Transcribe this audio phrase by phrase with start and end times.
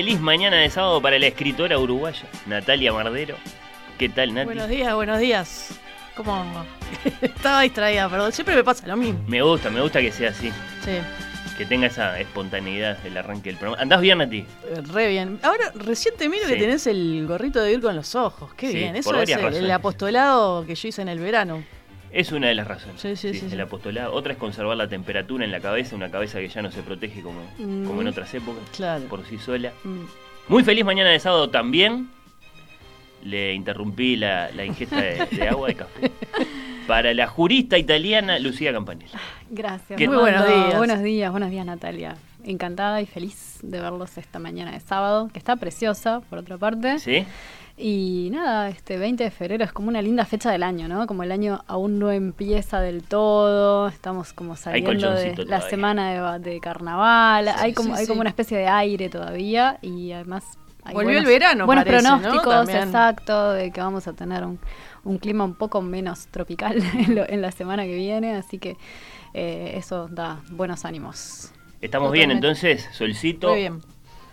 [0.00, 3.36] Feliz mañana de sábado para la escritora uruguaya, Natalia Mardero.
[3.98, 4.46] ¿Qué tal, Nati?
[4.46, 5.78] Buenos días, buenos días.
[6.16, 6.42] ¿Cómo?
[7.20, 8.32] Estaba distraída, perdón.
[8.32, 9.20] Siempre me pasa lo mismo.
[9.26, 10.50] Me gusta, me gusta que sea así.
[10.86, 10.92] Sí,
[11.58, 13.82] Que tenga esa espontaneidad del arranque del programa.
[13.82, 14.38] ¿Andás bien, Nati?
[14.38, 14.46] eh,
[14.90, 15.38] re bien.
[15.42, 16.54] Ahora, recién te miro Sí.
[16.54, 18.54] que tenés el gorrito de ir con los ojos.
[18.54, 18.96] Qué Sí, bien.
[18.96, 21.62] Eso es el, apostolado que yo hice en el verano.
[22.12, 23.00] Es una de las razones.
[23.00, 23.60] Sí, sí, sí, El sí.
[23.60, 24.12] apostolado.
[24.12, 27.22] Otra es conservar la temperatura en la cabeza, una cabeza que ya no se protege
[27.22, 27.86] como, Mm.
[27.86, 29.04] como en otras épocas, Claro.
[29.04, 29.72] por sí sola.
[29.84, 30.00] Mm.
[30.48, 32.10] Muy feliz mañana de sábado también.
[33.22, 36.10] Le interrumpí la, la ingesta de, de agua de café.
[36.86, 39.18] Para la jurista italiana Lucía Campanella.
[39.50, 39.96] Gracias.
[39.98, 40.66] ¿Qué Muy buenos Buenos días.
[40.68, 40.78] días.
[40.78, 42.16] Buenos días, buenos días Natalia.
[42.42, 46.98] Encantada y feliz de verlos esta mañana de sábado, que está preciosa, por otra parte.
[46.98, 47.24] ¿Sí?
[47.82, 51.06] Y nada, este 20 de febrero es como una linda fecha del año, ¿no?
[51.06, 55.60] Como el año aún no empieza del todo, estamos como saliendo de la todavía.
[55.70, 58.20] semana de, va- de carnaval, hay como sí, hay como sí.
[58.20, 60.44] una especie de aire todavía y además
[60.84, 64.58] hay Volvió buenos- el verano, buenos pronósticos, exacto, de que vamos a tener un,
[65.04, 68.76] un clima un poco menos tropical en, lo- en la semana que viene, así que
[69.32, 71.50] eh, eso da buenos ánimos.
[71.80, 73.54] Estamos bien entonces, solcito.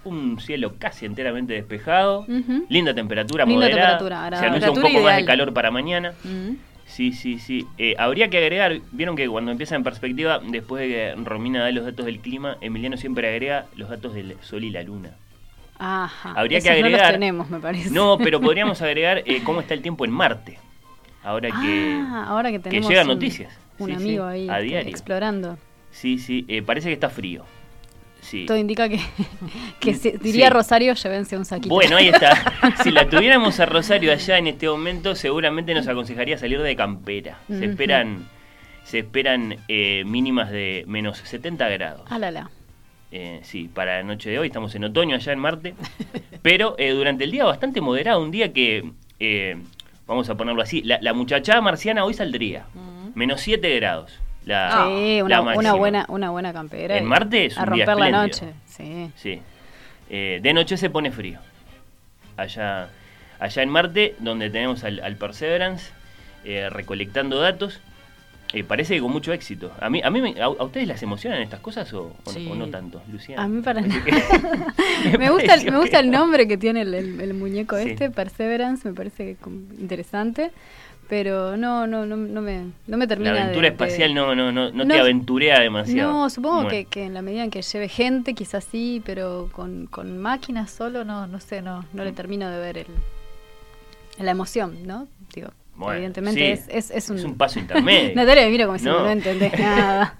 [0.07, 2.25] Un cielo casi enteramente despejado.
[2.69, 3.97] Linda temperatura Linda moderada.
[3.97, 6.13] temperatura, Se anuncia un poco más de calor para mañana.
[6.85, 7.67] Sí, sí, sí.
[7.77, 11.71] Eh, habría que agregar, vieron que cuando empieza en perspectiva, después de que Romina da
[11.71, 15.11] los datos del clima, Emiliano siempre agrega los datos del sol y la luna.
[15.79, 16.31] Ajá.
[16.35, 17.89] Habría que no los agregar- tenemos, me parece.
[17.91, 20.57] No, pero podríamos agregar eh, cómo está el tiempo en Marte.
[21.23, 22.01] Ahora que...
[22.07, 23.53] Ah, ahora que tenemos llegan un- noticias.
[23.79, 24.89] Un Sí, sí, amigo ahí a diario.
[24.89, 25.57] explorando.
[25.91, 27.43] Sí, sí, eh, parece que está frío.
[28.27, 28.45] Sí.
[28.45, 28.99] Todo indica que,
[30.21, 30.53] diría Sí.
[30.53, 31.73] Rosario, llévense un saquito.
[31.73, 32.53] Bueno, ahí está.
[32.83, 37.39] Si la tuviéramos a Rosario allá en este momento, seguramente nos aconsejaría salir de campera.
[37.47, 38.27] Se esperan,
[38.83, 42.01] se esperan eh, mínimas de menos 70 grados.
[42.09, 42.49] Ah, la, la.
[43.13, 45.75] Eh, sí, para la noche de hoy estamos en otoño allá en Marte.
[46.41, 49.55] Pero eh, durante el día bastante moderado, un día que, eh,
[50.05, 52.65] vamos a ponerlo así, la, la muchachada marciana hoy saldría.
[53.15, 54.19] Menos 7 grados.
[54.47, 55.41] La, sí, una,
[55.73, 56.97] buena, una buena campera.
[56.97, 58.45] En Marte es A día romper la noche.
[58.65, 59.11] Sí.
[59.15, 59.41] Sí.
[60.09, 61.39] Eh, de noche se pone frío.
[62.37, 62.89] Allá,
[63.39, 65.91] allá en Marte, donde tenemos al, al Perseverance
[66.45, 67.81] eh, recolectando datos.
[68.53, 69.73] eh, parece que con mucho éxito.
[69.81, 72.47] A mí, a, mí me- a, a ustedes las emocionan estas cosas o, o Sí.
[72.49, 73.43] o no tanto, Luciana?
[73.43, 74.01] A mí para nada.
[75.19, 77.89] me, gusta el, me gusta el nombre que tiene el, el- el muñeco Sí.
[77.89, 79.35] este, Perseverance, me parece
[79.77, 80.51] interesante.
[81.09, 84.35] Pero no, no, no, no me, no me termina La de- aventura de- espacial no,
[84.35, 86.11] no, no, no, No, te aventurea demasiado.
[86.11, 86.69] No, supongo Bueno.
[86.69, 90.69] que, que en la medida en que lleve gente, quizás sí, pero con, con máquinas
[90.69, 92.87] solo, no, no sé, no, no le termino de ver el,
[94.19, 95.07] la emoción, ¿no?
[95.33, 97.35] Digo, Bueno, evidentemente sí, es, es, es un...
[97.35, 98.11] paso intermedio.
[98.15, 99.05] Natalia me mira como diciendo, No.
[99.05, 100.13] no, entendés nada.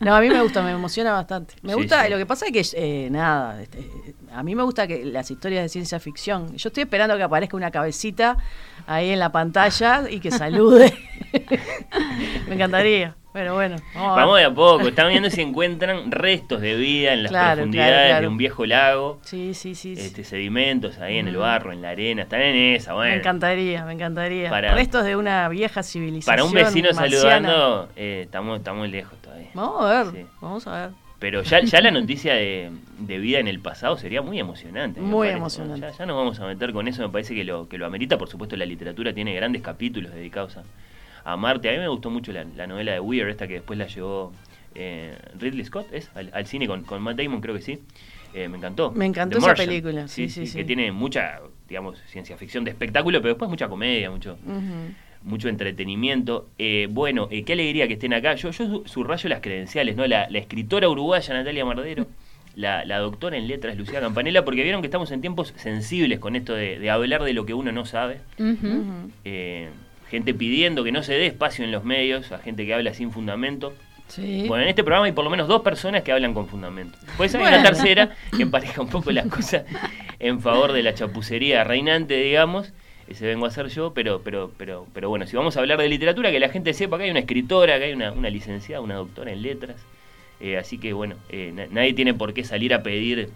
[0.00, 1.54] No, a mí me gusta, me emociona bastante.
[1.62, 2.10] Me Sí, gusta, sí.
[2.10, 3.84] lo que pasa es que, eh, nada, este,
[4.32, 6.56] a mí me gusta que las historias de ciencia ficción.
[6.56, 8.36] Yo estoy esperando que aparezca una cabecita
[8.86, 10.92] ahí en la pantalla y que salude.
[12.48, 13.14] me encantaría.
[13.32, 14.20] Pero bueno, vamos a.
[14.20, 17.90] Vamos de a poco, están viendo si encuentran restos de vida en las Claro, profundidades
[17.92, 18.20] claro, claro.
[18.20, 19.20] de un viejo lago.
[19.22, 19.94] Sí, sí, sí.
[19.96, 21.40] Este, sedimentos ahí en el Mm.
[21.40, 23.10] barro, en la arena, están en esa, bueno.
[23.12, 24.50] Me encantaría, me encantaría.
[24.50, 26.30] Para- Restos de una vieja civilización.
[26.30, 27.48] Para un vecino marciana.
[27.48, 29.48] saludando, eh, estamos, estamos lejos todavía.
[29.54, 30.26] Vamos a ver, Sí.
[30.42, 30.90] vamos a ver.
[31.22, 35.00] Pero ya, ya la noticia de, de vida en el pasado sería muy emocionante.
[35.00, 35.38] Muy parece, ¿no?
[35.38, 35.80] emocionante.
[35.80, 38.18] Ya, ya nos vamos a meter con eso, me parece que lo, que lo amerita.
[38.18, 40.64] Por supuesto, la literatura tiene grandes capítulos dedicados a,
[41.24, 41.68] a Marte.
[41.68, 44.32] A mí me gustó mucho la, la novela de Weir, esta que después la llevó
[44.74, 46.10] eh, Ridley Scott, ¿es?
[46.16, 47.78] Al, al cine con, con Matt Damon, creo que sí.
[48.34, 48.90] Eh, me encantó.
[48.90, 50.58] Me encantó esa película, sí, sí, sí.
[50.58, 54.38] Que tiene mucha, digamos, ciencia ficción de espectáculo, pero después mucha comedia, mucho.
[55.24, 56.48] Mucho entretenimiento.
[56.58, 58.34] Eh, bueno, eh, qué alegría que estén acá.
[58.34, 60.06] Yo, yo su- subrayo las credenciales, ¿no?
[60.06, 62.06] La, la escritora uruguaya Natalia Mardero,
[62.56, 66.36] la, la doctora en letras Lucía Campanella, porque vieron que estamos en tiempos sensibles con
[66.36, 68.18] esto de, de hablar de lo que uno no sabe.
[69.24, 69.68] Eh,
[70.10, 73.10] gente pidiendo que no se dé espacio en los medios a gente que habla sin
[73.12, 73.72] fundamento.
[74.08, 74.44] Sí.
[74.46, 76.98] Bueno, en este programa hay por lo menos dos personas que hablan con fundamento.
[77.16, 77.56] Pues hay Bueno.
[77.56, 79.64] una tercera que empareja un poco las cosas
[80.18, 82.74] en favor de la chapucería reinante, digamos.
[83.12, 85.88] Ese vengo a ser yo, pero, pero, pero, pero bueno, si vamos a hablar de
[85.88, 88.96] literatura, que la gente sepa que hay una escritora, que hay una, una licenciada, una
[88.96, 89.76] doctora en letras.
[90.40, 93.30] Eh, así que bueno, eh, na- nadie tiene por qué salir a pedir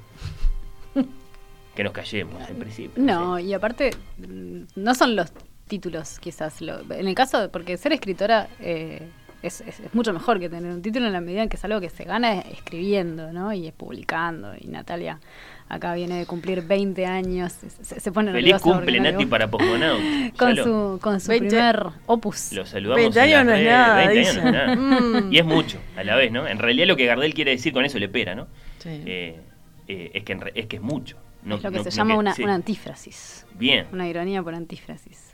[1.75, 3.03] que nos callemos, en principio.
[3.03, 3.43] No, sé.
[3.43, 5.31] y aparte, mm, no son los
[5.69, 6.61] títulos, quizás.
[6.63, 9.03] Lo- en el caso, de- porque ser escritora eh,
[9.43, 11.65] es, es- es mucho mejor que tener un título en la medida en que es
[11.65, 13.53] algo que se gana escribiendo, ¿no?
[13.53, 14.55] Y es publicando.
[14.59, 15.21] Y Natalia
[15.69, 17.53] acá viene de cumplir 20 años.
[17.83, 20.03] Se, se pone Feliz cumple, Nati, para Posmonauta.
[20.39, 22.53] Con su, con su 20 primer opus.
[22.53, 23.15] Lo saludamos.
[23.15, 24.77] 20 en las años no es nada, 20 años no es nada.
[24.77, 25.33] Mm.
[25.33, 26.47] Y es mucho, a la vez, ¿no?
[26.47, 28.47] En realidad lo que Gardel quiere decir con eso le pera, ¿no?
[28.79, 29.03] Sí.
[29.07, 29.41] Eh,
[29.89, 31.17] eh, es, que en re- es que es mucho.
[31.43, 32.43] No- es lo que no- se no llama que- una, sí.
[32.45, 33.47] una antífrasis.
[33.55, 35.33] Bien, Una ironía por antífrasis.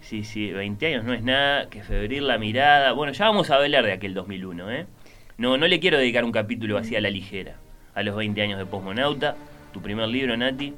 [0.00, 2.92] sí, sí, 20 años no es nada, que febril la mirada.
[2.92, 4.86] Bueno, ya vamos a hablar de aquel 2001, ¿eh?
[5.38, 7.56] No, no le quiero dedicar un capítulo así a la ligera.
[7.94, 9.36] A los 20 años de Posmonauta,
[9.72, 10.72] tu primer libro, Nati.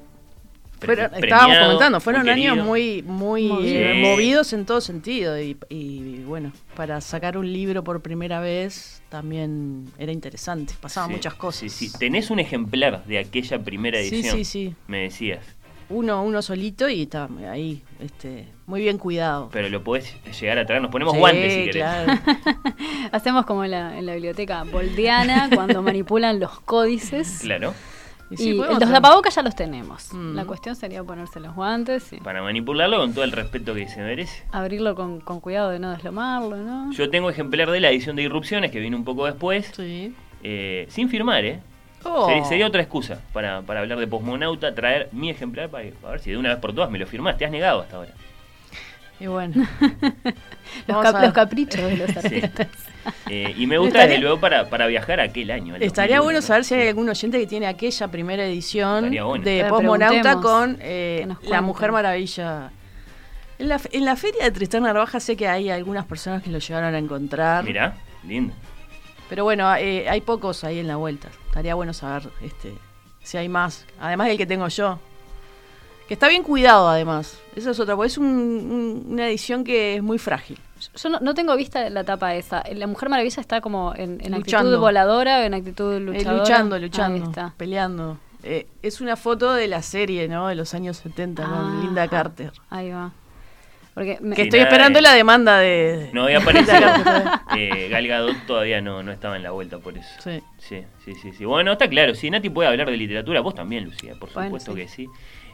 [0.80, 3.64] pre- Fueron- premiado, estábamos comentando, fueron años muy, muy Movidos.
[3.72, 4.00] eh, Sí.
[4.02, 5.40] movidos en todo sentido.
[5.40, 10.74] Y, y, bueno, para sacar un libro por primera vez también era interesante.
[10.80, 11.72] Pasaban Sí, muchas cosas.
[11.72, 11.98] Sí, sí.
[11.98, 14.36] Tenés un ejemplar de aquella primera Sí, edición.
[14.36, 14.74] sí, sí.
[14.88, 15.40] Me decías.
[15.90, 19.50] Uno, uno solito y está ahí, este, muy bien cuidado.
[19.52, 20.80] Pero lo podés llegar a traer.
[20.82, 21.74] Nos ponemos Sí, guantes si querés.
[21.74, 22.12] claro.
[23.12, 27.40] Hacemos como en la, en la biblioteca boldiana, cuando manipulan los códices.
[27.42, 27.74] Claro.
[28.30, 30.08] Y Y, sí, los tapabocas ya los tenemos.
[30.12, 30.34] Mm.
[30.34, 34.00] La cuestión sería ponerse los guantes y Para manipularlo con todo el respeto que se
[34.00, 34.42] merece.
[34.50, 36.90] abrirlo con, con cuidado de no deslomarlo, ¿no?
[36.92, 40.14] Yo tengo ejemplar de la edición de Irrupciones que vino un poco después, Sí.
[40.42, 41.60] eh, sin firmar, ¿eh?
[42.04, 42.26] Oh.
[42.26, 46.20] Sería, sería otra excusa para, para hablar de Posmonauta, traer mi ejemplar para a ver
[46.20, 47.36] si de una vez por todas me lo firmás.
[47.38, 48.12] Te has negado hasta ahora.
[49.20, 49.54] Y bueno.
[50.86, 52.18] los, cap- caprichos de los Sí.
[52.18, 52.68] artistas.
[53.30, 55.76] Eh, y me gusta Estaría- desde luego para, para viajar a aquel año.
[55.76, 56.42] Estaría 2001, bueno ¿no?
[56.42, 59.44] saber si hay algún oyente que tiene aquella primera edición bueno.
[59.44, 61.60] de Posmonauta con eh, La.
[61.62, 62.70] Mujer Maravilla.
[63.58, 66.58] En la, en la feria de Tristán Narvaja sé que hay algunas personas que lo
[66.58, 67.62] llegaron a encontrar.
[67.64, 67.94] Mirá,
[68.26, 68.52] lindo.
[69.28, 71.28] Pero bueno, eh, hay pocos ahí en la vuelta.
[71.54, 72.74] Estaría bueno saber este,
[73.22, 73.86] si hay más.
[74.00, 74.98] Además del que tengo yo.
[76.08, 77.38] Que está bien cuidado además.
[77.54, 80.58] Eso es otra, porque es un- un- una edición que es muy frágil.
[80.96, 82.64] Yo no, no tengo vista la tapa esa.
[82.74, 86.38] La Mujer Maravilla está como en, en actitud voladora en actitud Eh, luchadora.
[86.40, 87.54] luchando, luchando, está.
[87.56, 88.18] peleando.
[88.42, 90.48] Eh, es una foto de la serie, ¿no?
[90.48, 92.10] De los años 70 con Linda Ajá.
[92.10, 92.52] Carter.
[92.68, 93.12] Ahí va.
[93.94, 96.10] Porque me- Que estoy nada esperando de- la demanda de...
[96.12, 96.74] No había aparecido.
[97.56, 100.08] eh, Gal Gadot todavía no, no estaba en la vuelta por eso.
[100.20, 100.40] Sí.
[100.58, 101.44] Sí, sí, sí, sí.
[101.44, 104.72] Bueno, está claro, si Nati puede hablar de literatura, vos también, Lucía, por Bueno, supuesto
[104.72, 104.78] sí.
[104.80, 105.08] que sí.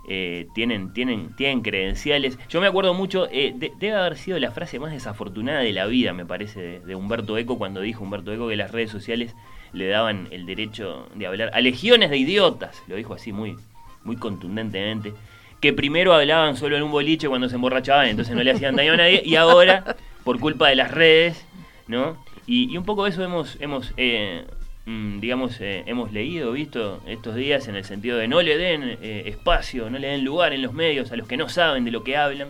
[0.08, 2.38] Eh, tienen, tienen, tienen credenciales.
[2.48, 5.84] Yo me acuerdo mucho, eh, de- debe haber sido la frase más desafortunada de la
[5.86, 9.34] vida, me parece, de, de Humberto Eco, cuando dijo Humberto Eco que las redes sociales
[9.72, 13.56] le daban el derecho de hablar a legiones de idiotas, lo dijo así muy,
[14.02, 15.12] muy contundentemente,
[15.60, 18.94] que primero hablaban solo en un boliche cuando se emborrachaban, entonces no le hacían daño
[18.94, 21.44] a nadie, y ahora, por culpa de las redes,
[21.86, 22.16] ¿no?
[22.46, 24.44] Y, y un poco eso hemos, hemos eh,
[24.86, 28.98] mm, digamos, eh, hemos leído, visto estos días en el sentido de no le den
[29.02, 31.90] eh, espacio, no le den lugar en los medios a los que no saben de
[31.90, 32.48] lo que hablan.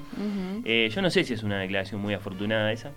[0.65, 2.93] Eh, yo no sé si es una declaración muy afortunada esa,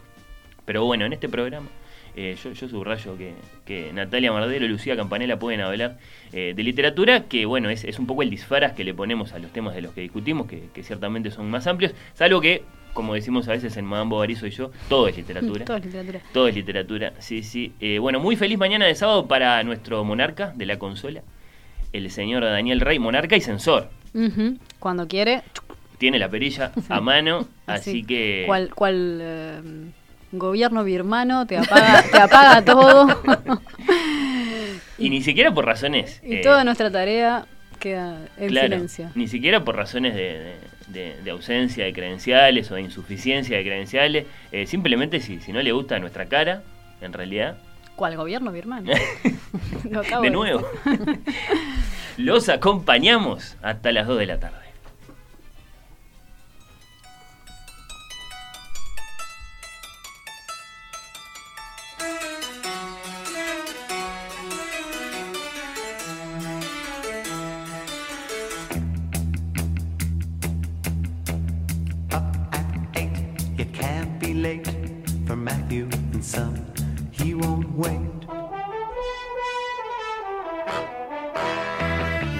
[0.66, 1.68] pero bueno, en este programa
[2.16, 3.34] eh, yo, yo subrayo que,
[3.66, 5.98] que Natalia Mardero y Lucía Campanella pueden hablar
[6.32, 9.40] eh, de literatura, que bueno, es, es un poco el disfraz que le ponemos a
[9.40, 13.16] los temas de los que discutimos, que, que ciertamente son más amplios, salvo que, como
[13.16, 15.66] decimos a veces en Madame Bovary soy yo, todo es literatura.
[15.66, 16.20] Todo es literatura.
[16.34, 17.74] Todo es literatura, sí, sí.
[17.80, 21.24] Eh, bueno, muy feliz mañana de sábado para nuestro monarca de la consola,
[21.92, 23.90] el señor Daniel Rey, monarca y censor.
[24.80, 25.42] Cuando quiere.
[25.98, 28.04] Tiene la perilla a mano, así Sí.
[28.04, 28.44] que...
[28.76, 29.62] Cual eh,
[30.40, 33.08] gobierno birmano te apaga, te apaga todo.
[34.98, 36.22] Y ni siquiera por razones...
[36.24, 37.46] y eh, toda nuestra tarea
[37.80, 39.10] queda en claro, silencio.
[39.16, 43.64] Ni siquiera por razones de, de- de- de ausencia de credenciales o de insuficiencia de
[43.64, 44.26] credenciales.
[44.52, 46.62] eh, simplemente si, si no le gusta nuestra cara,
[47.02, 47.58] en realidad,
[47.96, 48.90] ¿Cuál gobierno birmano?
[50.22, 50.66] De nuevo,
[52.18, 54.63] los acompañamos hasta las 2 de la tarde.
[73.58, 74.68] You can't be late
[75.26, 76.66] for Matthew and Son.
[77.12, 78.00] He won't wait.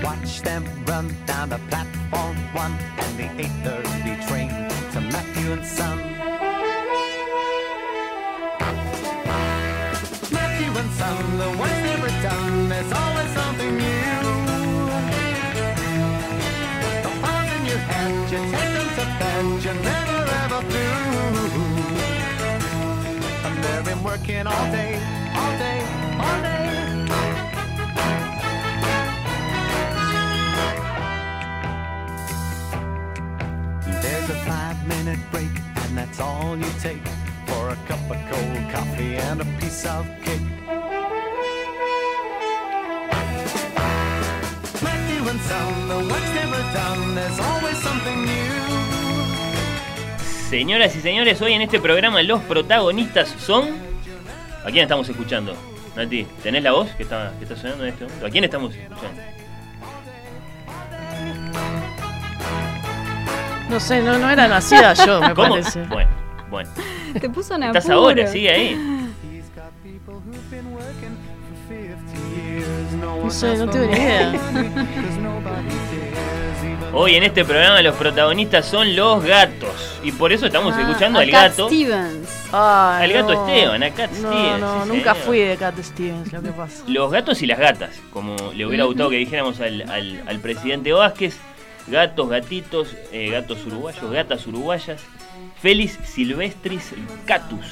[0.04, 4.52] Watch them run down the platform one and the 8:30 train
[4.94, 6.00] to Matthew and Son.
[11.00, 12.70] sun, the work's never done.
[12.70, 14.22] There's always something new.
[17.06, 19.93] The palms in your hand, you take them to bed,
[24.04, 24.96] working all day,
[25.34, 25.80] all day,
[26.20, 26.64] all day.
[34.02, 37.06] There's a five minute break, and that's all you take
[37.48, 40.42] for a cup of cold coffee and a piece of cake.
[50.50, 53.93] Señoras y señores, hoy en este programa los protagonistas son.
[54.66, 55.56] ¿A quién estamos escuchando?
[55.96, 58.26] Nati, ¿tenés la voz que está, que está sonando en este momento?
[58.26, 59.22] ¿A quién estamos escuchando?
[63.70, 65.50] No sé, no, no era nacida yo, me ¿Cómo?
[65.50, 65.84] parece.
[65.86, 66.10] Bueno,
[66.50, 66.70] bueno.
[67.20, 68.00] Te puso en Estás apuro.
[68.10, 68.70] ahora, sigue ahí.
[69.32, 71.16] He's got people who've been working
[71.68, 72.94] for 50 years.
[73.24, 74.32] No sé, no tengo ni idea.
[76.96, 80.00] Hoy en este programa los protagonistas son los gatos.
[80.04, 81.68] Y por eso estamos Ah, escuchando al Cat gato.
[81.68, 82.30] Stevens.
[82.54, 83.34] Al gato.
[83.34, 85.26] Esteban, a Cat no, Stevens, No, sí, nunca señor.
[85.28, 86.84] fui de Cat Stevens, lo que pasa.
[86.88, 90.94] Los gatos y las gatas, como le hubiera gustado que dijéramos al, al- al presidente
[90.94, 91.38] Vázquez.
[91.88, 95.02] Gatos, gatitos, eh, gatos uruguayos, gatas uruguayas.
[95.62, 96.94] Felis silvestris
[97.26, 97.66] catus.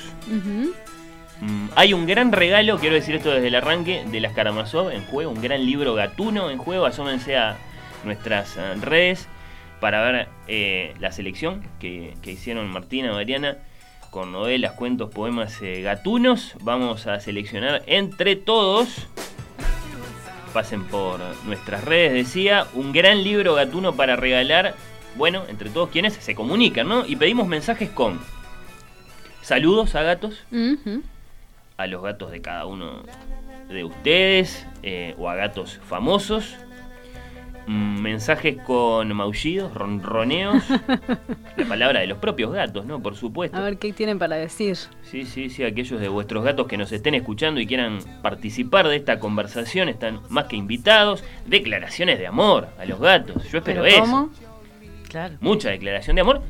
[1.41, 5.05] Mm, hay un gran regalo, quiero decir esto desde el arranque, de las Karamazov en
[5.05, 6.85] juego, un gran libro gatuno en juego.
[6.85, 7.57] Asómense a
[8.03, 9.27] nuestras eh, redes
[9.79, 13.57] para ver eh, la selección que, que hicieron Martina, Mariana,
[14.11, 16.55] con novelas, cuentos, poemas eh, gatunos.
[16.61, 19.07] Vamos a seleccionar entre todos.
[20.53, 24.75] Pasen por nuestras redes, decía, un gran libro gatuno para regalar.
[25.15, 27.05] Bueno, entre todos quienes se comunican, ¿no?
[27.05, 28.19] Y pedimos mensajes con
[29.41, 30.43] saludos a gatos,
[31.77, 33.03] a los gatos de cada uno
[33.69, 36.55] de ustedes eh, o a gatos famosos.
[37.71, 40.61] Mm, mensajes con maullidos, ronroneos.
[41.55, 43.01] la palabra de los propios gatos, ¿no?
[43.01, 43.55] Por supuesto.
[43.55, 44.75] A ver qué tienen para decir.
[45.03, 48.97] Sí, sí, sí, aquellos de vuestros gatos que nos estén escuchando y quieran participar de
[48.97, 51.23] esta conversación están más que invitados.
[51.45, 53.49] Declaraciones de amor a los gatos.
[53.49, 54.01] Yo espero ¿Pero eso.
[54.01, 54.29] cómo?
[55.07, 55.37] Claro.
[55.39, 56.41] Mucha declaración de amor.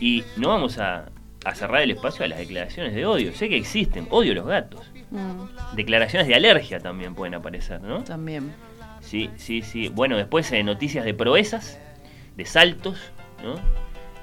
[0.00, 1.10] Y no vamos a,
[1.44, 3.32] a cerrar el espacio a las declaraciones de odio.
[3.32, 4.08] Sé que existen.
[4.10, 4.80] Odio a los gatos.
[5.12, 8.02] Mm, Declaraciones de alergia también pueden aparecer, ¿no?
[8.02, 8.52] también.
[9.12, 9.88] Sí, sí, sí.
[9.90, 11.78] Bueno, después eh, noticias de proezas,
[12.34, 12.98] de saltos,
[13.44, 13.56] ¿no?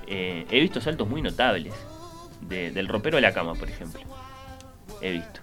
[0.07, 1.75] Eh, he visto saltos muy notables.
[2.41, 3.99] de- del ropero a la cama, por ejemplo.
[5.01, 5.41] He visto.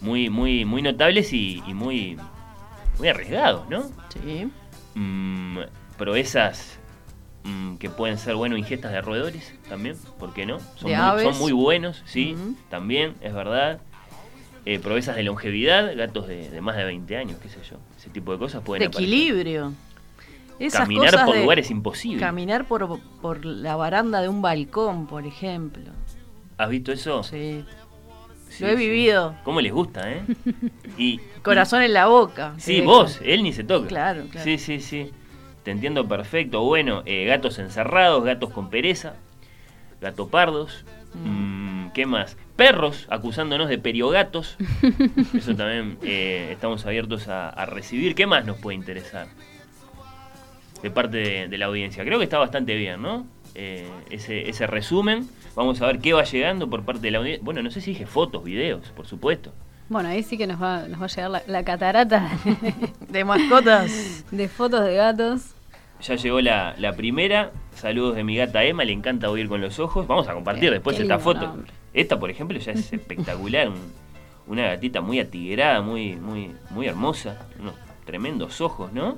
[0.00, 2.16] Muy, muy, muy notables y, y muy,
[2.98, 3.82] muy arriesgados, ¿no?
[4.10, 4.48] Sí.
[4.94, 5.58] Mm,
[5.98, 6.78] proezas
[7.42, 10.60] mm, que pueden ser, bueno, ingestas de roedores también, ¿por qué no?
[10.76, 11.22] Son, De muy, aves.
[11.24, 12.36] son muy buenos, sí,
[12.70, 13.80] también, es verdad.
[14.66, 17.78] Eh, proezas de longevidad, gatos de, de más de 20 años, qué sé yo.
[18.06, 19.02] Ese tipo de cosas pueden De aparecer.
[19.12, 19.72] equilibrio.
[20.60, 22.20] Esas Caminar cosas por de lugares imposibles.
[22.20, 25.90] Caminar por, por la baranda de un balcón, por ejemplo.
[26.56, 27.24] ¿Has visto eso?
[27.24, 27.64] Sí.
[28.48, 28.76] Sí, Lo he sí.
[28.76, 29.34] vivido.
[29.42, 30.22] ¿Cómo les gusta, eh?
[30.96, 32.54] Y, Corazón en la boca.
[32.58, 33.88] Sí, vos, él ni se toca.
[33.88, 34.44] Claro, claro.
[34.44, 35.10] Sí, sí, sí.
[35.64, 36.62] Te entiendo perfecto.
[36.62, 39.14] Bueno, eh, gatos encerrados, gatos con pereza,
[40.00, 40.84] gato pardos.
[41.12, 41.65] Mm,
[41.96, 42.36] ¿Qué más?
[42.56, 44.58] Perros acusándonos de periogatos.
[45.34, 48.14] Eso también eh, estamos abiertos a, a recibir.
[48.14, 49.28] ¿Qué más nos puede interesar?
[50.82, 52.04] De parte de, de la audiencia.
[52.04, 53.26] Creo que está bastante bien, ¿no?
[53.54, 55.26] Eh, ese, ese resumen.
[55.54, 57.42] Vamos a ver qué va llegando por parte de la audiencia.
[57.42, 59.54] Bueno, no sé si dije fotos, videos, por supuesto.
[59.88, 62.28] Bueno, ahí sí que nos va, nos va a llegar la, la catarata
[63.08, 64.26] De mascotas.
[64.30, 65.54] de fotos de gatos.
[66.02, 67.52] Ya llegó la, la primera.
[67.74, 70.06] Saludos de mi gata Emma, le encanta oír con los ojos.
[70.06, 71.40] Vamos a compartir después qué esta foto.
[71.46, 71.72] nombre.
[71.96, 73.68] Esta, por ejemplo, ya es espectacular.
[73.68, 74.06] un-
[74.46, 77.48] una gatita muy atigrada, muy, muy, muy hermosa.
[77.58, 77.74] Unos
[78.04, 79.16] tremendos ojos, ¿no?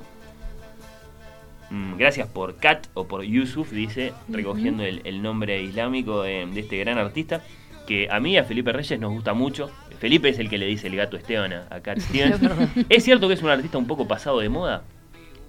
[1.71, 6.61] Mm, gracias por Kat o por Yusuf, dice, recogiendo el, el nombre islámico de, de
[6.61, 7.43] este gran artista.
[7.87, 9.71] Que a mí a Felipe Reyes nos gusta mucho.
[9.99, 12.41] Felipe es el que le dice el gato Esteban a, a Cat Stevens.
[12.89, 14.83] ¿Es cierto que es un artista un poco pasado de moda?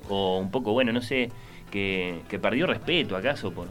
[0.09, 1.31] O un poco, bueno, no sé,
[1.71, 3.67] que, que perdió respeto acaso por,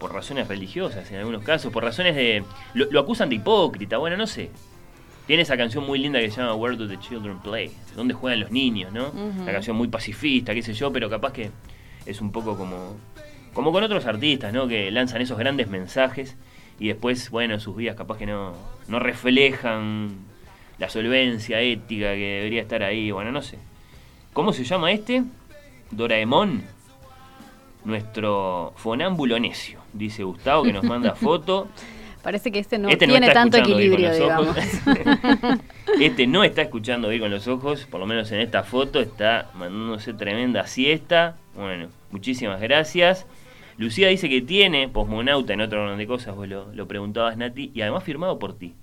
[0.00, 2.42] por razones religiosas en algunos casos, por razones de...
[2.74, 4.50] Lo, lo acusan de hipócrita, bueno, no sé.
[5.26, 8.40] Tiene esa canción muy linda que se llama Where Do the Children Play, donde juegan
[8.40, 9.08] los niños, ¿no?
[9.08, 9.42] Ujú.
[9.42, 11.50] Una canción muy pacifista, qué sé yo, pero capaz que
[12.06, 12.96] es un poco como,
[13.52, 14.66] como con otros artistas, ¿no?
[14.66, 16.36] Que lanzan esos grandes mensajes
[16.80, 18.54] y después, bueno, sus vidas capaz que no,
[18.88, 20.16] no reflejan
[20.78, 23.58] la solvencia ética que debería estar ahí, bueno, no sé.
[24.32, 25.22] ¿Cómo se llama este?
[25.90, 26.62] Doraemon.
[27.84, 31.68] Nuestro fonámbulo necio, dice Gustavo, que nos manda foto.
[32.22, 34.48] Parece que este no Este no tiene está tanto equilibrio, los digamos.
[34.48, 34.64] ojos.
[36.00, 39.50] este no está escuchando oír con los ojos, por lo menos en esta foto, está
[39.54, 41.36] mandándose tremenda siesta.
[41.54, 43.26] Bueno, muchísimas gracias.
[43.78, 47.70] Lucía dice que tiene Posmonauta en otro orden de cosas, vos lo, lo preguntabas, Nati,
[47.72, 48.74] y además firmado por ti.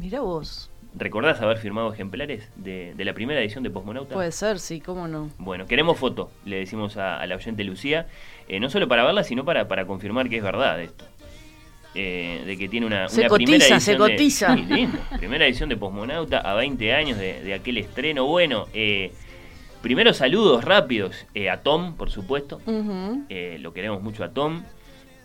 [0.00, 0.70] Mira vos.
[0.96, 4.12] ¿Recordás haber firmado ejemplares de, de la primera edición de Posmonauta?
[4.14, 5.30] Puede ser, sí, cómo no.
[5.38, 8.08] Bueno, queremos foto, le decimos a, a la oyente Lucía,
[8.50, 11.04] eh, no solo para verla, sino para, para confirmar que es verdad esto.
[11.94, 14.54] Eh, de que tiene una, Se una cotiza, primera edición se de- cotiza.
[14.56, 14.98] Lindo.
[15.18, 18.26] primera edición de Posmonauta a 20 años de, de aquel estreno.
[18.26, 19.12] Bueno, eh,
[19.82, 22.60] primero saludos rápidos eh, a Tom, por supuesto.
[23.28, 24.62] Eh, lo queremos mucho a Tom.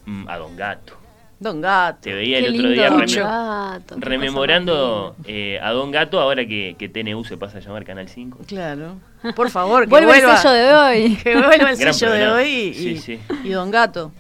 [0.08, 0.98] Mm, a Don Gato.
[1.40, 2.00] Don Gato.
[2.02, 6.76] Te veía Qué el otro día reme- Gato, rememorando eh, a Don Gato ahora que,
[6.80, 8.40] que TNU se pasa a llamar Canal 5.
[8.48, 8.96] Claro.
[9.36, 10.34] Por favor, que Vuelve vuelva.
[10.34, 11.16] el sello de hoy.
[11.24, 13.20] Que vuelva el Gran sello de hoy y, Sí, sí.
[13.44, 14.12] y Don Gato.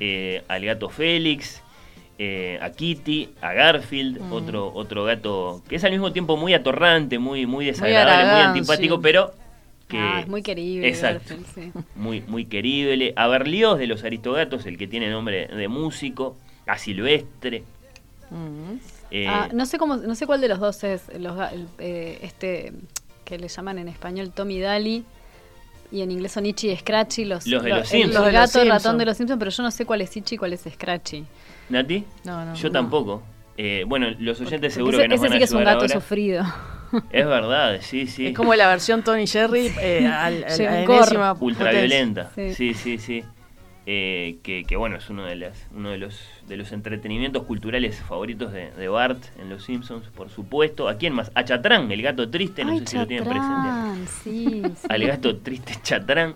[0.00, 1.60] eh, al gato Félix,
[2.18, 4.32] eh, a Kitty, a Garfield, Mm.
[4.32, 8.96] otro, otro gato que es al mismo tiempo muy atorrante, muy, muy desagradable, muy, antipático,
[8.96, 9.00] sí.
[9.02, 9.32] pero
[9.88, 10.88] que Ah, es muy querible.
[10.88, 11.34] Exacto.
[11.36, 11.78] Garfield, sí.
[11.96, 13.12] muy, muy querible.
[13.16, 17.62] A Berlioz de los Aristogatos, el que tiene nombre de músico, a Silvestre.
[18.30, 18.78] Ujú.
[19.10, 22.18] eh, Ah, no sé cómo, no sé cuál de los dos es los el, eh,
[22.22, 22.72] este
[23.24, 25.04] que le llaman en español Tommy Daly
[25.92, 27.92] y en inglés son Itchy y Scratchy, los, Los de lo- los.
[27.92, 30.34] Los de gato los ratón de los Simpsons, pero yo no sé cuál es Itchy
[30.34, 31.24] y cuál es Scratchy.
[31.68, 32.04] ¿Nati?
[32.24, 32.72] No, no, Yo no.
[32.72, 33.22] tampoco.
[33.56, 35.52] Eh, bueno, los oyentes Porque seguro ese, que nos ese van sí a que es
[35.52, 35.94] un gato ahora.
[35.94, 36.44] sufrido.
[37.10, 38.26] Es verdad, sí, sí.
[38.28, 42.30] Es como la versión Tony Jerry eh, al, a enésima ultraviolenta.
[42.34, 42.54] Sí.
[42.54, 43.24] Sí, sí, sí.
[43.86, 48.00] Eh, que, que, bueno, es uno de las, uno de los de los entretenimientos culturales
[48.00, 50.88] favoritos de, de Bart en Los Simpsons, por supuesto.
[50.88, 51.30] ¿A quién más?
[51.34, 54.10] A Chatrán, el gato triste, no Ay, sé si lo tienen presente.
[54.22, 54.86] Sí, sí.
[54.88, 56.34] Al gato triste Chatrán.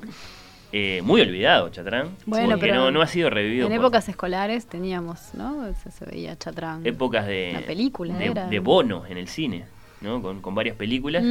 [0.71, 2.11] Eh, muy olvidado Chatrán.
[2.26, 3.67] Bueno, porque pero no, no ha sido revivido.
[3.67, 5.73] En por épocas escolares teníamos, ¿no?
[5.83, 6.85] Se, se veía Chatrán.
[6.87, 8.47] épocas de, La película de, era.
[8.47, 9.64] de bono en el cine,
[10.00, 10.23] ¿no?
[10.23, 11.25] Con, con varias películas.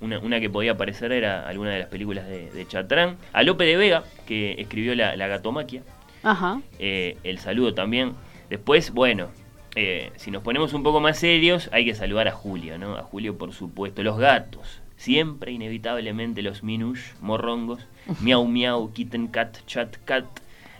[0.00, 3.16] Una, una que podía aparecer era alguna de las películas de, de Chatrán.
[3.32, 5.82] A Lope de Vega, que escribió La, la Gatomaquia.
[6.22, 6.60] Ajá.
[6.78, 8.12] Eh, el saludo también.
[8.50, 9.28] Después, bueno,
[9.76, 12.96] eh, si nos ponemos un poco más serios, hay que saludar a Julio, ¿no?
[12.96, 14.02] A Julio, por supuesto.
[14.02, 14.80] Los gatos.
[14.96, 17.86] Siempre, inevitablemente, los minush, morrongos,
[18.20, 20.24] miau miau, kitten cat, chat cat,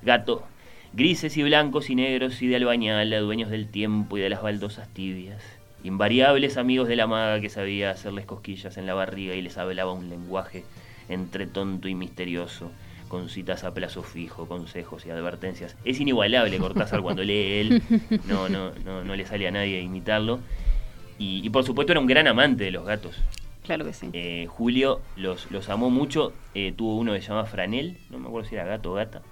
[0.02, 0.44] gato.
[0.92, 4.88] Grises y blancos y negros y de albañal, dueños del tiempo y de las baldosas
[4.94, 5.42] tibias.
[5.84, 9.92] Invariables amigos de la maga que sabía hacerles cosquillas en la barriga y les hablaba
[9.92, 10.64] un lenguaje
[11.08, 12.70] entre tonto y misterioso,
[13.08, 15.76] con citas a plazo fijo, consejos y advertencias.
[15.84, 17.82] Es inigualable Cortázar cuando lee él,
[18.26, 20.40] no, no, no, no le sale a nadie imitarlo.
[21.18, 23.22] Y, y por supuesto era un gran amante de los gatos.
[23.64, 24.10] Claro que sí.
[24.12, 28.28] Eh, Julio los, los amó mucho, eh, tuvo uno que se llama Franel, no me
[28.28, 29.22] acuerdo si era gato o gata.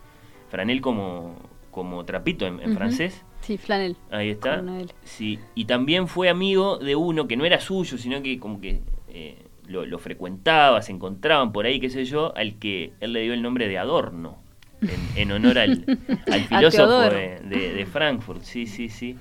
[0.50, 1.36] Franel como,
[1.70, 3.24] como trapito en, francés.
[3.42, 3.96] Sí, Flanel.
[4.10, 4.62] Ahí está.
[5.04, 8.80] Sí, y también fue amigo de uno que no era suyo, sino que como que
[9.08, 13.22] eh, lo, lo frecuentaba, se encontraban por ahí, qué sé yo, al que él le
[13.22, 14.38] dio el nombre de Adorno,
[14.82, 15.84] en, en honor al,
[16.30, 18.42] al filósofo de, de- de Frankfurt.
[18.42, 19.16] Sí, sí, sí.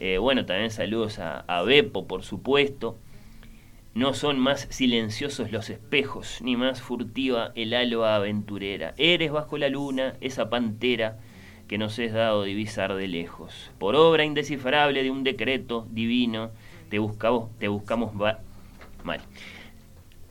[0.00, 2.98] Eh, bueno, también saludos a, a Beppo, por supuesto.
[3.94, 8.94] No son más silenciosos los espejos, ni más furtiva el alba aventurera.
[8.96, 11.18] Eres bajo la luna, esa pantera
[11.72, 13.70] que nos es dado divisar de lejos.
[13.78, 16.50] Por obra indescifrable de un decreto divino,
[16.90, 19.22] te buscamos, te buscamos mal.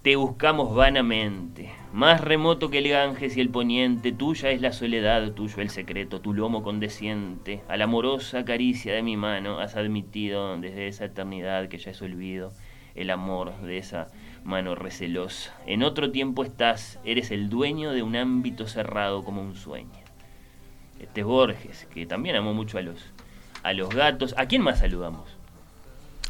[0.03, 5.31] Te buscamos vanamente, más remoto que el Ganges y el poniente, tuya es la soledad,
[5.31, 10.55] tuyo el secreto, tu lomo condesciente, a la amorosa caricia de mi mano has admitido
[10.57, 12.53] desde esa eternidad que ya es olvido
[12.93, 14.09] el amor de esa
[14.43, 15.59] mano recelosa.
[15.65, 20.00] En otro tiempo estás, eres el dueño de un ámbito cerrado como un sueño.
[21.01, 22.97] Este es Borges, que también amó mucho a los,
[23.63, 24.33] a los gatos.
[24.37, 25.29] ¿A quién más saludamos?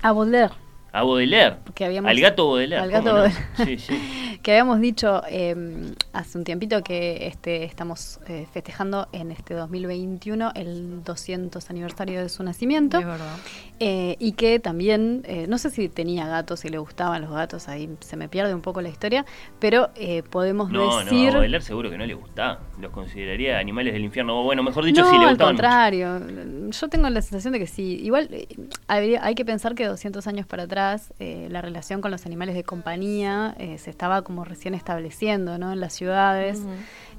[0.01, 0.53] A Baudelaire.
[0.93, 1.57] A Baudelaire.
[1.63, 2.83] Porque habíamos- al gato Baudelaire.
[2.83, 3.21] al ¿cómo gato no?
[3.23, 3.77] Baudelaire.
[3.79, 4.39] Sí, sí.
[4.43, 10.51] que habíamos dicho eh, hace un tiempito que este estamos eh, festejando en este 2021
[10.55, 13.35] el 200 aniversario de su nacimiento Es verdad.
[13.83, 17.67] Eh, y que también eh, no sé si tenía gatos si le gustaban los gatos
[17.67, 19.25] ahí se me pierde un poco la historia
[19.59, 22.59] pero eh, podemos No, no, decir a Baudelaire seguro que no le gustaba.
[22.79, 24.39] Los consideraría animales del infierno.
[24.39, 25.55] O bueno, mejor dicho, no, sí le al gustaban.
[25.55, 25.63] mucho.
[25.63, 26.69] contrario.
[26.71, 27.99] Yo tengo la sensación de que sí.
[28.03, 28.47] Igual eh,
[28.87, 32.53] habría- hay que pensar que 200 años para atrás eh, la relación con los animales
[32.55, 35.71] de compañía eh, se estaba como recién estableciendo ¿no?
[35.73, 36.59] en las ciudades.
[36.59, 36.69] Ujú.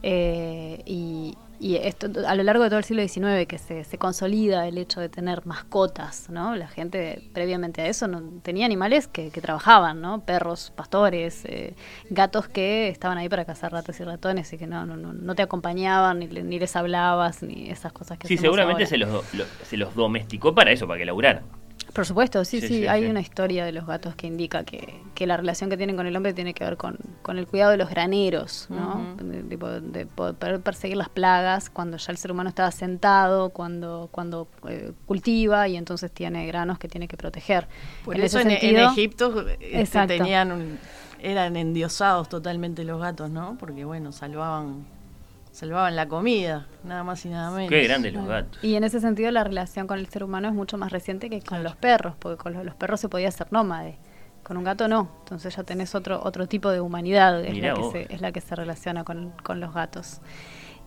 [0.02, 3.96] Eh, y, y esto a lo largo de todo el siglo XIX que se, se
[3.96, 6.56] consolida el hecho de tener mascotas, ¿no?
[6.56, 10.20] La gente previamente a eso no tenía animales que, que trabajaban, ¿no?
[10.24, 11.74] Perros, pastores, eh,
[12.10, 15.34] gatos que estaban ahí para cazar ratas y ratones y que no, no, no, no
[15.34, 18.86] te acompañaban, ni, ni les hablabas, ni esas cosas que Sí, seguramente ahora.
[18.86, 21.44] se los, lo- se los domesticó para eso, para que laburaran.
[21.92, 23.08] Por supuesto, sí, Sí, sí, sí, hay sí.
[23.10, 26.16] una historia de los gatos que indica que, que la relación que tienen con el
[26.16, 29.14] hombre tiene que ver con, con el cuidado de los graneros, ¿no?
[29.18, 34.92] de, poder perseguir las plagas cuando ya el ser humano estaba sentado, cuando, cuando eh,
[35.06, 37.68] cultiva y entonces tiene granos que tiene que proteger.
[38.04, 40.78] Por En eso en, Egipto este, tenían un-
[41.20, 43.56] eran endiosados totalmente los gatos, ¿no?
[43.58, 44.84] Porque bueno, salvaban
[45.52, 47.68] salvaban la comida, nada más y nada menos.
[47.70, 48.64] Qué grandes los gatos.
[48.64, 51.40] Y en ese sentido la relación con el ser humano es mucho más reciente que
[51.42, 53.98] con los perros, porque con los, los perros se podía ser nómade.
[54.42, 57.82] Con un gato no, entonces ya tenés otro otro tipo de humanidad, es, la que,
[57.92, 60.20] se, es la que se relaciona con, con los gatos.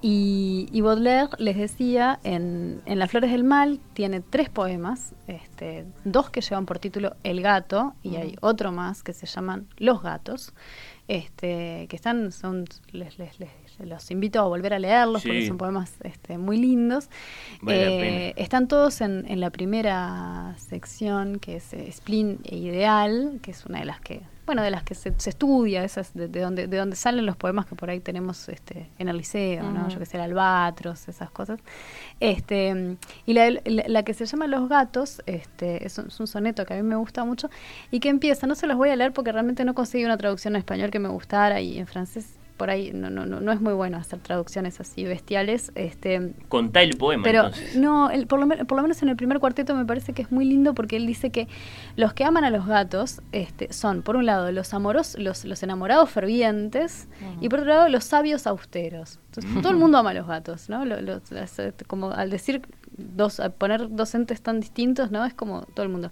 [0.02, 5.86] Y, y Baudelaire les decía, en, en Las Flores del Mal tiene tres poemas, este,
[6.04, 10.04] dos que llevan por título El gato y hay otro más que se llaman Los
[10.04, 10.54] gatos,
[11.08, 13.50] este, que están, son, les, les- les-
[13.80, 17.10] los invito a volver a leerlos porque son poemas este, muy lindos.
[17.62, 17.88] Vale
[18.30, 23.52] Eh, están todos en, en la primera sección, que es eh, Spleen e Ideal, que
[23.52, 26.40] es una de las que, bueno, de las que se, se estudia, esas de, de
[26.40, 29.90] donde, de donde salen los poemas que por ahí tenemos este, en el liceo, ¿no?
[29.90, 31.60] Yo que sé, el albatros, esas cosas.
[32.20, 36.28] Este, y la, la- la que se llama Los gatos, este, es un, es un
[36.28, 37.50] soneto que a mí me gusta mucho
[37.92, 40.56] y que empieza, no se los voy a leer porque realmente no conseguí una traducción
[40.56, 43.60] en español que me gustara y en francés por ahí no, no, no, no es
[43.60, 45.72] muy bueno hacer traducciones así bestiales.
[45.76, 47.76] Este, Contá el poema pero entonces.
[47.76, 50.22] no, el- por, lo, men- por lo menos en el primer cuarteto me parece que
[50.22, 51.48] es muy lindo porque él dice que
[51.98, 55.64] los que aman a los gatos este, son, por un lado, los amoros, los, los
[55.64, 57.08] enamorados fervientes
[57.42, 59.20] y por otro lado, los sabios austeros.
[59.28, 59.62] Entonces, Mm.
[59.62, 60.86] todo el mundo ama a los gatos, ¿no?
[60.86, 62.62] Los- eh, como al decir
[62.98, 65.26] dos, al poner dos entes tan distintos, ¿no?
[65.26, 66.10] Es como todo el mundo.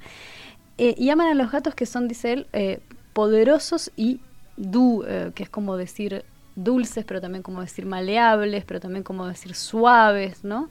[0.78, 2.80] Eh, y aman a los gatos que son, dice él, eh,
[3.14, 4.20] poderosos y
[4.58, 9.28] du, eh, que es como decir dulces, pero también como decir maleables, pero también como
[9.28, 10.70] decir suaves, ¿no?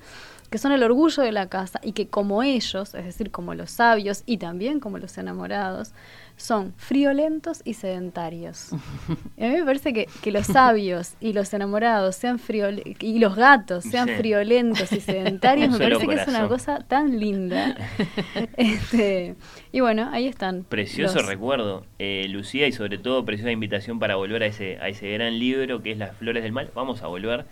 [0.52, 3.70] Que son el orgullo de la casa y que como ellos, es decir, como los
[3.70, 5.92] sabios y también como los enamorados,
[6.36, 8.68] son friolentos y sedentarios.
[9.38, 13.18] Y a mí me parece que, que los sabios y los enamorados sean friolentos y
[13.18, 14.14] los gatos sean Sí.
[14.16, 17.74] friolentos y sedentarios, me parece que es una cosa tan linda.
[18.56, 19.34] Este,
[19.72, 20.64] y bueno, ahí están.
[20.64, 24.88] Precioso los- recuerdo, eh, Lucía, y sobre todo preciosa invitación para volver a ese, a
[24.88, 26.70] ese gran libro que es Las Flores del Mal.
[26.74, 27.46] Vamos a volver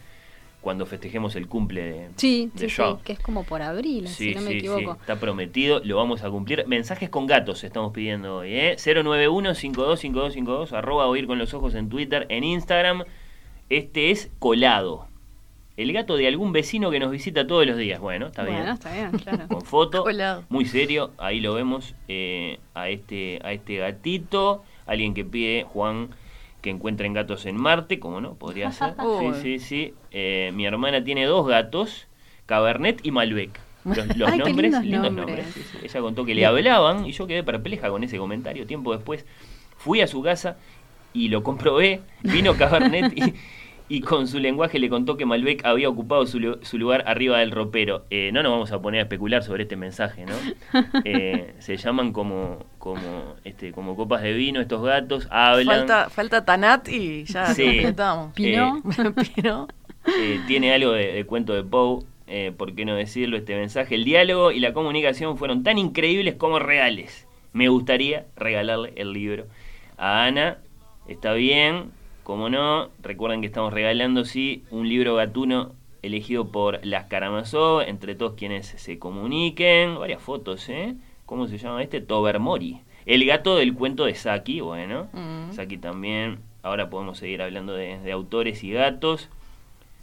[0.60, 4.30] cuando festejemos el cumple de, Sí, de sí, sí, que es como por abril, Sí,
[4.30, 4.94] si no me sí, equivoco.
[4.94, 6.66] sí, está prometido, lo vamos a cumplir.
[6.66, 8.76] Mensajes con gatos estamos pidiendo hoy, ¿eh?
[8.78, 13.04] 091-525252, arroba oír con los ojos en Twitter, en Instagram.
[13.68, 15.06] Este es Colado,
[15.76, 18.00] el gato de algún vecino que nos visita todos los días.
[18.00, 18.56] Bueno, está bien.
[18.58, 19.48] Bueno, está bien, claro.
[19.48, 20.44] Con foto, Colado.
[20.48, 24.62] muy serio, ahí lo vemos eh, a, este, a este gatito.
[24.86, 26.08] Alguien que pide, Juan,
[26.60, 28.94] que encuentren gatos en Marte, como no, podría ser.
[29.18, 29.34] Sí, Uy.
[29.42, 29.94] sí, sí.
[30.10, 32.06] Eh, mi hermana tiene dos gatos,
[32.46, 33.60] Cabernet y Malbec.
[33.84, 35.46] Los, los Ay, nombres, lindos lindos nombres.
[35.46, 35.54] nombres.
[35.54, 35.78] sí, sí.
[35.82, 38.66] Ella contó que le hablaban y yo quedé perpleja con ese comentario.
[38.66, 39.24] Tiempo después
[39.78, 40.58] fui a su casa
[41.12, 42.02] y lo comprobé.
[42.22, 43.34] Vino Cabernet y,
[43.90, 47.50] y con su lenguaje le contó que Malbec había ocupado su, su lugar arriba del
[47.50, 48.04] ropero.
[48.08, 50.34] Eh, no nos vamos a poner a especular sobre este mensaje, ¿no?
[51.04, 55.78] Eh, se llaman como, como, este, como copas de vino estos gatos, hablan.
[55.78, 57.64] Falta, falta Tanat y ya Sí.
[57.64, 58.32] completamos.
[58.32, 58.82] Pinot.
[59.34, 59.72] Pinot.
[60.06, 63.36] Eh, tiene algo de, de cuento de Poe, eh, ¿por qué no decirlo?
[63.36, 63.96] Este mensaje.
[63.96, 67.26] El diálogo y la comunicación fueron tan increíbles como reales.
[67.52, 69.46] Me gustaría regalarle el libro
[69.98, 70.58] a Ana.
[71.08, 71.90] Está bien,
[72.30, 72.90] como no.
[73.02, 78.68] Recuerden que estamos regalando, sí, un libro gatuno elegido por las Karamazov, entre todos quienes
[78.68, 79.98] se comuniquen.
[79.98, 80.94] Varias fotos, ¿eh?
[81.26, 82.00] ¿Cómo se llama este?
[82.00, 82.82] Tobermori.
[83.04, 85.08] El gato del cuento de Saki, bueno.
[85.12, 85.54] Mm.
[85.54, 86.38] Saki también.
[86.62, 89.28] Ahora podemos seguir hablando de, de autores y gatos.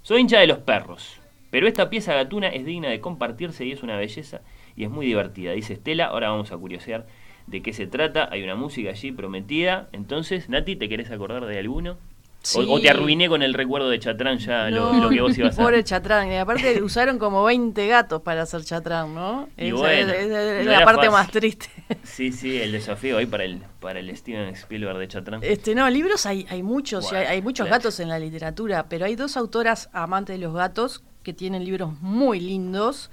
[0.02, 3.84] Soy hincha de los perros, pero esta pieza gatuna es digna de compartirse y es
[3.84, 4.42] una belleza
[4.76, 5.54] y es muy divertida.
[5.54, 7.08] Dice Estela, ahora vamos a curiosear
[7.46, 8.28] de qué se trata.
[8.30, 9.88] Hay una música allí prometida.
[9.94, 11.96] Entonces, Nati, ¿te querés acordar de alguno?
[12.44, 12.66] O- Sí.
[12.70, 15.58] O, te arruiné con el recuerdo de Chatrán ya lo, No, lo que vos ibas
[15.60, 16.32] a Pobre Chatrán.
[16.32, 19.50] Y aparte usaron como 20 gatos para hacer Chatrán, ¿no?
[19.58, 21.12] Y Esa bueno, es, es- es no la parte fácil.
[21.12, 21.68] más triste.
[22.04, 25.40] Sí, sí, el desafío ahí para el, para el Steven Spielberg de Chatrán.
[25.44, 27.80] Este, no, libros hay, hay muchos, y hay, hay muchos claro.
[27.82, 32.00] gatos en la literatura, pero hay dos autoras amantes de los gatos que tienen libros
[32.02, 33.10] muy lindos.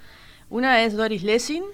[0.49, 1.65] Una es Doris Lessing,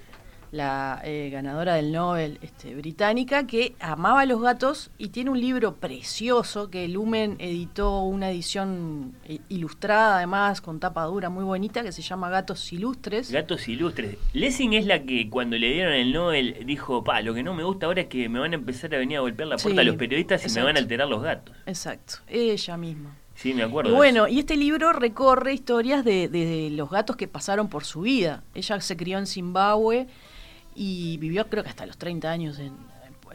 [0.51, 5.39] la eh, ganadora del Nobel este, británica, que amaba a los gatos y tiene un
[5.39, 11.83] libro precioso que Lumen editó una edición eh, ilustrada, además con tapa dura muy bonita,
[11.83, 13.31] que se llama Gatos Ilustres.
[13.31, 14.17] Gatos ilustres.
[14.33, 17.63] Lessing es la que cuando le dieron el Nobel dijo, pa, lo que no me
[17.63, 19.87] gusta ahora es que me van a empezar a venir a golpear la puerta Sí,
[19.87, 21.55] los periodistas y me van a alterar los gatos.
[21.65, 23.15] Exacto, ella misma.
[23.35, 23.95] Sí, me acuerdo.
[23.95, 28.43] bueno, y este libro recorre historias de, de los gatos que pasaron por su vida.
[28.53, 30.07] Ella se crió en Zimbabue
[30.75, 32.73] y vivió creo que hasta los 30 años en,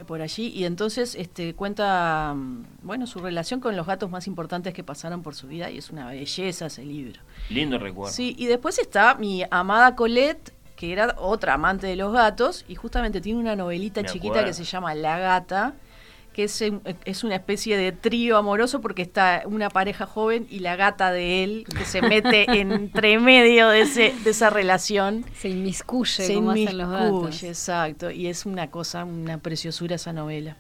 [0.07, 4.75] por allí y entonces este cuenta mm, bueno su relación con los gatos más importantes
[4.75, 7.21] que pasaron por su vida y es una belleza ese libro.
[7.49, 8.13] Lindo recuerdo.
[8.13, 12.75] Sí, y después está mi amada Colette, que era otra amante de los gatos, y
[12.75, 14.49] justamente tiene una novelita Me chiquita acuerdo.
[14.49, 15.73] que se llama La Gata,
[16.37, 16.63] que es,
[17.07, 21.43] es una especie de trío amoroso porque está una pareja joven y la gata de
[21.43, 25.25] él, que se mete entre medio de, ese, de esa relación.
[25.35, 27.11] Se inmiscuye Se como hacen los gatos.
[27.23, 30.59] inmiscuye, exacto, y es una cosa, una preciosura esa novela.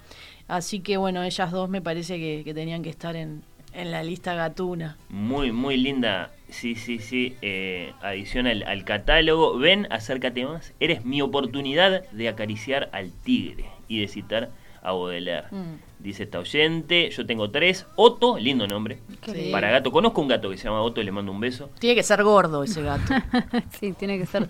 [0.48, 3.42] Así que bueno, ellas dos me parece que, que tenían que estar en,
[3.74, 4.96] en la lista gatuna.
[5.10, 6.30] Muy, muy linda.
[6.48, 7.36] Sí, sí, sí.
[7.42, 9.58] eh, adición al, al catálogo.
[9.58, 10.72] Ven, acércate más.
[10.80, 14.50] Eres mi oportunidad de acariciar al tigre y de citar
[14.86, 15.46] a Baudelaire.
[15.50, 15.78] Mm.
[15.98, 17.10] Dice esta oyente.
[17.10, 17.86] Yo tengo tres.
[17.96, 18.98] Otto, lindo nombre.
[19.24, 19.48] Sí.
[19.50, 19.90] Para gato.
[19.90, 21.70] Conozco un gato que se llama Otto y le mando un beso.
[21.78, 23.12] Tiene que ser gordo ese gato.
[23.80, 24.48] sí, tiene que ser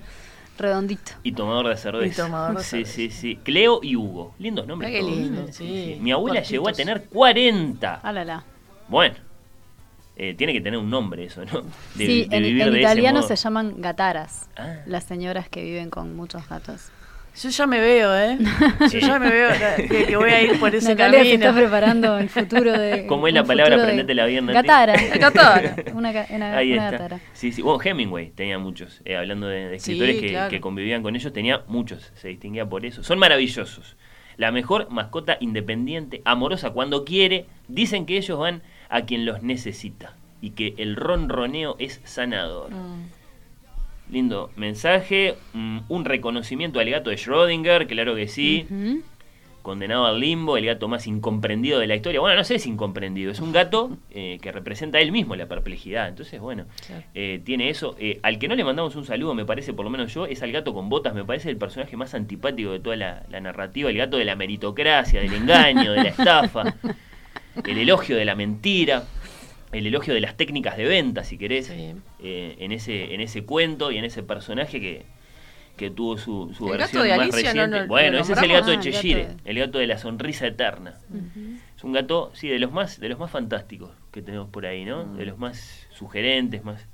[0.59, 1.13] redondito.
[1.23, 2.23] Y tomador de cerveza.
[2.23, 2.93] Y tomador de sí, cerveza.
[2.93, 3.37] sí, sí.
[3.43, 4.35] Cleo y Hugo.
[4.39, 4.91] Lindos nombres.
[4.91, 5.17] Ah, qué todos.
[5.17, 5.99] lindo, sí.
[6.01, 6.51] Mi abuela Cortitos.
[6.51, 8.01] llegó a tener 40.
[8.03, 8.45] Ah, la, la.
[8.89, 9.15] Bueno.
[10.17, 11.63] eh, tiene que tener un nombre eso, ¿no?
[11.95, 13.29] De- sí, de en, vivir en de ese italiano modo.
[13.29, 14.49] se llaman gataras.
[14.57, 14.77] Ah.
[14.87, 16.91] Las señoras que viven con muchos gatos.
[17.43, 18.39] Yo ya me veo, ¿eh?
[18.93, 21.47] Yo ya me veo que, que voy a ir por ese Natalia se camino.
[21.47, 23.07] está preparando el futuro de.
[23.09, 23.77] ¿Cómo es la palabra?
[23.77, 24.55] Aprendetela bien, Nati.
[24.57, 24.95] Gatara.
[25.19, 25.77] Gatara.
[25.95, 26.09] Una,
[26.57, 26.91] Ahí una está.
[26.93, 27.21] gatara.
[27.35, 27.61] Sí, sí.
[27.63, 29.03] Bueno, Hemingway tenía muchos.
[29.05, 30.51] eh, hablando de, de Sí, escritores que, claro.
[30.51, 32.11] que convivían con ellos, tenía muchos.
[32.15, 33.03] Se distinguía por eso.
[33.03, 33.97] Son maravillosos.
[34.39, 37.47] La mejor mascota independiente, amorosa cuando quiere.
[37.69, 40.15] Dicen que ellos van a quien los necesita.
[40.41, 42.71] Y que el ronroneo es sanador.
[42.71, 43.09] Mm.
[44.11, 45.35] Lindo mensaje.
[45.53, 48.67] mm, un reconocimiento al gato de Schrödinger, claro que sí.
[49.63, 52.21] Condenado al limbo, el gato más incomprendido de la historia.
[52.21, 55.47] Bueno, no sé si incomprendido, es un gato eh, que representa a él mismo la
[55.47, 56.07] perplejidad.
[56.07, 57.03] Entonces, bueno, Claro.
[57.15, 57.97] eh, tiene eso.
[57.99, 60.41] Eh, al que no le mandamos un saludo, me parece, por lo menos yo, es
[60.45, 61.15] al gato con botas.
[61.17, 63.91] Me parece el personaje más antipático de toda la, la narrativa.
[63.91, 66.77] El gato de la meritocracia, del engaño, de la estafa,
[67.67, 69.03] el elogio de la mentira.
[69.77, 71.93] El elogio de las técnicas de venta, si querés, Sí.
[72.23, 75.05] eh, en, ese, en ese cuento y en ese personaje que,
[75.77, 77.61] que tuvo su, su El versión gato de más Alicia, ¿no?
[77.63, 77.81] reciente.
[77.81, 79.99] ¿Lo- bueno, ese es el gato de el gato Cheshire, de- el gato de la
[79.99, 80.95] sonrisa eterna.
[81.77, 84.85] Es un gato, sí, de los más, de los más fantásticos que tenemos por ahí,
[84.87, 85.05] ¿no?
[85.05, 85.17] Mm.
[85.19, 86.87] De los más sugerentes, más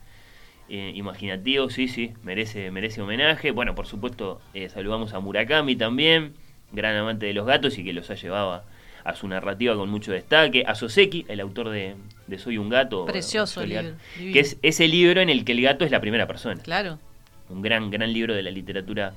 [0.69, 3.51] eh, imaginativos, sí, sí, merece, merece homenaje.
[3.53, 6.35] Bueno, por supuesto, eh, saludamos a Murakami también,
[6.73, 8.65] gran amante de los gatos y que los ha llevado a,
[9.05, 10.65] a su narrativa con mucho destaque.
[10.67, 11.95] A Soseki, el autor de,
[12.33, 13.05] de Soy un gato.
[13.07, 14.33] Precioso Soy libro, gato, divino.
[14.35, 16.99] Que es ese libro en el que el gato es la primera persona Claro.
[17.49, 19.15] un gran, gran libro de la literatura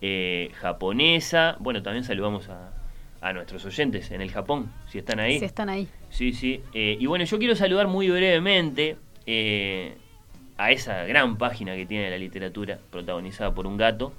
[0.00, 1.56] eh, japonesa.
[1.58, 2.72] Bueno, también saludamos a,
[3.20, 5.38] a nuestros oyentes en el Japón, si están ahí.
[5.38, 5.88] Si están ahí.
[6.10, 6.62] Sí, sí.
[6.72, 8.96] Eh, y bueno, yo quiero saludar muy brevemente
[9.26, 9.94] eh,
[10.56, 14.12] a esa gran página que tiene la literatura, protagonizada por un gato.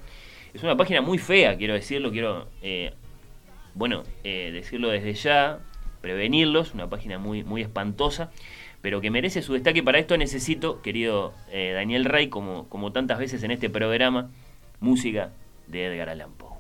[0.54, 2.48] Es una página muy fea, quiero decirlo, quiero,
[3.74, 5.60] bueno, decirlo desde ya,
[6.02, 8.32] prevenirlos, una página muy, muy espantosa,
[8.82, 9.84] pero que merece su destaque.
[9.84, 14.30] Para esto necesito, querido eh, Daniel Rey, como, como tantas veces en este programa,
[14.80, 15.32] música
[15.68, 16.52] de Edgar Allan Poe.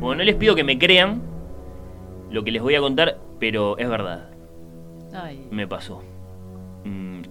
[0.00, 1.22] Bueno, no les pido que me crean
[2.30, 4.28] lo que les voy a contar, pero es verdad,
[5.14, 5.46] Ay.
[5.50, 6.02] me pasó.
[6.84, 7.22] Mm,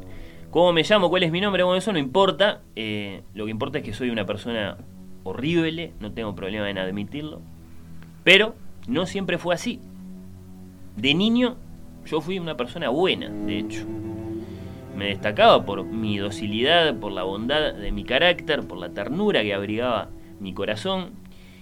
[0.54, 1.10] ¿Cómo me llamo?
[1.10, 1.63] ¿Cuál es mi nombre?
[1.63, 2.62] Bueno, eso no importa.
[2.76, 4.78] eh, lo que importa es que soy una persona
[5.24, 7.42] horrible, no tengo problema en admitirlo.
[8.24, 8.54] Pero
[8.88, 9.80] no siempre fue así.
[10.96, 11.56] De niño
[12.06, 13.84] yo fui una persona buena, de hecho.
[14.96, 19.56] Me destacaba por mi docilidad, por la bondad de mi carácter, por la ternura que
[19.56, 21.13] abrigaba mi corazón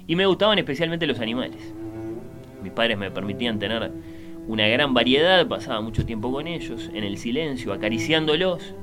[0.06, 1.74] y me gustaban especialmente los animales.
[2.62, 3.90] Mis padres me permitían tener
[4.52, 8.76] una gran variedad, pasaba mucho tiempo con ellos, en el silencio, acariciándolos.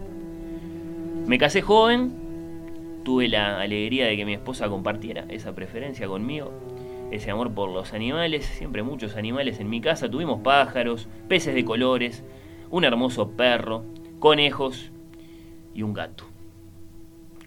[1.27, 2.15] Me casé joven,
[3.05, 6.55] tuve la alegría de que mi esposa compartiera esa preferencia conmigo,
[7.11, 11.67] ese amor por los animales, siempre muchos animales en mi casa, tuvimos pájaros, peces de
[11.67, 12.25] colores,
[12.71, 13.85] un hermoso perro,
[14.21, 14.91] conejos
[15.75, 16.25] y un gato.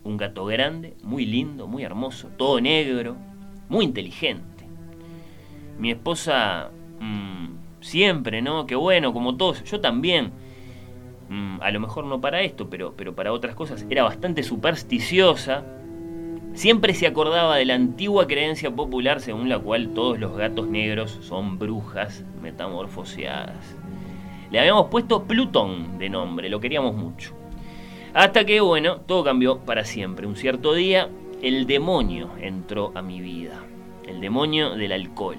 [0.03, 3.15] Un gato grande, muy lindo, muy hermoso, todo negro,
[3.67, 4.67] muy inteligente.
[5.79, 8.65] Mi esposa mm, siempre, ¿no?
[8.65, 10.32] Qué bueno, como todos, yo también.
[11.30, 15.65] Mm, a lo mejor no para esto, pero, pero para otras cosas, era bastante supersticiosa.
[16.54, 21.20] Siempre se acordaba de la antigua creencia popular según la cual todos los gatos negros
[21.22, 23.76] son brujas metamorfoseadas.
[24.52, 27.34] Le habíamos puesto Plutón de nombre, lo queríamos mucho.
[28.13, 30.28] Hasta que, bueno, todo cambió para siempre.
[30.28, 31.08] Un cierto día,
[31.41, 33.63] el demonio entró a mi vida.
[34.06, 35.38] El demonio del alcohol.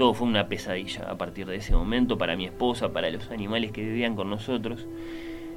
[0.00, 3.70] Todo fue una pesadilla a partir de ese momento para mi esposa, para los animales
[3.70, 4.86] que vivían con nosotros,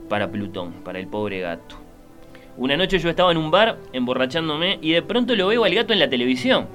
[0.10, 1.78] para Plutón, para el pobre gato.
[2.58, 5.94] Una noche yo estaba en un bar emborrachándome y de pronto lo veo al gato
[5.94, 6.68] en la televisión.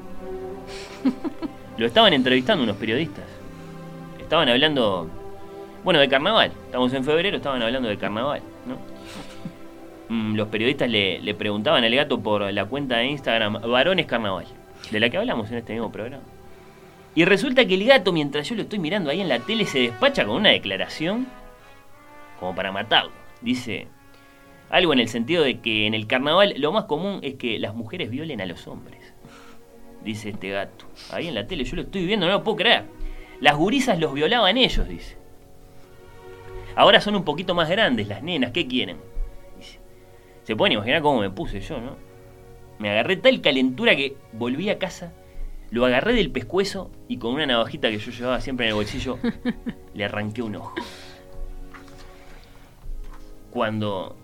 [1.76, 3.26] Lo estaban entrevistando unos periodistas.
[4.18, 5.06] Estaban hablando,
[5.84, 6.52] bueno, de carnaval.
[6.64, 8.78] Estamos en febrero, estaban hablando de carnaval, ¿no?
[10.08, 14.46] Mm, Los periodistas le, le preguntaban al gato por la cuenta de Instagram Varones Carnaval,
[14.90, 16.24] de la que hablamos en este mismo programa.
[17.14, 19.80] Y resulta que el gato, mientras yo lo estoy mirando ahí en la tele, se
[19.80, 21.26] despacha con una declaración
[22.38, 23.12] como para matarlo.
[23.40, 23.88] Dice
[24.70, 27.74] algo en el sentido de que en el carnaval lo más común es que las
[27.74, 29.14] mujeres violen a los hombres.
[30.04, 30.86] Dice este gato.
[31.10, 32.84] Ahí en la tele yo lo estoy viendo, no lo puedo creer.
[33.40, 35.16] Las gurisas los violaban ellos, dice.
[36.76, 38.98] Ahora son un poquito más grandes las nenas, ¿qué quieren?
[39.56, 39.80] Dice.
[40.44, 41.96] Se pueden imaginar cómo me puse yo, ¿no?
[42.78, 45.12] Me agarré tal calentura que volví a casa,
[45.70, 49.18] lo agarré del pescuezo y con una navajita que yo llevaba siempre en el bolsillo,
[49.94, 50.74] le arranqué un ojo.
[53.50, 54.16] Cuando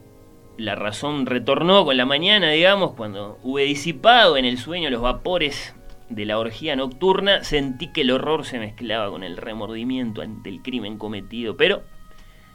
[0.57, 5.75] la razón retornó con la mañana, digamos, cuando hube disipado en el sueño los vapores
[6.09, 10.63] de la orgía nocturna, sentí que el horror se mezclaba con el remordimiento ante el
[10.63, 11.83] crimen cometido, pero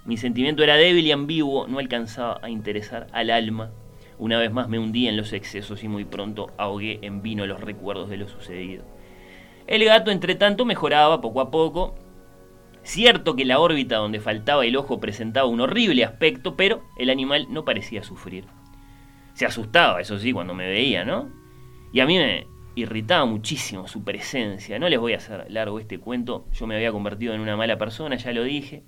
[0.06, 3.72] mi sentimiento era débil y ambiguo, no alcanzaba a interesar al alma.
[4.20, 7.62] Una vez más me hundí en los excesos y muy pronto ahogué en vino los
[7.62, 8.84] recuerdos de lo sucedido.
[9.66, 11.96] El gato, entre tanto, mejoraba poco a poco.
[12.84, 17.48] Cierto que la órbita donde faltaba el ojo presentaba un horrible aspecto, pero el animal
[17.50, 18.46] no parecía sufrir.
[19.34, 21.30] Se asustaba, eso sí, cuando me veía, ¿no?
[21.94, 24.80] Y a mí me irritaba muchísimo su presencia.
[24.80, 26.46] No les voy a hacer largo este cuento.
[26.52, 28.84] Yo me había convertido en una mala persona, ya lo dije.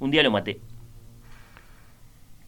[0.00, 0.60] Un día lo maté.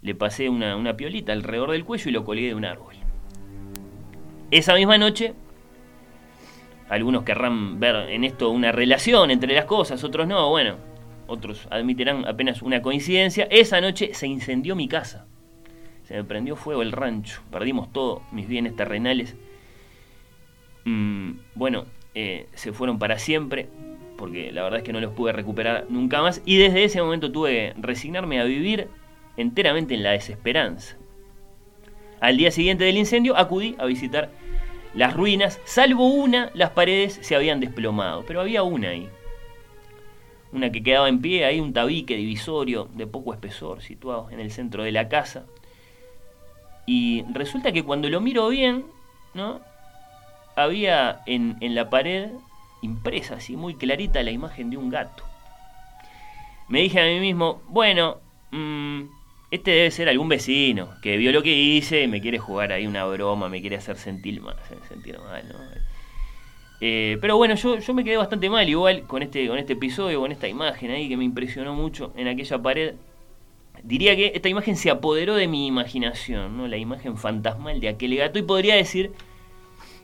[0.05, 2.95] Le pasé una, una piolita alrededor del cuello y lo colgué de un árbol.
[4.53, 5.35] Esa misma noche,
[6.89, 10.77] algunos querrán ver en esto una relación entre las cosas, otros no, bueno,
[11.27, 13.47] otros admitirán apenas una coincidencia.
[13.51, 15.27] Esa noche se incendió mi casa.
[16.05, 17.41] Se me prendió fuego el rancho.
[17.51, 19.37] Perdimos todos mis bienes terrenales.
[20.85, 23.69] Mm, bueno, eh, se fueron para siempre,
[24.19, 26.43] porque la verdad es que no los pude recuperar nunca más.
[26.45, 28.89] Y desde ese momento tuve que resignarme a vivir
[29.37, 30.97] enteramente en la desesperanza.
[32.21, 34.31] Al día siguiente del incendio acudí a visitar
[34.95, 39.09] las ruinas, salvo una, las paredes se habían desplomado, pero había una ahí.
[40.53, 44.53] Una que quedaba en pie, ahí un tabique divisorio de poco espesor situado en el
[44.53, 45.47] centro de la casa.
[46.87, 48.85] Y resulta que cuando lo miro bien,
[49.35, 49.61] ¿no?
[50.55, 52.31] Había en, la pared
[52.83, 55.25] impresa así muy clarita la imagen de un gato.
[56.69, 58.19] Me dije a mí mismo, bueno,
[58.53, 59.03] mm,
[59.55, 62.87] este debe ser algún vecino que vio lo que hice y me quiere jugar ahí
[62.87, 64.57] una broma, me quiere hacer sentir mal,
[64.89, 65.59] sentir mal ¿no?
[66.81, 70.33] Eh, pero bueno, yo, me quedé bastante mal igual con este, con este episodio, con
[70.33, 72.95] esta imagen ahí que me impresionó mucho en aquella pared.
[73.83, 76.69] Diría que esta imagen se apoderó de mi imaginación, ¿no?
[76.69, 79.13] La imagen fantasmal de aquel gato y podría decir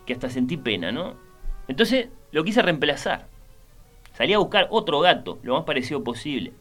[0.07, 1.17] que hasta sentí pena, ¿no?
[1.69, 3.27] Entonces lo quise reemplazar.
[4.15, 6.53] Salí a buscar otro gato, lo más parecido posible.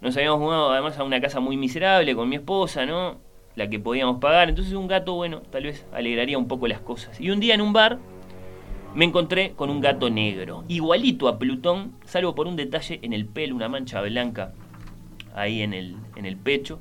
[0.00, 3.18] Nos habíamos mudado además a una casa muy miserable con mi esposa, ¿no?
[3.56, 4.48] La que podíamos pagar.
[4.48, 7.20] Entonces un gato, bueno, tal vez alegraría un poco las cosas.
[7.20, 7.98] Y un día en un bar
[8.94, 13.26] me encontré con un gato negro, igualito a Plutón, salvo por un detalle en el
[13.26, 14.54] pelo, una mancha blanca
[15.34, 16.80] ahí en el, en el pecho.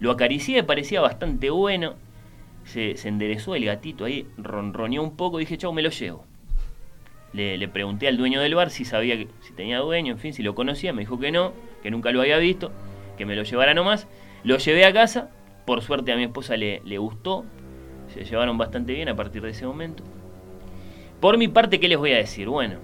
[0.00, 1.94] Lo acaricié, parecía bastante bueno.
[2.64, 6.24] Se, se enderezó el gatito ahí, ronroneó un poco dije, chau, me lo llevo.
[7.32, 10.34] Le, le pregunté al dueño del bar si sabía que, si tenía dueño, en fin,
[10.34, 10.92] si lo conocía.
[10.92, 11.52] Me dijo que no,
[11.88, 12.70] que nunca lo había visto,
[13.16, 14.06] que me lo llevara nomás.
[14.44, 15.30] Lo llevé a casa,
[15.64, 17.46] por suerte a mi esposa le, le gustó,
[18.12, 20.04] se llevaron bastante bien a partir de ese momento.
[21.18, 22.46] Por mi parte, ¿qué les voy a decir?
[22.46, 22.80] Bueno,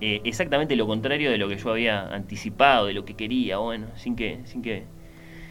[0.00, 3.86] eh, exactamente lo contrario de lo que yo había anticipado, de lo que quería, bueno,
[3.94, 4.86] sin que, sin que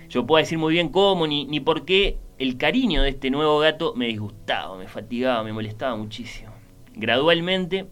[0.10, 3.58] yo pueda decir muy bien cómo ni, ni por qué el cariño de este nuevo
[3.60, 6.52] gato me disgustaba, me fatigaba, me molestaba muchísimo.
[6.94, 7.86] Gradualmente,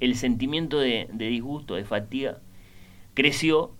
[0.00, 2.40] el sentimiento de, de disgusto, de fatiga,
[3.14, 3.72] creció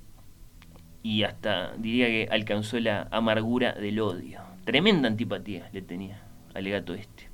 [1.06, 4.40] y hasta diría que alcanzó la amargura del odio.
[4.64, 6.20] Tremenda antipatía le tenía
[6.52, 7.28] al gato este.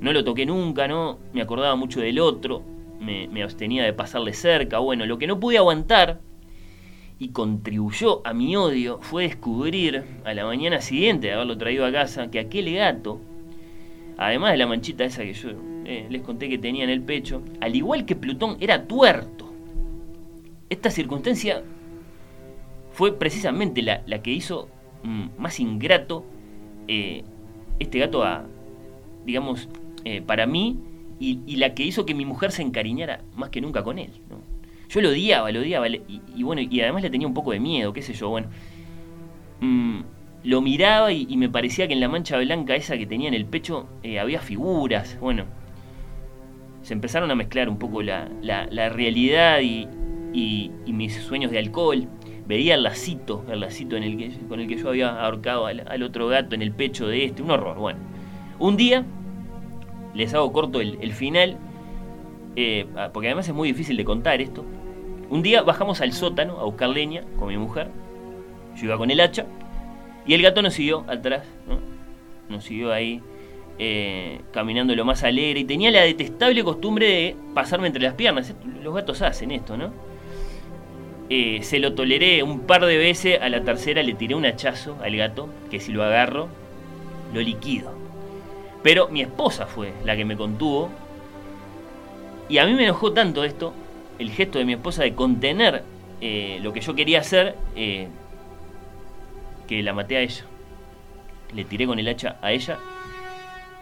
[0.00, 1.18] No lo toqué nunca, ¿no?
[1.32, 2.62] Me acordaba mucho del otro.
[3.00, 4.78] me, me abstenía de pasarle cerca.
[4.78, 6.20] Bueno, lo que no pude aguantar
[7.18, 11.90] y contribuyó a mi odio fue descubrir a la mañana siguiente de haberlo traído a
[11.90, 13.20] casa que aquel gato,
[14.18, 15.48] además de la manchita esa que yo
[15.84, 19.52] eh, les conté que tenía en el pecho, al igual que Plutón, era tuerto.
[20.70, 21.64] Esta circunstancia
[22.98, 24.68] fue precisamente la, la que hizo
[25.04, 26.24] mm, más ingrato
[26.88, 27.22] eh,
[27.78, 28.44] este gato a,
[29.24, 29.68] digamos,
[30.04, 30.78] eh, para mí
[31.20, 34.10] y, la que hizo que mi mujer se encariñara más que nunca con él.
[34.88, 37.92] Yo lo odiaba, lo odiaba, y, bueno, y además le tenía un poco de miedo,
[37.92, 38.48] qué sé yo, bueno.
[39.60, 40.00] Mm,
[40.42, 43.46] lo miraba y, me parecía que en la mancha blanca esa que tenía en el
[43.46, 45.44] pecho eh, había figuras, bueno.
[46.82, 49.86] Se empezaron a mezclar un poco la, la- la realidad y-
[50.34, 52.08] y mis sueños de alcohol.
[52.48, 55.86] Veía el lacito, el lacito en el que, con el que yo había ahorcado al,
[55.86, 58.00] al otro gato en el pecho de este, un horror, bueno.
[58.58, 59.04] Un día,
[60.14, 61.58] les hago corto el, final,
[62.56, 64.64] eh, ah, porque además es muy difícil de contar esto.
[65.30, 67.88] Un día bajamos al sótano a buscar leña con mi mujer.
[68.76, 69.44] Yo iba con el hacha
[70.26, 71.78] y el gato nos siguió atrás, ¿no?
[72.48, 73.20] Nos siguió ahí
[73.78, 78.54] eh, caminando lo más alegre y tenía la detestable costumbre de pasarme entre las piernas.
[78.82, 79.92] Los gatos hacen esto, ¿no?
[81.30, 84.96] Eh, se lo toleré un par de veces, a la tercera le tiré un hachazo
[85.02, 86.48] al gato, que si lo agarro,
[87.34, 87.92] lo liquido.
[88.82, 90.90] Pero mi esposa fue la que me contuvo.
[92.48, 93.74] Y a mí me enojó tanto esto,
[94.18, 95.82] el gesto de mi esposa de contener
[96.20, 98.08] eh, lo que yo quería hacer, eh,
[99.66, 100.44] que la maté a ella.
[101.54, 102.78] Le tiré con el hacha a ella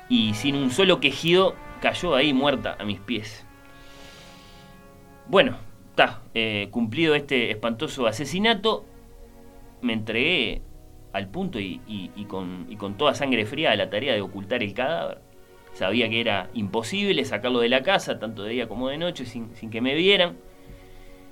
[0.08, 3.44] y sin un solo quejido cayó ahí muerta a mis pies.
[5.28, 5.56] Bueno,
[5.96, 6.20] está,
[6.70, 8.84] cumplido este espantoso asesinato,
[9.80, 10.62] me entregué
[11.12, 15.18] al punto y con toda sangre fría a la tarea de ocultar el cadáver.
[15.72, 19.54] Sabía que era imposible sacarlo de la casa, tanto de día como de noche, sin,
[19.54, 20.38] sin que me vieran.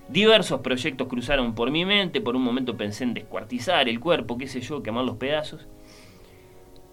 [0.09, 4.47] Diversos proyectos cruzaron por mi mente, por un momento pensé en descuartizar el cuerpo, qué
[4.47, 5.67] sé yo, quemar los pedazos.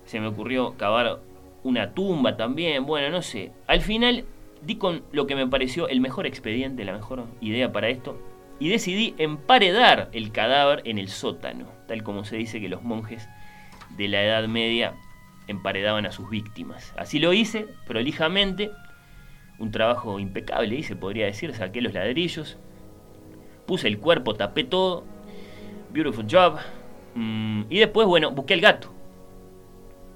[0.06, 1.20] Se me ocurrió cavar
[1.64, 3.52] una tumba también, bueno, no sé.
[3.68, 4.24] Al final
[4.62, 8.18] di con lo que me pareció el mejor expediente, la mejor idea para esto,
[8.60, 13.28] y decidí emparedar el cadáver en el sótano, tal como se dice que los monjes
[13.98, 14.94] de la Edad Media
[15.48, 16.94] emparedaban a sus víctimas.
[16.98, 18.72] Así lo hice, prolijamente,
[19.58, 22.58] un trabajo impecable hice, podría decir, saqué los ladrillos,
[23.66, 25.06] puse el cuerpo, tapé todo,
[25.92, 26.60] beautiful job,
[27.16, 28.94] mm, y después, bueno, busqué al gato.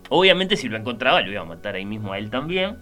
[0.09, 2.77] Obviamente si lo encontraba lo iba a matar ahí mismo a él también,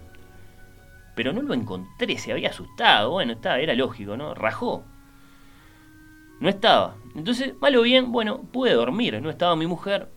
[1.14, 4.34] pero no lo encontré, se había asustado, bueno, estaba, era lógico, ¿no?
[4.34, 4.84] Rajó.
[6.40, 6.96] No estaba.
[7.14, 9.20] Entonces, malo bien, bueno, pude dormir.
[9.22, 10.08] No estaba mi mujer,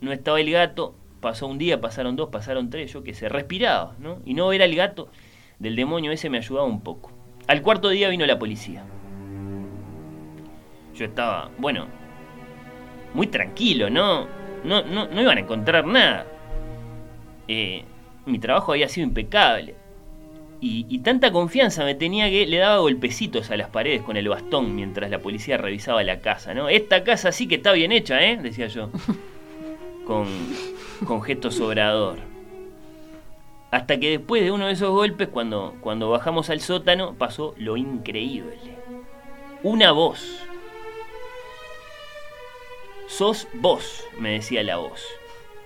[0.00, 0.94] no estaba el gato.
[1.20, 4.20] Pasó un día, pasaron dos, pasaron tres, yo que sé, respiraba, ¿no?
[4.24, 5.08] Y no ver al gato
[5.60, 7.12] del demonio ese me ayudaba un poco.
[7.46, 8.84] Al cuarto día vino la policía.
[10.94, 11.86] Yo estaba, bueno,
[13.14, 14.26] muy tranquilo, ¿no?
[14.64, 16.26] No, no, no iban a encontrar nada.
[17.46, 17.84] Eh,
[18.26, 19.76] mi trabajo había sido impecable.
[20.62, 24.28] Y, y tanta confianza me tenía que le daba golpecitos a las paredes con el
[24.28, 26.68] bastón mientras la policía revisaba la casa, ¿no?
[26.68, 28.38] Esta casa sí que está bien hecha, ¿eh?
[28.40, 28.88] Decía yo.
[30.06, 30.26] Con,
[31.06, 32.18] con gesto sobrador.
[33.70, 37.76] Hasta que después de uno de esos golpes, cuando, cuando bajamos al sótano, pasó lo
[37.76, 38.58] increíble.
[39.62, 40.44] Una voz.
[43.08, 45.02] Sos vos, me decía la voz.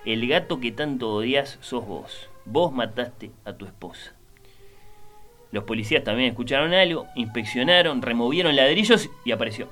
[0.05, 2.29] El gato que tanto odias sos vos.
[2.45, 4.16] Vos mataste a tu esposa.
[5.51, 9.67] Los policías también escucharon algo, inspeccionaron, removieron ladrillos y apareció.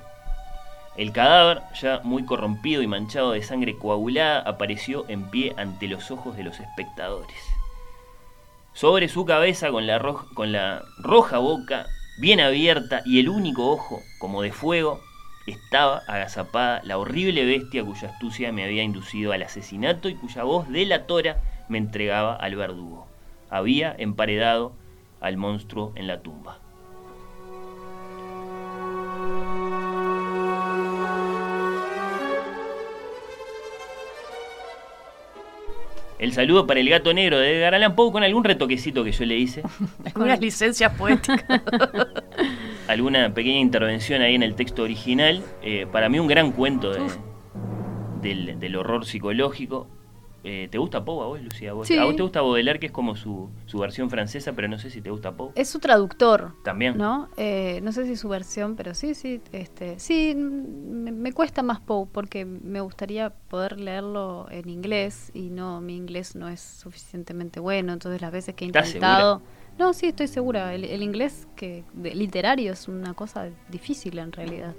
[0.96, 6.10] El cadáver, ya muy corrompido y manchado de sangre coagulada, apareció en pie ante los
[6.10, 7.36] ojos de los espectadores.
[8.72, 11.86] Sobre su cabeza, con la, roj- con la roja boca
[12.18, 15.00] bien abierta y el único ojo, como de fuego,
[15.46, 20.68] estaba agazapada la horrible bestia cuya astucia me había inducido al asesinato y cuya voz
[20.68, 21.36] delatora
[21.68, 23.06] me entregaba al verdugo.
[23.50, 24.72] Había emparedado
[25.20, 26.58] al monstruo en la tumba.
[36.18, 39.26] El saludo para el gato negro de Edgar Allan Poe con algún retoquecito que yo
[39.26, 39.62] le hice.
[40.14, 41.44] Algunas licencias poéticas.
[42.88, 45.42] alguna pequeña intervención ahí en el texto original.
[45.62, 47.02] Eh, para mí un gran cuento de-
[48.22, 49.88] del, del horror psicológico.
[50.44, 51.70] Eh, ¿Te gusta Poe a vos, Lucía?
[51.70, 51.96] ¿A vos, Sí.
[51.98, 54.90] a vos te gusta Baudelaire, que es como su, su versión francesa, pero no sé
[54.90, 55.50] si te gusta Poe?
[55.56, 56.52] Es su traductor.
[56.62, 56.96] También.
[56.96, 57.28] ¿No?
[57.36, 61.62] Eh, no sé si su versión, pero sí, sí, este, sí, mm, me, me cuesta
[61.64, 66.60] más Poe porque me gustaría poder leerlo en inglés y no, mi inglés no es
[66.60, 69.42] suficientemente bueno, entonces las veces que he ¿Estás intentado,
[69.78, 70.74] No, sí, estoy segura.
[70.74, 74.74] El, el inglés que de- literario es una cosa difícil en realidad.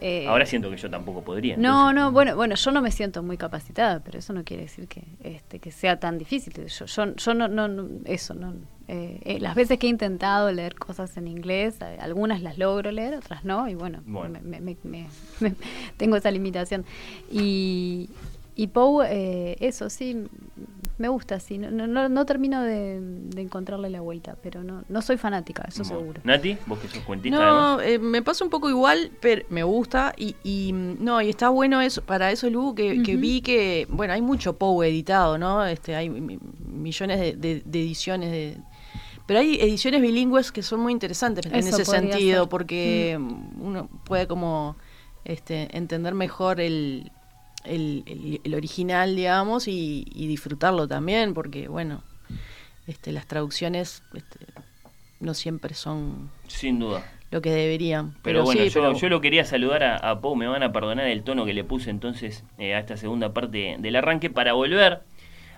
[0.00, 1.56] Eh, Ahora siento que yo tampoco podría.
[1.56, 4.64] no, entonces- no, bueno, bueno, yo no me siento muy capacitada, pero eso no quiere
[4.64, 6.52] decir que, este, que sea tan difícil.
[6.66, 8.54] Yo, yo, yo no, no, no, eso, no.
[8.88, 13.14] eh, eh, las veces que he intentado leer cosas en inglés, algunas las logro leer,
[13.14, 14.38] otras no, y bueno, Bueno.
[14.44, 15.06] me- me- me-
[15.40, 15.54] me-
[15.96, 16.84] tengo esa limitación.
[17.32, 18.08] Y,
[18.56, 20.26] y Poe, eh, eso sí,
[20.98, 21.58] me gusta, sí.
[21.58, 25.62] No, no, no- no termino de, de encontrarle la vuelta, pero no, no soy fanática,
[25.68, 25.98] eso Bueno.
[25.98, 26.20] seguro.
[26.24, 30.14] Nati, vos que sos cuentista No, eh, me pasa un poco igual, pero me gusta
[30.16, 33.86] y, y, mm, no, y está bueno eso, para eso Lu, que, que vi que,
[33.90, 35.64] bueno, hay mucho Poe editado, ¿no?
[35.66, 38.56] Este, hay mi- millones de, de- de ediciones de...
[39.26, 42.48] Pero hay ediciones bilingües que son muy interesantes en ese sentido, ser.
[42.48, 43.18] porque
[43.60, 44.76] uno puede como
[45.24, 47.10] este, entender mejor el,
[47.66, 52.02] el, el- el original, digamos, y, y disfrutarlo también, porque, bueno,
[52.86, 54.38] este, las traducciones este,
[55.20, 57.04] no siempre son Sin duda.
[57.30, 58.14] lo que deberían.
[58.22, 60.72] Pero, bueno, sí, yo, pero- yo lo quería saludar a, a Pau, me van a
[60.72, 64.52] perdonar el tono que le puse entonces eh, a esta segunda parte del arranque para
[64.52, 65.00] volver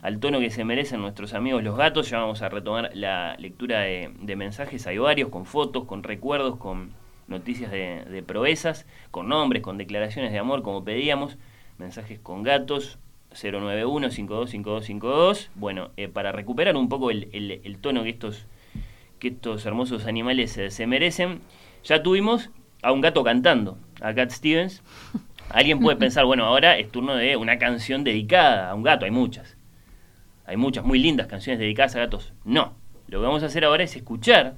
[0.01, 2.09] al tono que se merecen nuestros amigos los gatos.
[2.09, 6.57] Ya vamos a retomar la lectura de, de mensajes, hay varios, con fotos, con recuerdos,
[6.57, 6.93] con
[7.27, 11.37] noticias de, de proezas, con nombres, con declaraciones de amor, como pedíamos,
[11.79, 12.99] mensajes con gatos.
[13.35, 15.49] 091-525252.
[15.55, 18.47] Bueno, eh, para recuperar un poco el, el- el tono que estos,
[19.19, 21.41] que estos hermosos animales se, se merecen,
[21.85, 22.51] ya tuvimos
[22.83, 24.83] a un gato cantando, a Cat Stevens.
[25.51, 29.11] Alguien puede pensar, bueno, ahora es turno de una canción dedicada a un gato, hay
[29.11, 29.57] muchas.
[30.47, 32.33] Hay muchas muy lindas canciones dedicadas a gatos.
[32.45, 32.75] No,
[33.09, 34.57] lo que vamos a hacer ahora es escuchar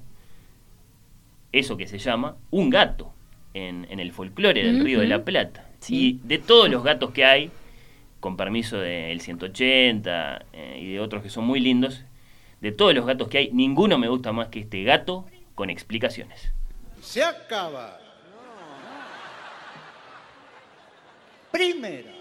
[1.53, 3.13] eso que se llama un gato
[3.55, 5.25] en, en el folclore del Río de la.
[5.25, 5.67] Plata.
[5.81, 6.21] Sí.
[6.23, 7.51] Y de todos los gatos que hay,
[8.21, 12.05] con permiso del 180 eh, y de otros que son muy lindos,
[12.61, 16.53] de todos los gatos que hay, ninguno me gusta más que este gato con explicaciones.
[17.01, 17.99] Se acaba.
[21.51, 22.13] Primera.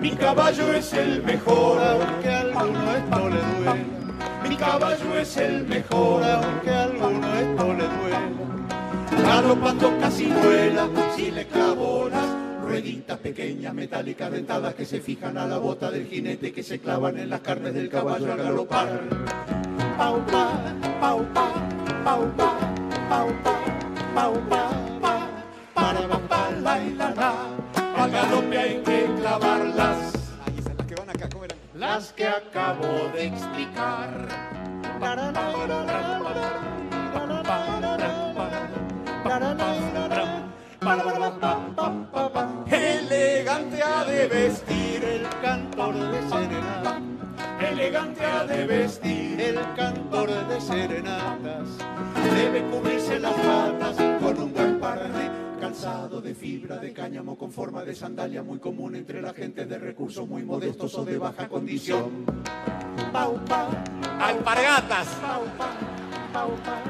[0.00, 4.01] Mi caballo es el mejor, aunque a alguno esto le duela.
[4.62, 8.20] Caballo es el mejor, aunque a alguno esto le duela.
[9.26, 15.48] Galopando casi vuela, si le clavo las rueditas pequeñas metálicas dentadas que se fijan a
[15.48, 19.00] la bota del jinete que se clavan en las carnes del caballo al galopar.
[19.98, 20.48] Pau, pa,
[21.00, 21.48] pau, pa,
[22.04, 22.54] pau, pa,
[25.74, 27.34] para, pa, pa, la, y la, la.
[28.00, 29.91] Al galope hay que clavarlas.
[31.82, 34.08] Las que acabo de explicar.
[42.70, 47.02] Elegante ha de vestir el cantor de serenatas.
[47.60, 51.68] Elegante ha de vestir el cantor de serenatas.
[52.32, 57.52] Debe cubrirse las patas con un buen par de calzado de fibra de cáñamo con
[57.52, 61.48] forma de sandalia muy común entre la gente de recursos muy modestos o de baja
[61.48, 62.26] condición.
[63.12, 63.68] Pau, pa,
[64.20, 65.06] Alpargatas.
[65.22, 65.70] pau, pa,
[66.32, 66.82] pau, pa,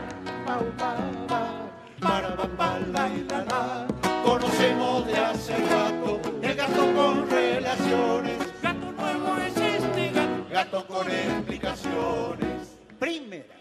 [0.46, 0.96] pau, pa,
[1.28, 1.68] pa,
[2.00, 3.86] para, pa, pa, la, y la, la.
[4.24, 8.38] Conocemos de hace rato el gato con relaciones.
[8.62, 10.46] Gato nuevo es este gato.
[10.50, 12.78] Gato con explicaciones.
[12.98, 13.54] Primera.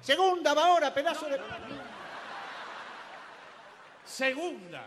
[0.00, 1.38] Segunda va ahora, pedazo de.
[4.04, 4.86] Segunda.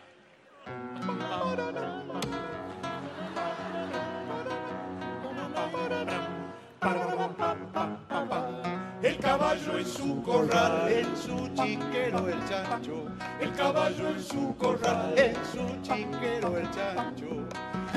[9.02, 13.06] El caballo en su corral, en su chiquero el chancho.
[13.42, 17.28] El caballo en su corral, en su chiquero el chancho.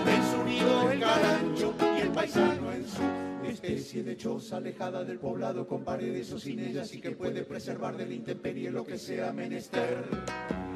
[0.07, 3.03] En su nido el carancho y el paisano en su
[3.47, 7.97] especie de choza alejada del poblado con paredes o sin ellas y que puede preservar
[7.97, 10.70] de la intemperie lo que sea menester.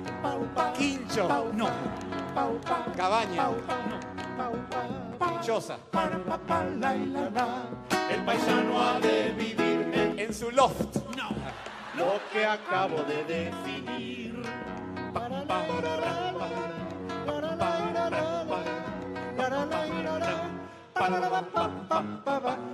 [0.77, 1.29] Quincho.
[1.55, 1.69] No.
[2.97, 3.51] Cabaña.
[6.81, 6.91] la,
[7.31, 7.47] la.
[8.11, 10.97] El paisano ha de vivir en En su loft.
[11.97, 14.43] lo que acabo de definir.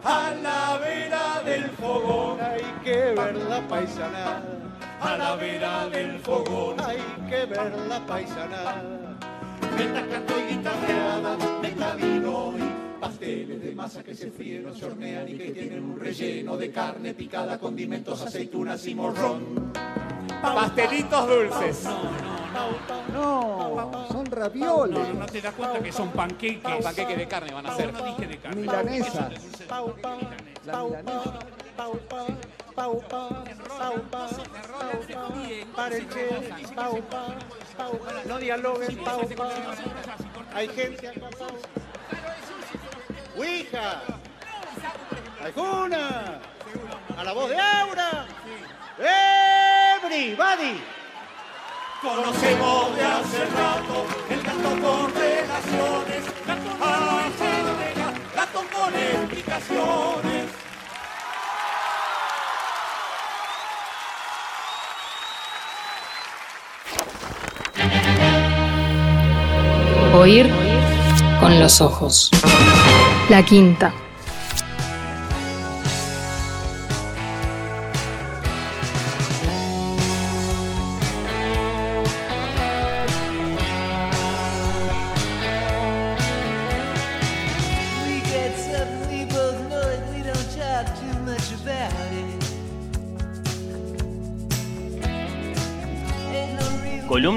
[0.05, 4.43] A la vera del fogón hay que ver la paisanada.
[5.01, 6.99] A la vera del fogón hay
[7.29, 9.19] que ver la paisanada.
[9.77, 14.85] Meta canto y guitarreada, meta vino y pasteles de masa que se fríen o se
[14.85, 19.73] hornean y que tienen un relleno de carne picada, condimentos, aceitunas y morrón.
[20.43, 21.85] Pastelitos dulces.
[21.85, 25.15] No, no, No, son No, ravioles.
[25.15, 26.85] no te das cuenta que son panqueques.
[26.85, 27.93] Panqueques de carne van a ser.
[27.93, 28.61] No dije de carne.
[28.63, 29.33] Milanesas.
[30.67, 31.39] La milanesa.
[38.27, 38.99] No dialoguen.
[40.55, 41.29] Hay gente acá.
[43.37, 44.03] Ouija.
[45.43, 46.41] ¿Alguna?
[47.17, 48.27] A la voz de Aura.
[48.99, 50.81] Everybody.
[52.03, 57.21] Conocemos de hace rato el gato con relaciones, gato con
[58.35, 60.51] gato con explicaciones.
[70.15, 70.51] Oír
[71.39, 72.31] con los ojos.
[73.29, 73.93] La quinta.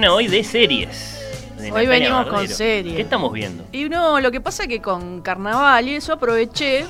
[0.04, 1.20] Columna hoy de series.
[1.58, 2.96] de Hoy Natalia venimos con series.
[2.96, 3.66] ¿Qué estamos viendo?
[3.72, 6.86] Y no, lo que pasa es que con carnaval y eso aproveché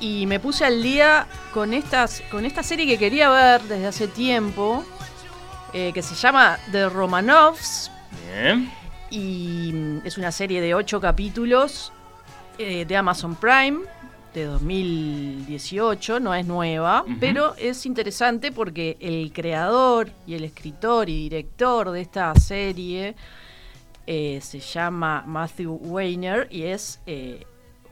[0.00, 4.08] y me puse al día con estas con esta serie que quería ver desde hace
[4.08, 4.84] tiempo,
[5.72, 7.90] eh, que se llama The Romanovs
[8.32, 8.70] Bien.
[9.10, 11.92] y mm, es una serie de ocho capítulos
[12.58, 13.80] eh, de Amazon Prime
[14.34, 21.24] de 2018, no es nueva, pero es interesante porque el creador y el escritor y
[21.28, 23.14] director de esta serie
[24.06, 27.44] eh, se llama Matthew Weiner y es eh,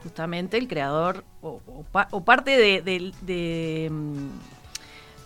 [0.03, 4.29] justamente el creador o, o pa- o parte de, de- de, mm,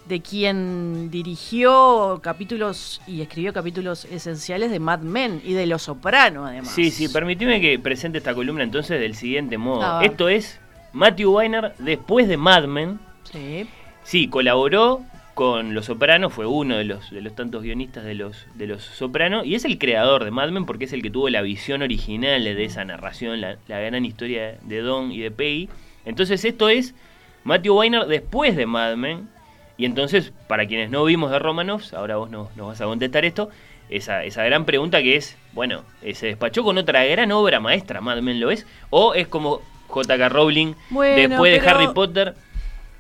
[0.09, 6.45] de quien dirigió capítulos y escribió capítulos esenciales de Mad Men y de Los Soprano
[6.47, 6.71] además.
[6.75, 10.01] Sí, sí, permitime que presente esta columna entonces del siguiente modo.
[10.03, 10.61] Esto es
[10.95, 13.01] Matthew Weiner después de Mad Men.
[13.25, 13.69] Sí.
[14.05, 15.03] Sí, colaboró
[15.35, 18.85] con Los Sopranos, fue uno de los, de los tantos guionistas de los, de los
[18.85, 21.83] Sopranos, y es el creador de Mad Men porque es el que tuvo la visión
[21.83, 25.69] original de esa narración, la, la gran historia de Don y de Peggy.
[26.05, 26.95] Entonces esto es
[27.43, 29.29] Matthew Weiner después de Mad Men,
[29.77, 33.25] y entonces, para quienes no vimos de Romanovs, ahora vos nos, nos vas a contestar
[33.25, 33.51] esto,
[33.91, 35.83] esa, esa gran pregunta que es, bueno,
[36.13, 38.65] ¿se despachó con otra gran obra maestra, Mad Men lo es?
[38.91, 39.61] ¿O es como
[39.95, 40.29] J.K.
[40.29, 42.35] Rowling Bueno, después de pero- Harry Potter?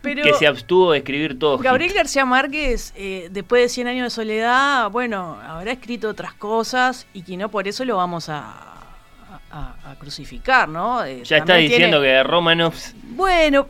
[0.00, 1.56] Pero que se abstuvo de escribir todo.
[1.58, 7.06] Gabriel García Márquez, eh, después de 100 años de soledad, bueno, habrá escrito otras cosas
[7.14, 8.52] y que no por eso lo vamos a,
[9.50, 11.02] a- a crucificar, ¿no?
[11.04, 12.94] Eh, Ya está diciendo tiene- que Romanovs.
[13.02, 13.66] Bueno,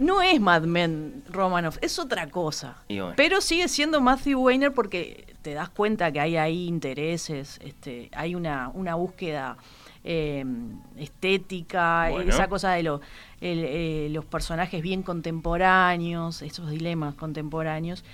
[0.00, 2.78] no es Mad Men Romanoff, es otra cosa.
[2.88, 3.12] Bueno.
[3.16, 8.34] Pero sigue siendo Matthew Weiner porque te das cuenta que hay ahí intereses, este, hay
[8.34, 9.56] una, una búsqueda
[10.06, 10.44] eh,
[10.96, 12.32] estética, Bueno.
[12.32, 13.00] esa cosa de lo-
[13.40, 18.04] el, eh, los personajes bien contemporáneos, esos dilemas contemporáneos.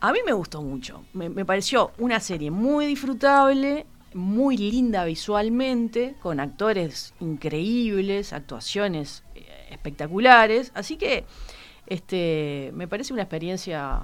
[0.00, 6.16] A mí me gustó mucho, me, me pareció una serie muy disfrutable, muy linda visualmente,
[6.20, 11.24] con actores increíbles, actuaciones eh, espectaculares, así que
[11.86, 14.00] este me parece una experiencia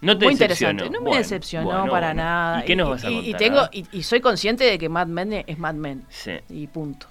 [0.00, 0.84] No te muy interesante.
[0.84, 2.22] No me Bueno, decepcionó bueno, para bueno.
[2.22, 2.62] nada.
[2.62, 3.24] ¿Y qué nos vas a contar?
[3.24, 6.04] Y, tengo, y, y soy consciente de que Mad Men es Mad Men.
[6.08, 6.32] Sí.
[6.50, 7.06] Y punto.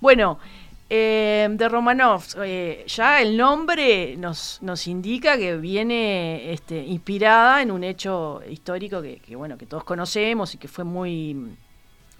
[0.00, 0.38] Bueno,
[0.88, 7.70] eh, de Romanovs, eh, ya el nombre nos, nos indica que viene este, inspirada en
[7.70, 11.56] un hecho histórico que, que, bueno que todos conocemos y que fue muy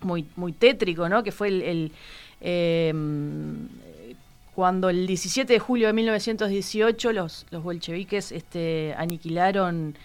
[0.00, 1.22] muy muy tétrico, ¿no?
[1.22, 1.92] Que fue el, el,
[2.40, 2.92] eh,
[4.55, 9.96] cuando el 17 de julio de 1918 los, los bolcheviques este, aniquilaron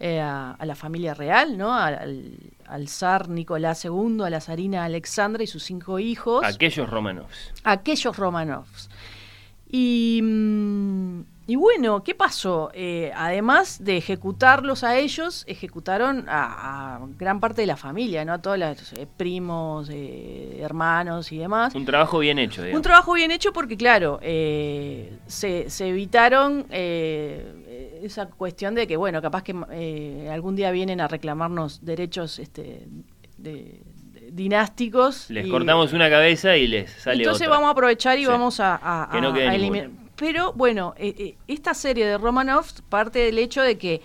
[0.00, 1.72] eh, a, a la familia real, ¿no?
[1.74, 2.36] Al,
[2.66, 7.52] al zar Nicolás II, a la zarina Alexandra y sus cinco hijos Aquellos Romanovs.
[7.64, 8.90] aquellos Romanovs.
[9.70, 12.70] Y, mm, y bueno, ¿qué pasó?
[12.72, 18.32] Eh, además de ejecutarlos a ellos, ejecutaron a, a gran parte de la familia, ¿no?
[18.32, 21.74] A todos los eh, primos, eh, hermanos y demás.
[21.74, 28.26] Un trabajo bien hecho, Un trabajo bien hecho porque, claro, eh, se, se evitaron esa
[28.26, 32.86] cuestión de que, bueno, capaz que eh, algún día vienen a reclamarnos derechos este,
[33.38, 33.82] de-
[34.30, 35.30] dinásticos.
[35.30, 37.56] Les y- cortamos una cabeza y les sale entonces otra.
[37.56, 38.26] vamos a aprovechar y Sí.
[38.26, 38.76] vamos a,
[39.10, 39.90] a- no a- eliminar.
[40.16, 44.00] Pero bueno, eh, eh, esta serie de Romanov parte del hecho de que,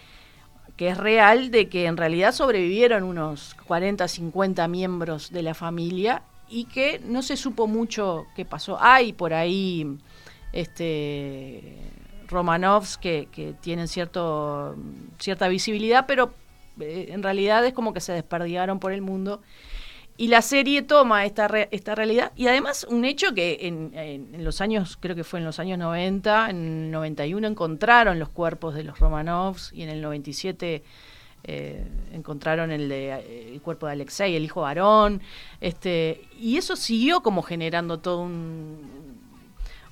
[0.76, 6.24] que es real, de que en realidad sobrevivieron unos 40, 50 miembros de la familia
[6.49, 8.78] y que no se supo mucho qué pasó.
[8.82, 9.88] Hay por ahí
[10.51, 11.78] este
[12.28, 13.28] Romanovs que,
[13.62, 14.76] tienen cierto,
[15.20, 16.34] cierta visibilidad, pero
[16.80, 19.41] eh, en realidad es como que se desperdigaron por el mundo.
[20.22, 24.44] Y la serie toma esta, re- esta realidad y además un hecho que en, en-
[24.44, 28.76] los años, creo que fue en los años 90, en el 91 encontraron los cuerpos
[28.76, 30.84] de los Romanovs y en el 97
[31.46, 35.22] eh, encontraron el, de, eh, el cuerpo de Alexei, el hijo varón,
[35.62, 39.18] este, y eso siguió como generando todo un,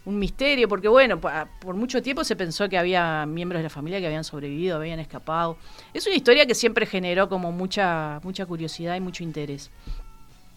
[0.06, 4.00] un misterio, porque bueno, por mucho tiempo se pensó que había miembros de la familia
[4.00, 5.58] que habían sobrevivido, habían escapado.
[5.94, 9.70] Es una historia que siempre generó como mucha, mucha curiosidad y mucho interés.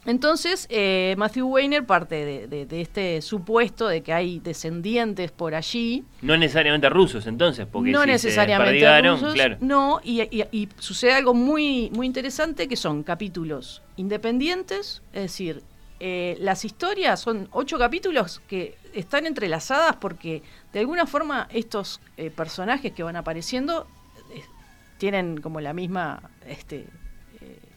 [0.06, 5.54] Entonces, eh, Matthew Weiner parte de, de- de este supuesto de que hay descendientes por
[5.54, 9.56] allí, No necesariamente rusos entonces, porque no si necesariamente rusos, claro.
[9.60, 15.62] no, y, y- y sucede algo muy, muy interesante que son capítulos independientes, es decir,
[16.02, 20.42] eh, las historias son ocho capítulos que están entrelazadas porque
[20.72, 23.86] de alguna forma estos eh, personajes que van apareciendo
[24.34, 24.40] eh,
[24.96, 26.86] tienen como la misma, este,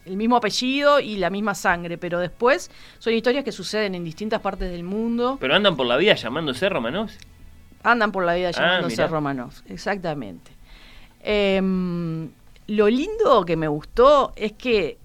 [0.05, 4.41] el mismo apellido y la misma sangre, pero después son historias que suceden en distintas
[4.41, 5.37] partes del mundo.
[5.39, 7.17] Pero andan por la vida llamándose Romanovs.
[7.83, 9.07] Andan por la vida Ah, llamándose mirá.
[9.07, 10.51] Romanov, exactamente.
[11.21, 12.29] Em,
[12.67, 14.97] lo lindo que me gustó es que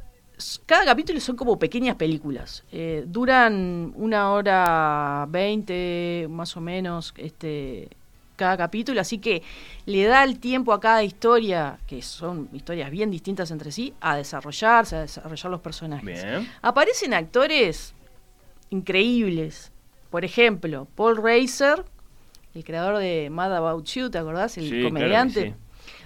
[0.66, 2.64] cada capítulo son como pequeñas películas.
[2.70, 7.88] Eh, duran una hora veinte, más o menos, este,
[8.38, 9.42] cada capítulo, así que
[9.84, 14.16] le da el tiempo a cada historia, que son historias bien distintas entre sí, a
[14.16, 16.24] desarrollarse, a desarrollar los personajes.
[16.24, 16.48] Bien.
[16.62, 17.94] Aparecen actores
[18.70, 19.72] increíbles.
[20.10, 21.84] Por ejemplo, Paul Reiser,
[22.54, 24.56] el creador de Mad About You, ¿te acordás?
[24.56, 25.42] El Sí, claro que comediante.
[25.42, 25.54] sí.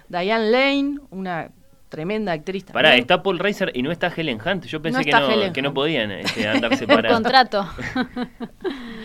[0.09, 1.51] Diane Lane, una
[1.89, 3.03] tremenda actriz Pará, también.
[3.03, 4.65] está Paul Reiser y no está Helen Hunt.
[4.65, 5.11] Yo pensé No que,
[5.47, 7.13] no, que no podían este, andar separados.
[7.15, 7.69] contrato.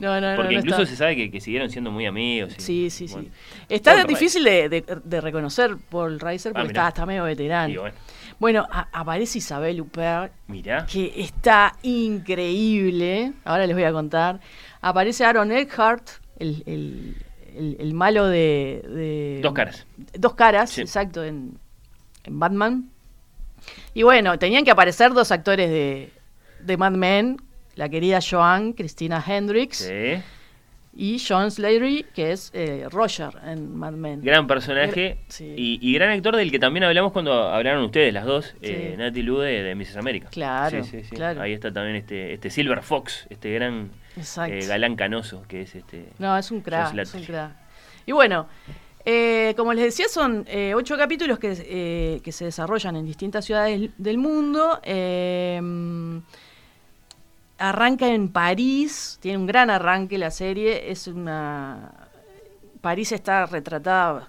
[0.00, 2.54] No, no, Porque no incluso se sabe que, que siguieron siendo muy amigos.
[2.58, 3.30] y- Sí, sí, sí.
[3.68, 6.80] Está Paul difícil de, de- de reconocer Paul Reiser Ah, porque mirá.
[6.82, 7.80] está, está medio veterano.
[7.82, 7.96] Bueno,
[8.38, 10.86] Bueno, a- aparece Isabel Huppert, mirá.
[10.86, 13.32] que está increíble.
[13.44, 14.40] Ahora les voy a contar.
[14.80, 17.16] Aparece Aaron Eckhart, el, el-
[17.56, 19.86] el- el malo de, de- Dos caras.
[20.18, 20.80] Dos caras, Sí.
[20.80, 21.58] exacto, en,
[22.24, 22.90] en Batman.
[23.92, 26.10] Y bueno, tenían que aparecer dos actores de,
[26.60, 27.36] de Mad Men,
[27.76, 30.22] la querida Joan, Christina Hendricks, Sí.
[30.92, 34.22] y John Slatery, que es eh, Roger en Mad Men.
[34.22, 35.54] Gran personaje Sí.
[35.56, 38.70] y, y gran actor del que también hablamos cuando hablaron ustedes, las dos, Sí.
[38.72, 39.96] eh, Natalie Lou de, Mrs.
[39.96, 40.28] América.
[40.30, 41.14] Claro, Sí, sí, sí.
[41.16, 41.40] claro.
[41.42, 46.06] Ahí está también este, este Silver Fox, este gran eh, galán canoso que es este.
[46.18, 47.26] No, es un crack, John es un Slattery.
[47.32, 47.52] crack.
[48.06, 48.48] Y bueno,
[49.04, 53.44] eh, como les decía, son eh, ocho capítulos que, eh, que se desarrollan en distintas
[53.44, 54.80] ciudades del mundo.
[57.60, 61.92] Arranca en París, tiene un gran arranque la serie, es una...
[62.80, 64.28] París está retratada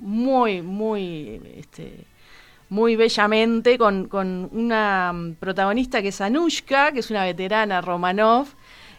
[0.00, 1.40] muy, muy...
[1.56, 2.04] Este,
[2.68, 8.48] muy bellamente con, con una mm, protagonista que es Anushka, que es una veterana Romanov,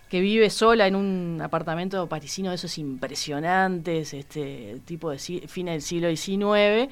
[0.10, 5.82] que vive sola en un apartamento parisino de esos impresionantes, este tipo de fines del
[5.82, 6.90] siglo XIX.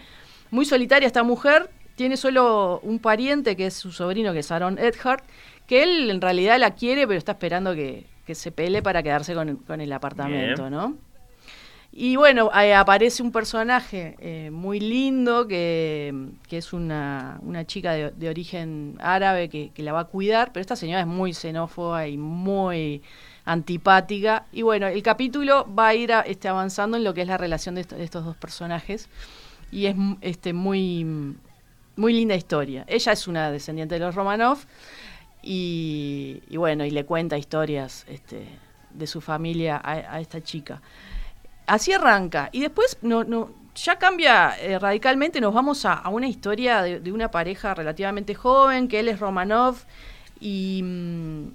[0.51, 4.77] Muy solitaria esta mujer, tiene solo un pariente que es su sobrino, que es Aaron
[4.77, 5.23] Edhart,
[5.67, 9.33] que él en realidad la quiere, pero está esperando que, que se pele para quedarse
[9.33, 10.71] con, con el apartamento, Bien.
[10.73, 10.95] ¿no?
[11.97, 16.13] Y bueno, aparece un personaje eh, muy lindo que,
[16.49, 20.51] que es una, una chica de, de origen árabe que, que la va a cuidar,
[20.51, 23.01] pero esta señora es muy xenófoba y muy
[23.45, 24.45] antipática.
[24.51, 27.37] Y bueno, el capítulo va a ir a- este, avanzando en lo que es la
[27.37, 29.07] relación de, esto- de estos dos personajes
[29.71, 31.05] y es este, muy,
[31.95, 32.83] muy linda historia.
[32.89, 34.57] Ella es una descendiente de los Romanov
[35.47, 38.47] y, bueno, y le cuenta historias este,
[38.89, 40.81] de su familia a, esta chica.
[41.67, 42.49] Así arranca.
[42.51, 45.39] Y después no, ya cambia eh, radicalmente.
[45.39, 49.77] Nos vamos a, una historia de, una pareja relativamente joven, que él es Romanov
[50.39, 51.47] y, mm,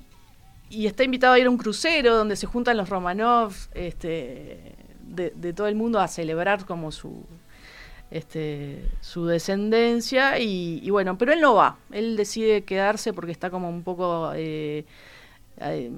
[0.70, 5.32] y está invitado a ir a un crucero donde se juntan los Romanov este, de,
[5.34, 7.26] de todo el mundo a celebrar como su,
[8.10, 13.50] este, su descendencia y, y bueno, pero él no va, él decide quedarse porque está
[13.50, 14.84] como un poco eh,
[15.58, 15.90] eh,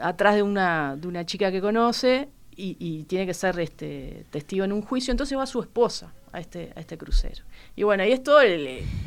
[0.00, 4.64] atrás de una, de una chica que conoce y, y tiene que ser este, testigo
[4.64, 7.44] en un juicio, entonces va su esposa a este, a este crucero.
[7.76, 8.40] Y bueno, ahí es todo,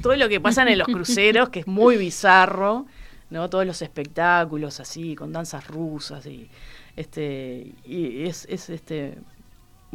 [0.01, 2.85] todo lo que pasan en los cruceros, que es muy bizarro,
[3.29, 3.49] ¿no?
[3.49, 6.49] Todos los espectáculos así, con danzas rusas y
[6.95, 9.17] este y es, es este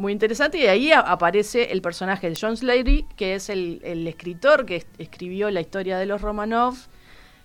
[0.01, 4.65] muy interesante y ahí aparece el personaje de John Slatery, que es el, el escritor
[4.65, 6.75] que es- escribió la historia de los Romanov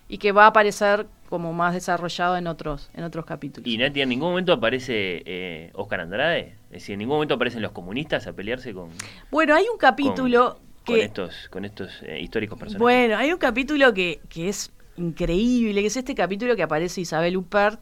[0.09, 3.67] y que va a aparecer como más desarrollado en otros en otros capítulos.
[3.67, 6.55] Y Nati, en ningún momento aparece eh, Oscar Andrade.
[6.67, 8.89] Es decir, en ningún momento aparecen los comunistas a pelearse con.
[9.29, 12.81] Bueno, hay un capítulo con Que- estos, con estos eh, históricos personajes.
[12.81, 17.35] Bueno, hay un capítulo que, que es increíble, que es este capítulo que aparece Isabel
[17.37, 17.79] Huppert,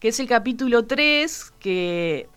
[0.00, 2.28] que es el capítulo 3, que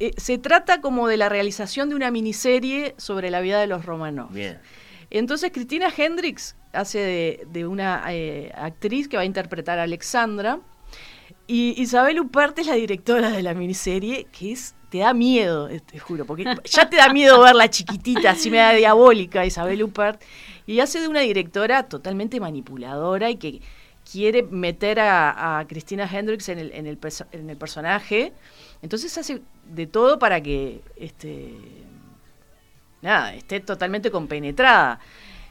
[0.00, 3.84] eh, se trata como de la realización de una miniserie sobre la vida de los
[3.84, 4.32] romanos.
[4.32, 4.60] Bien.
[5.10, 10.60] Entonces Cristina Hendricks hace de, de una eh, actriz que va a interpretar a Alexandra
[11.46, 15.98] y Isabel Huppert es la directora de la miniserie que es te da miedo, te
[15.98, 20.22] juro, porque ya te da miedo verla chiquitita, así me da diabólica Isabel Huppert
[20.66, 23.62] y hace de una directora totalmente manipuladora y que
[24.10, 26.98] quiere meter a, a Cristina Hendricks en el, en, el
[27.32, 28.32] en el personaje.
[28.82, 31.54] Entonces hace de todo para que este
[33.00, 35.00] nada, esté totalmente compenetrada.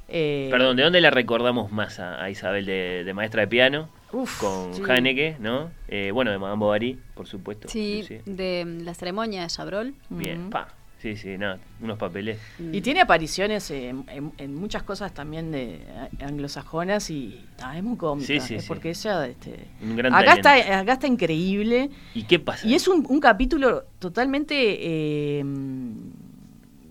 [0.07, 2.65] Eh, Perdón, ¿de dónde la recordamos más a, a Isabel?
[2.65, 4.81] De, de maestra de piano, Uf, con sí.
[4.87, 5.71] Haneke, ¿no?
[5.87, 7.69] Eh, bueno, de Madame Bovary, por supuesto.
[7.69, 8.19] Sí, sí.
[8.25, 9.93] de la ceremonia de Chabrol.
[10.09, 10.67] Bien, pa.
[11.01, 12.37] Sí, sí, nada, unos papeles.
[12.71, 15.81] Y tiene apariciones en, en- en muchas cosas también de
[16.21, 18.27] a- anglosajonas y ah, es muy cómica.
[18.27, 18.67] Sí, sí, es sí.
[18.67, 20.49] porque ella, este, Un gran acá talento.
[20.49, 22.67] está, acá está increíble ¿Y qué pasa?
[22.67, 25.43] y es un, un capítulo totalmente eh,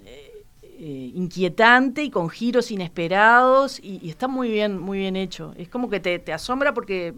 [0.06, 0.44] eh,
[0.78, 5.54] eh, inquietante y con giros inesperados y, y está muy bien, muy bien hecho.
[5.56, 7.14] Es como que te, te asombra porque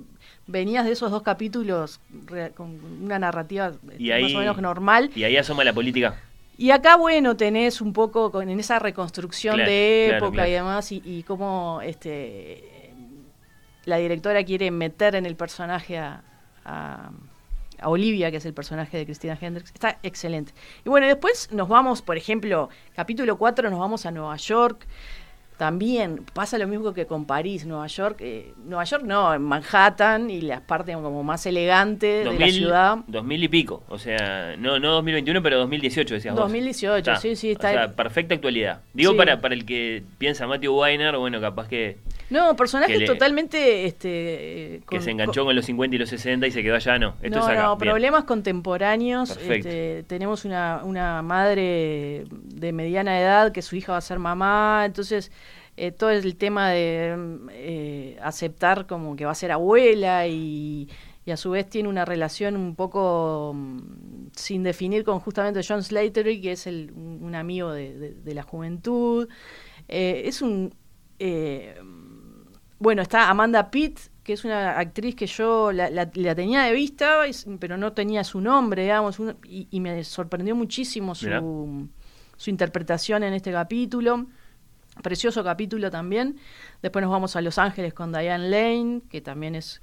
[0.47, 5.11] venías de esos dos capítulos re- con una narrativa Y más ahí- o menos normal.
[5.15, 6.21] Y ahí asoma la política.
[6.59, 10.49] Y acá, bueno, tenés un poco con, en esa reconstrucción Claro, de claro, época claro.
[10.49, 12.93] y demás, y, y cómo este,
[13.85, 16.23] la directora quiere meter en el personaje a,
[16.65, 17.11] a-
[17.81, 19.73] a Olivia, que es el personaje de Cristina Hendricks.
[19.75, 20.53] Está excelente.
[20.85, 24.87] Y bueno, después nos vamos, por ejemplo, capítulo 4, nos vamos a Nueva York.
[25.57, 28.17] También pasa lo mismo que con París, Nueva York.
[28.21, 32.53] eh, Nueva York no, en Manhattan y las partes como más elegantes de la 2000,
[32.55, 32.99] ciudad.
[33.07, 33.83] 2000 y pico.
[33.89, 36.43] O sea, no, no 2021, pero 2018 decías vos.
[36.45, 38.81] 2018, sí, sí, está O sea, perfecta actualidad.
[38.93, 39.17] Digo Sí.
[39.19, 41.99] para, para el que piensa Matthew Weiner, bueno, capaz que,
[42.31, 43.87] No, personajes le- totalmente.
[43.87, 47.15] Este, que se enganchó con los 50 y los 60 y se quedó allá, no.
[47.23, 47.63] Esto no, es acá.
[47.65, 47.91] no, Bien.
[47.93, 49.37] problemas contemporáneos.
[49.37, 54.85] Este, tenemos una, una madre de mediana edad que su hija va a ser mamá,
[54.87, 55.31] entonces
[55.77, 57.17] eh, todo el tema de
[57.53, 60.89] eh, aceptar como que va a ser abuela y,
[61.25, 65.83] y a su vez tiene una relación un poco mm, sin definir con justamente John
[65.83, 69.29] Slattery, que es el, un, un amigo de, de- de la juventud.
[69.89, 70.75] Eh, es un...
[71.19, 71.75] eh,
[72.83, 76.73] bueno, está Amanda Pitt, que es una actriz que yo la, la- la tenía de
[76.73, 77.21] vista,
[77.59, 81.89] pero no tenía su nombre, digamos, un- y, y me sorprendió muchísimo su,
[82.37, 84.27] su interpretación en este capítulo.
[85.03, 86.37] Precioso capítulo también.
[86.83, 89.81] Después nos vamos a Los Ángeles con Diane Lane, que también es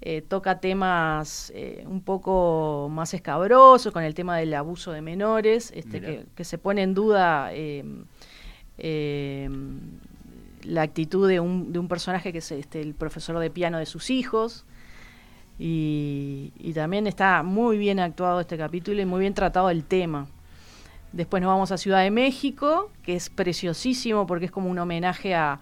[0.00, 5.72] eh, toca temas eh, un poco más escabrosos, con el tema del abuso de menores,
[5.74, 7.82] este, que, que se pone en duda eh,
[8.78, 9.48] eh,
[10.66, 13.86] la actitud de un, de un personaje que es este, el profesor de piano de
[13.86, 14.64] sus hijos.
[15.58, 20.26] Y, y también está muy bien actuado este capítulo y muy bien tratado el tema.
[21.12, 25.34] Después nos vamos a Ciudad de México, que es preciosísimo porque es como un homenaje
[25.34, 25.60] a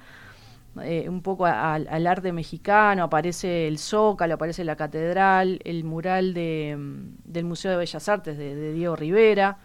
[0.83, 3.05] eh, un poco a- al- arte mexicano.
[3.05, 8.37] Aparece el Zócalo, aparece la catedral, el mural de, mm, del Museo de Bellas Artes
[8.37, 9.59] de, de Diego Rivera.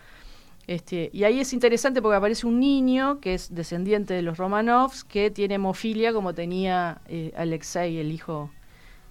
[0.69, 5.03] Este, y ahí es interesante porque aparece un niño que es descendiente de los Romanovs
[5.03, 8.51] que tiene hemofilia como tenía eh, Alexei, el hijo,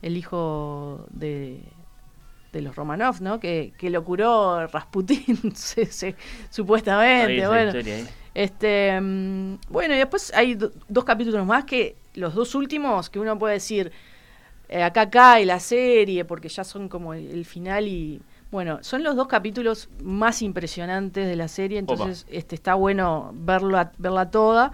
[0.00, 1.58] el hijo de,
[2.52, 3.40] de los Romanov, ¿no?
[3.40, 6.14] Que, que lo curó Rasputín, se- se- Ahí
[6.48, 7.46] supuestamente.
[7.48, 12.54] Bueno, historia este, mm, bueno, y después hay do- dos capítulos más que los dos
[12.54, 13.90] últimos que uno puede decir
[14.68, 18.20] eh, acá cae la serie porque ya son como el, el final y
[18.50, 23.92] bueno, son los dos capítulos más impresionantes de la serie, entonces este está bueno verla,
[23.98, 24.72] verla toda.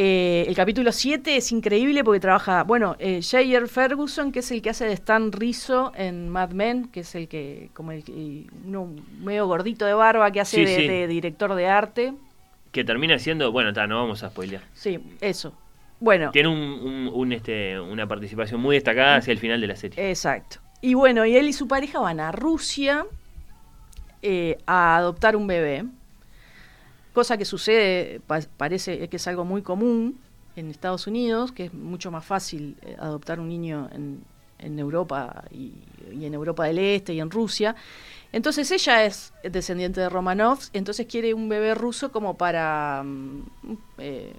[0.00, 3.20] Eh, el capítulo 7 es increíble porque trabaja, bueno, eh.
[3.66, 7.26] Ferguson, que es el que hace de Stan Rizzo en Mad Men, que es el
[7.26, 10.86] que, como el, que- uno medio gordito de barba que hace Sí, de, sí.
[10.88, 12.14] de director de arte.
[12.70, 14.62] Que termina siendo, bueno, ta, no vamos a spoilear.
[14.72, 15.52] Sí, eso.
[15.98, 19.74] Bueno, Tiene un, un- un, este, una participación muy destacada hacia el final de la
[19.74, 20.10] serie.
[20.10, 20.58] exacto.
[20.80, 23.06] Y bueno, y él y su pareja van a Rusia
[24.22, 25.84] eh, a adoptar un bebé,
[27.12, 30.18] cosa que sucede, pa- parece que es algo muy común
[30.56, 34.20] en Estados Unidos, que es mucho más fácil eh, adoptar un niño en,
[34.58, 35.72] en Europa y,
[36.12, 37.74] y en Europa del Este y en Rusia.
[38.32, 43.42] Entonces ella es descendiente de Romanovs, entonces quiere un bebé ruso como para mm,
[43.98, 44.32] eh,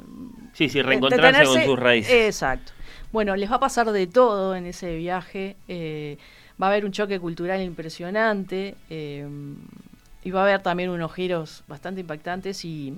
[0.53, 2.11] Sí, sí, reencontrarse con sus raíces.
[2.13, 2.71] Exacto.
[3.11, 5.55] Bueno, les va a pasar de todo en ese viaje.
[5.67, 6.17] eh,
[6.61, 8.75] va a haber un choque cultural impresionante.
[8.89, 9.27] eh,
[10.23, 12.93] y va a haber también unos giros bastante impactantes y,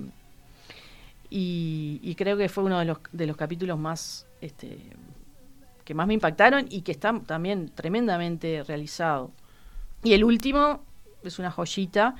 [2.16, 4.78] creo que fue uno de los, de los capítulos más este,
[5.84, 9.30] que más me impactaron y que está también tremendamente realizado.
[10.02, 10.82] Y el último
[11.22, 12.16] es una joyita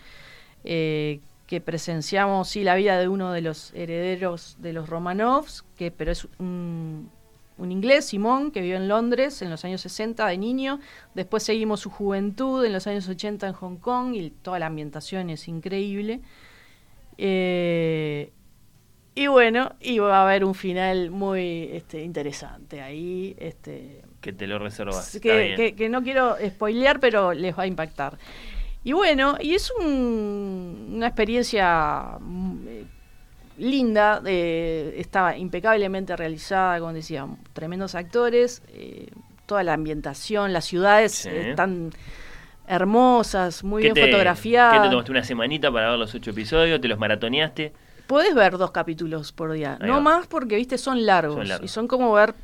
[0.65, 5.91] eh, que presenciamos, sí, la vida de uno de los herederos de los Romanovs, que,
[5.91, 7.11] pero es un,
[7.63, 10.81] un inglés, Simón, que vivió en Londres en los años 60 de niño.
[11.15, 15.31] Después seguimos su juventud en los años 80 en Hong Kong y toda la ambientación
[15.31, 16.21] es increíble.
[17.19, 18.33] Eh,
[19.15, 23.37] y bueno, y va a haber un final muy este, interesante ahí.
[23.39, 25.19] Este, Que te lo reservas.
[25.21, 25.57] que, bien.
[25.57, 28.19] que- que no quiero spoilear, pero les va a impactar.
[28.85, 32.85] Y bueno, y es un- una experiencia mm, eh,
[33.63, 39.07] linda, eh, estaba impecablemente realizada, como decía, tremendos actores, eh,
[39.47, 41.29] toda la ambientación, las ciudades Sí.
[41.29, 41.91] eh, están
[42.67, 44.75] hermosas, muy ¿Qué bien te- fotografiadas.
[44.79, 46.81] ¿Qué te tomaste una semanita para ver los ocho episodios?
[46.81, 47.73] ¿Te los maratoneaste?
[48.07, 50.01] Podés ver dos capítulos por día, Ahí no va.
[50.01, 51.65] más porque, viste, son largos, Son largos.
[51.65, 52.35] y son como ver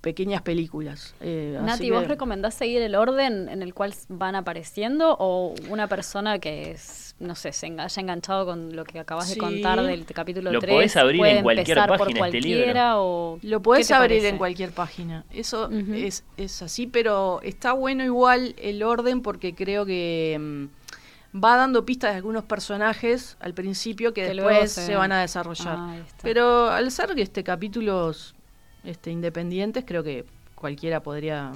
[0.00, 1.14] pequeñas películas.
[1.20, 5.54] eh, así Nati, que- ¿vos recomendás seguir el orden en el cual van apareciendo o
[5.68, 9.34] una persona que es, no sé, se haya enganchado con lo que acabas Sí.
[9.34, 10.74] de contar del capítulo Lo 3?
[10.74, 12.58] podés abrir puede en cualquier empezar por página este libro.
[12.62, 14.28] cualquiera o Lo podés ¿qué te abrir parece?
[14.30, 15.24] en cualquier página.
[15.30, 21.56] Eso es, es así, pero está bueno igual el orden porque creo que mm, va
[21.56, 24.96] dando pistas de algunos personajes al principio que, después se- se...
[24.96, 25.76] van a desarrollar.
[25.78, 28.34] Ah, pero al ser este capítulos
[28.82, 31.52] este, independientes, creo que cualquiera podría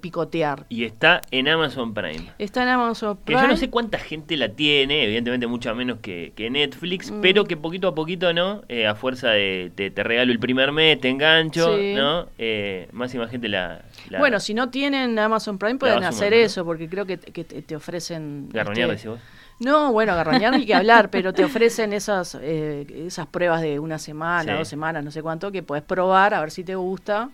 [0.00, 0.64] picotear.
[0.68, 2.30] Y está en Amazon Prime.
[2.38, 3.40] Está en Amazon Que Prime.
[3.42, 7.20] yo no sé cuánta gente la tiene, evidentemente mucha menos que, que Netflix, Mm.
[7.20, 8.62] pero que poquito a poquito, ¿no?
[8.68, 11.94] Eh, a fuerza de te, te regalo el primer mes, te engancho, Sí.
[11.94, 12.26] ¿no?
[12.38, 13.82] Eh, más y más gente la...
[14.10, 17.62] la- Bueno, si no tienen Amazon Prime pueden hacer eso, porque creo que, que te,
[17.62, 18.48] te ofrecen...
[18.50, 19.20] Garroñar, este, vos.
[19.60, 23.98] No, bueno, garroñar ni que hablar, pero te ofrecen esas eh, esas pruebas de una
[23.98, 24.58] semana, Sí.
[24.58, 27.30] dos semanas, no sé cuánto, que puedes probar a ver si te gusta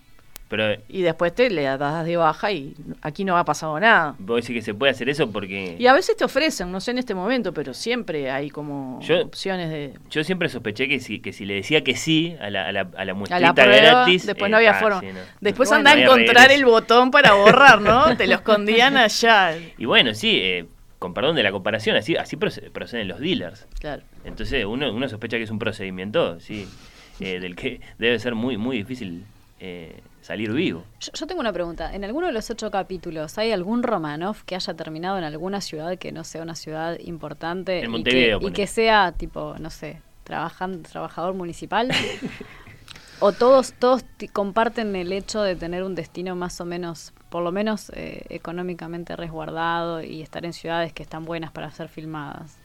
[0.48, 4.14] Pero y después te le das de baja y aquí no ha pasado nada.
[4.18, 5.74] vos decís que se puede hacer eso porque...
[5.78, 9.22] Y a veces te ofrecen, no sé en este momento, pero siempre hay como Yo-
[9.22, 9.94] opciones de...
[10.10, 12.88] Yo siempre sospeché que si, que si le decía que sí a la, a la,
[12.96, 14.26] a la A muestrita la prueba, gratis...
[14.26, 15.00] después eh, no había ah, forma.
[15.00, 15.20] sí, no.
[15.40, 16.54] Después Bueno, anda a encontrar regreso.
[16.60, 18.14] el botón para borrar, ¿no?
[18.16, 19.56] te lo escondían allá.
[19.78, 20.66] Y bueno, sí, eh,
[20.98, 23.66] con perdón de la comparación, así, así proce- proceden los dealers.
[23.80, 24.02] Claro.
[24.24, 26.68] Entonces uno, uno sospecha que es un procedimiento, sí,
[27.20, 29.24] eh, del que debe ser muy, muy difícil
[29.58, 30.84] eh, salir vivo.
[31.00, 31.94] Yo, yo tengo una pregunta.
[31.94, 35.98] ¿En alguno de los ocho capítulos hay algún Romanov que haya terminado en alguna ciudad
[35.98, 39.68] que no sea una ciudad importante En y, Montevideo, que, y que sea tipo, no
[39.68, 41.90] sé, trabajando, trabajador municipal?
[43.20, 47.52] ¿O todos, todos comparten el hecho de tener un destino más o menos, por lo
[47.52, 52.58] menos eh, económicamente resguardado y estar en ciudades que están buenas para ser filmadas?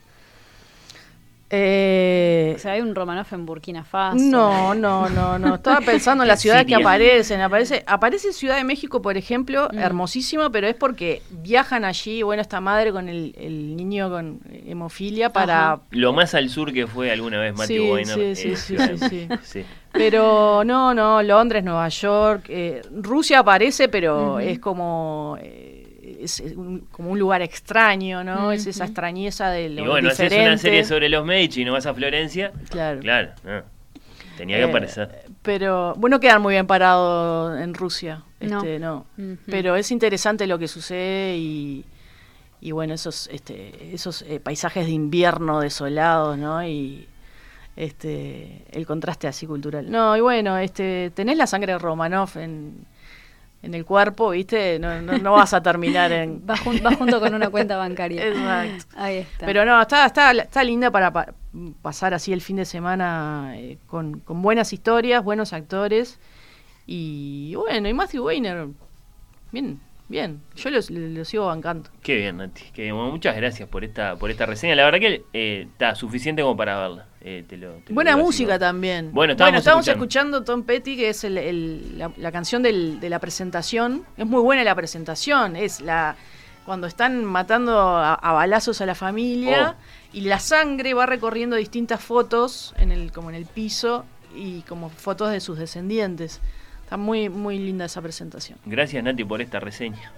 [1.52, 4.18] Eh, O sea, hay un Romanov en Burkina Faso.
[4.20, 5.56] No, no, no, no.
[5.56, 7.42] Estaba pensando en las ciudades que aparecen.
[7.42, 9.80] Aparece, aparece Ciudad de México, por ejemplo, Mm.
[9.80, 15.32] hermosísimo, pero es porque viajan allí, bueno, esta madre con el, el niño con hemofilia
[15.32, 15.74] para...
[15.74, 15.82] Ajá.
[15.92, 18.16] Lo más al sur que fue alguna vez Matthew Sí, Weiner.
[18.16, 19.28] sí, eh, sí, sí, sí, de- sí.
[19.44, 19.66] sí.
[19.92, 25.38] Pero no, no, Londres, Nueva York, eh, Rusia aparece, pero es como...
[26.20, 28.52] es un- como un lugar extraño, ¿no?
[28.52, 31.74] Es esa extrañeza de lo Y bueno, haces una serie sobre los Medici y no
[31.74, 32.52] vas a Florencia.
[32.70, 33.00] Claro.
[33.00, 33.62] Claro, no.
[34.38, 35.24] tenía que Eh, aparecer.
[35.42, 38.24] Pero bueno, quedan muy bien parados en Rusia.
[38.40, 38.58] No.
[38.60, 39.06] Este, no.
[39.48, 41.84] Pero es interesante lo que sucede y,
[42.62, 46.64] y bueno, esos, este, esos eh, paisajes de invierno desolados, ¿no?
[46.66, 47.06] Y
[47.76, 49.90] este, el contraste así cultural.
[49.90, 52.86] No, y bueno, este, tenés la sangre de Romanov en,
[53.62, 54.80] en el cuerpo, ¿viste?
[54.80, 56.42] No, no, no vas a terminar en...
[56.50, 58.26] Va, jun- va junto con una cuenta bancaria.
[58.28, 58.96] Exacto.
[58.98, 59.46] Ahí está.
[59.46, 61.34] Pero no, está, está, está linda para pa-
[61.82, 66.20] pasar así el fin de semana eh, con, con buenas historias, buenos actores.
[66.88, 68.68] Y bueno, y Matthew Weiner,
[69.52, 69.80] bien,
[70.10, 70.42] bien.
[70.56, 70.82] Yo lo,
[71.26, 71.90] sigo bancando.
[72.04, 72.64] Qué bien, Nati.
[72.74, 72.96] Qué bien.
[72.96, 74.76] Bueno, muchas gracias por esta, por esta reseña.
[74.76, 77.06] La verdad que eh, está suficiente como para verla.
[77.22, 79.12] Eh, te lo- te Buena música también.
[79.14, 80.38] Bueno, estábamos estamos escuchando.
[80.38, 84.06] escuchando Tom Petty, que es el- el- la, la canción del- de la presentación.
[84.18, 85.56] Es muy buena la presentación.
[85.56, 86.16] Es la
[86.66, 89.84] cuando están matando a, a balazos a la familia Oh.
[90.14, 94.06] y la sangre va recorriendo distintas fotos en el como en el piso
[94.36, 96.42] y como fotos de sus descendientes.
[96.90, 98.58] Está muy muy linda esa presentación.
[98.66, 100.12] Gracias, Nati, por esta reseña.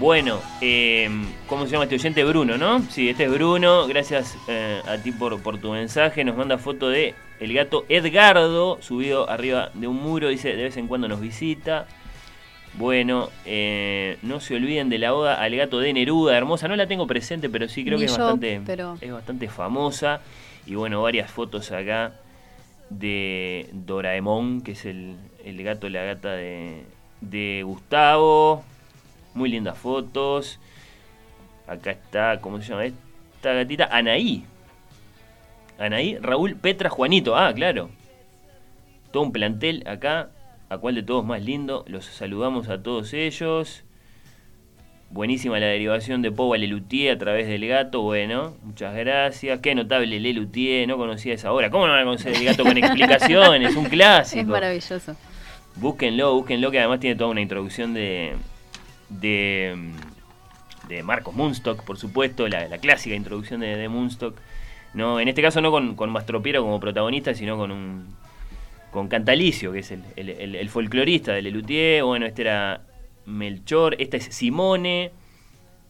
[0.00, 1.08] Bueno, eh,
[1.46, 2.24] ¿cómo se llama este oyente?
[2.24, 2.82] Bruno, ¿no?
[2.90, 3.86] Sí, este es Bruno.
[3.86, 6.24] Gracias eh, a ti por, por tu mensaje.
[6.24, 10.30] Nos manda foto de el gato Edgardo, subido arriba de un muro.
[10.30, 11.86] Dice, de vez en cuando nos visita.
[12.78, 16.68] Bueno, eh, no se olviden de la oda al gato de Neruda, hermosa.
[16.68, 19.48] No la tengo presente, pero sí creo Ni que es yo, bastante, pero- es bastante
[19.48, 20.20] famosa.
[20.66, 22.12] Y bueno, varias fotos acá
[22.90, 26.84] de Doraemon, que es el, el gato, la gata de,
[27.22, 28.62] de Gustavo.
[29.34, 30.58] Muy lindas fotos.
[31.66, 33.88] Acá está, ¿cómo se llama esta gatita?
[33.90, 34.44] Anaí.
[35.78, 37.36] Anaí, Raúl, Petra, Juanito.
[37.36, 37.88] Ah, claro.
[39.12, 40.28] Todo un plantel acá.
[40.68, 41.84] ¿A cuál de todos más lindo?
[41.86, 43.84] Los saludamos a todos ellos.
[45.10, 48.02] Buenísima la derivación de Pau a Lelutier a través del gato.
[48.02, 49.60] Bueno, muchas gracias.
[49.60, 50.88] Qué notable Lelutier.
[50.88, 51.70] No conocía esa obra.
[51.70, 53.76] ¿Cómo no van a conocer el gato con explicaciones?
[53.76, 54.40] Un clásico.
[54.40, 55.16] Es maravilloso.
[55.76, 58.34] Búsquenlo, búsquenlo, que además tiene toda una introducción de.
[59.08, 59.92] de.
[60.88, 64.36] de Marcos Munstock, por supuesto, la, la clásica introducción de, de Munstock.
[64.94, 68.16] No, en este caso no con, con Mastropiero como protagonista, sino con un.
[68.96, 72.02] Con Cantalicio, que es el, el- el- el folclorista de Lelutier.
[72.02, 72.80] Bueno, este era
[73.26, 75.10] Melchor, esta es Simone.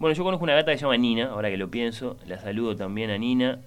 [0.01, 2.17] Bueno, yo conozco una gata que se llama Nina, ahora que lo pienso.
[2.27, 3.61] La saludo también a Nina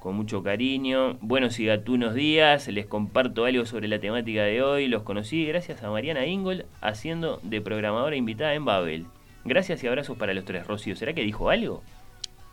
[0.00, 1.14] con mucho cariño.
[1.22, 4.86] Buenos y gatunos días, les comparto algo sobre la temática de hoy.
[4.86, 9.06] Los conocí gracias a Mariana Ingol haciendo de programadora invitada en Babel.
[9.46, 10.66] Gracias y abrazos para los tres.
[10.66, 11.82] Rocío, ¿será que dijo algo?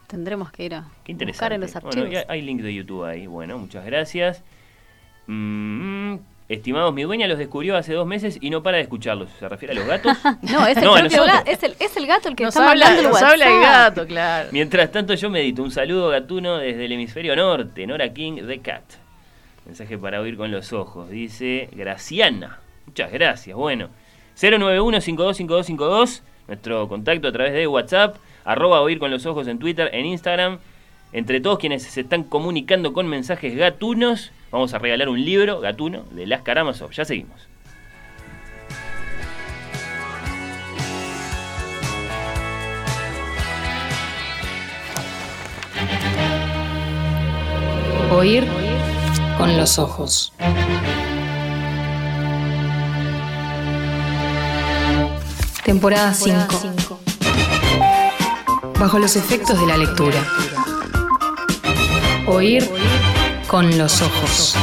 [0.07, 1.55] Tendremos que ir a Qué buscar interesante.
[1.55, 2.25] en los Bueno, archivos.
[2.29, 3.27] hay- hay link de YouTube ahí.
[3.27, 4.43] Bueno, muchas gracias.
[5.27, 6.15] Mm,
[6.47, 9.29] estimados, mi dueña los descubrió hace dos meses y no para de escucharlos.
[9.39, 10.15] ¿Se refiere a los gatos?
[10.43, 11.05] No, es el, No, gato,
[11.49, 13.31] es, el, es el gato el que Nos está habla, mandando el nos WhatsApp.
[13.31, 14.49] habla el gato, claro.
[14.51, 18.83] Mientras tanto yo medito un saludo gatuno desde el hemisferio norte, Nora King The Cat.
[19.65, 22.59] Mensaje para oír con los ojos, dice Graciana.
[22.85, 23.57] Muchas gracias.
[23.57, 23.89] Bueno,
[24.39, 30.05] 091-525252, nuestro contacto a través de WhatsApp, arroba oír con los ojos en Twitter, en
[30.05, 30.59] Instagram.
[31.15, 36.03] Entre todos quienes se están comunicando con mensajes gatunos, vamos a regalar un libro gatuno
[36.11, 36.91] de Las Karamazov.
[36.91, 37.47] Ya seguimos.
[48.11, 48.43] Oír
[49.37, 50.33] con los ojos.
[55.63, 56.99] Temporada 5.
[58.77, 60.21] Bajo los efectos de la lectura.
[62.27, 62.67] Oír
[63.47, 64.55] con los ojos.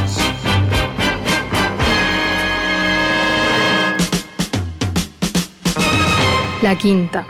[6.61, 7.27] La quinta.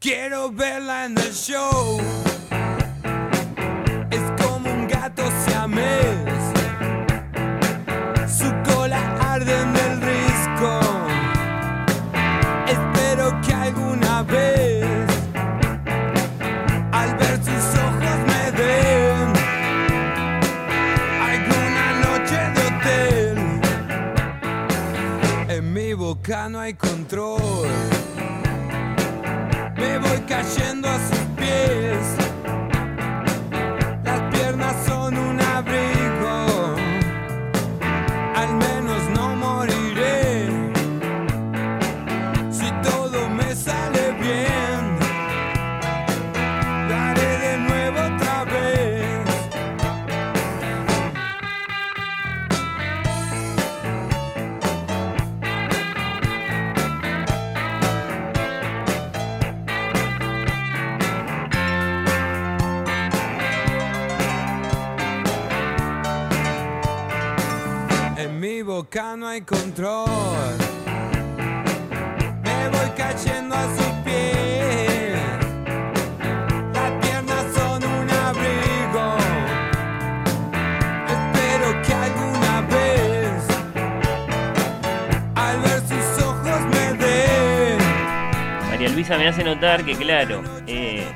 [0.00, 2.25] Quiero verla en el show.
[26.48, 27.66] No hay control.
[29.76, 32.25] Me voy cayendo a sus pies.
[68.76, 70.54] Boca no hay control.
[72.44, 75.18] Me voy cayendo a sus pies.
[76.74, 79.16] Las piernas son un abrigo.
[81.16, 83.42] Espero que alguna vez,
[85.36, 87.78] al ver sus ojos, me den.
[88.68, 91.06] María Luisa me hace notar que, claro, eh,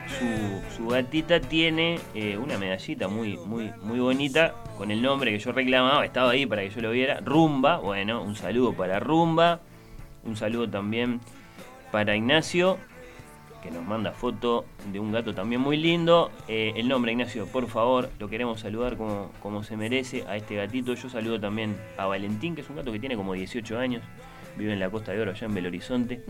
[0.90, 6.04] gatita tiene eh, una medallita muy, muy, muy bonita con el nombre que yo reclamaba,
[6.04, 7.78] estaba ahí para que yo lo viera, Rumba.
[7.78, 9.60] Bueno, un saludo para Rumba,
[10.24, 11.20] un saludo también
[11.90, 12.78] para Ignacio,
[13.62, 16.30] que nos manda foto de un gato también muy lindo.
[16.48, 20.56] Eh, el nombre, Ignacio, por favor, lo queremos saludar como, como se merece a este
[20.56, 20.94] gatito.
[20.94, 24.02] Yo saludo también a Valentín, que es un gato que tiene como 18 años,
[24.56, 26.22] vive en la Costa de Oro, allá en Belo Horizonte.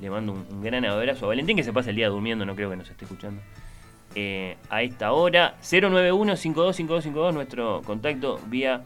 [0.00, 2.54] Le mando un, un gran abrazo a Valentín, que se pasa el día durmiendo, no
[2.54, 3.42] creo que nos esté escuchando.
[4.18, 8.82] Eh, a esta hora, 091-525252, nuestro contacto vía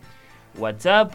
[0.58, 1.12] WhatsApp,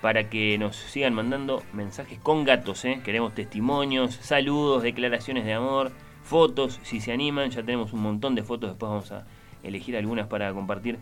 [0.00, 2.86] para que nos sigan mandando mensajes con gatos.
[2.86, 3.00] ¿eh?
[3.04, 5.92] Queremos testimonios, saludos, declaraciones de amor,
[6.24, 7.50] fotos, si se animan.
[7.50, 9.26] Ya tenemos un montón de fotos, después vamos a
[9.62, 10.96] elegir algunas para compartir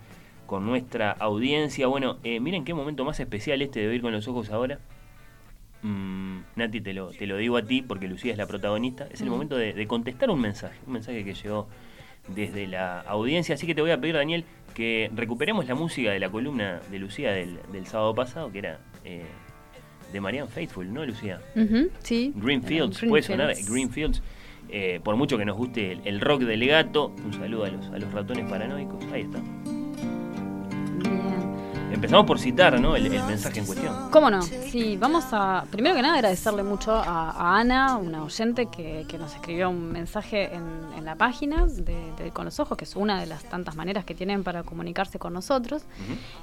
[0.47, 1.87] con nuestra audiencia.
[1.87, 4.81] Bueno, eh, miren qué momento más especial este de oír con los ojos ahora.
[5.83, 9.07] Mm, Nati, te lo, te lo digo a ti porque Lucía es la protagonista.
[9.13, 9.31] Es el Mm.
[9.31, 11.69] momento de, de contestar un mensaje, un mensaje que llegó
[12.35, 13.55] desde la audiencia.
[13.55, 14.45] Así que te voy a pedir, Daniel,
[14.75, 18.79] que recuperemos la música de la columna de Lucía del, del sábado pasado, que era
[19.05, 19.25] eh,
[20.13, 21.41] de Marianne Faithful, ¿no, Lucía?
[22.01, 22.33] Sí.
[22.37, 23.71] Greenfields, Eh, puede sonar Greenfields.
[23.73, 24.23] Greenfields.
[24.73, 27.87] Eh, por mucho que nos guste el, el rock del gato, un saludo a los,
[27.89, 29.05] a los ratones paranoicos.
[29.13, 29.41] Ahí está.
[32.01, 32.97] Empezamos por citar ¿no?
[32.97, 34.11] el, el mensaje en cuestión.
[34.11, 34.41] ¿Cómo no?
[34.41, 39.19] Sí, vamos a, primero que nada, agradecerle mucho a, a Ana, una oyente que, que
[39.19, 40.65] nos escribió un mensaje en,
[40.97, 44.07] en la página de, de Con los Ojos, que es una de las tantas maneras
[44.07, 45.83] que tienen para comunicarse con nosotros.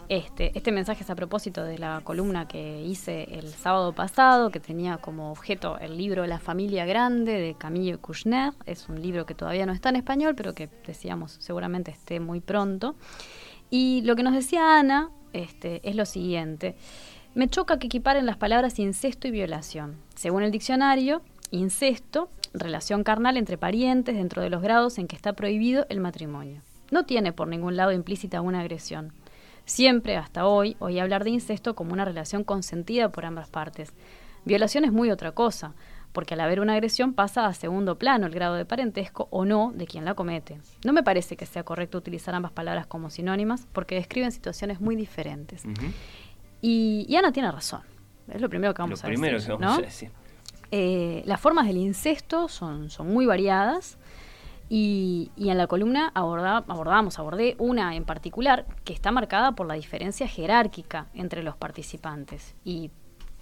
[0.10, 4.60] Este, este mensaje es a propósito de la columna que hice el sábado pasado, que
[4.60, 8.54] tenía como objeto el libro La familia grande de Camille Kouchner.
[8.68, 12.42] Es un libro que todavía no está en español, pero que decíamos seguramente esté muy
[12.42, 12.94] pronto.
[13.72, 16.76] Y lo que nos decía Ana este, es lo siguiente.
[17.36, 19.98] Me choca que equiparen las palabras incesto y violación.
[20.16, 21.22] Según el diccionario,
[21.52, 26.62] incesto, relación carnal entre parientes dentro de los grados en que está prohibido el matrimonio.
[26.92, 29.14] No tiene por ningún lado implícita una agresión.
[29.66, 33.92] Siempre, hasta hoy, oí hablar de incesto como una relación consentida por ambas partes.
[34.46, 35.74] Violación es muy otra cosa,
[36.18, 39.72] porque al haber una agresión pasa a segundo plano el grado de parentesco o no
[39.76, 40.58] de quien la comete.
[40.84, 44.96] No me parece que sea correcto utilizar ambas palabras como sinónimas porque describen situaciones muy
[44.96, 45.64] diferentes.
[46.60, 47.82] Y, y Ana tiene razón.
[48.34, 49.48] Es lo primero que vamos Lo a primero decir.
[49.50, 49.84] que vamos ¿no?
[49.84, 50.10] a decir.
[50.72, 54.00] Eh, las formas del incesto son, son muy variadas
[54.70, 59.68] y, y en la columna aborda- abordamos, abordé una en particular que está marcada por
[59.68, 62.56] la diferencia jerárquica entre los participantes.
[62.66, 62.90] Y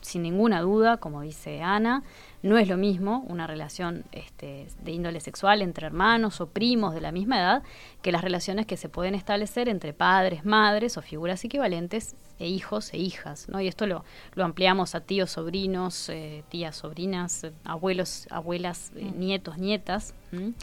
[0.05, 2.03] sin ninguna duda, como dice Ana,
[2.41, 7.01] no es lo mismo una relación este, de índole sexual entre hermanos o primos de
[7.01, 7.63] la misma edad
[8.01, 12.93] que las relaciones que se pueden establecer entre padres, madres o figuras equivalentes e hijos
[12.93, 13.49] e hijas.
[13.49, 13.61] ¿no?
[13.61, 14.05] Y esto lo,
[14.35, 20.13] lo ampliamos a tíos, sobrinos, eh, tías, sobrinas, abuelos, abuelas, eh, nietos, nietas.
[20.31, 20.53] ¿m?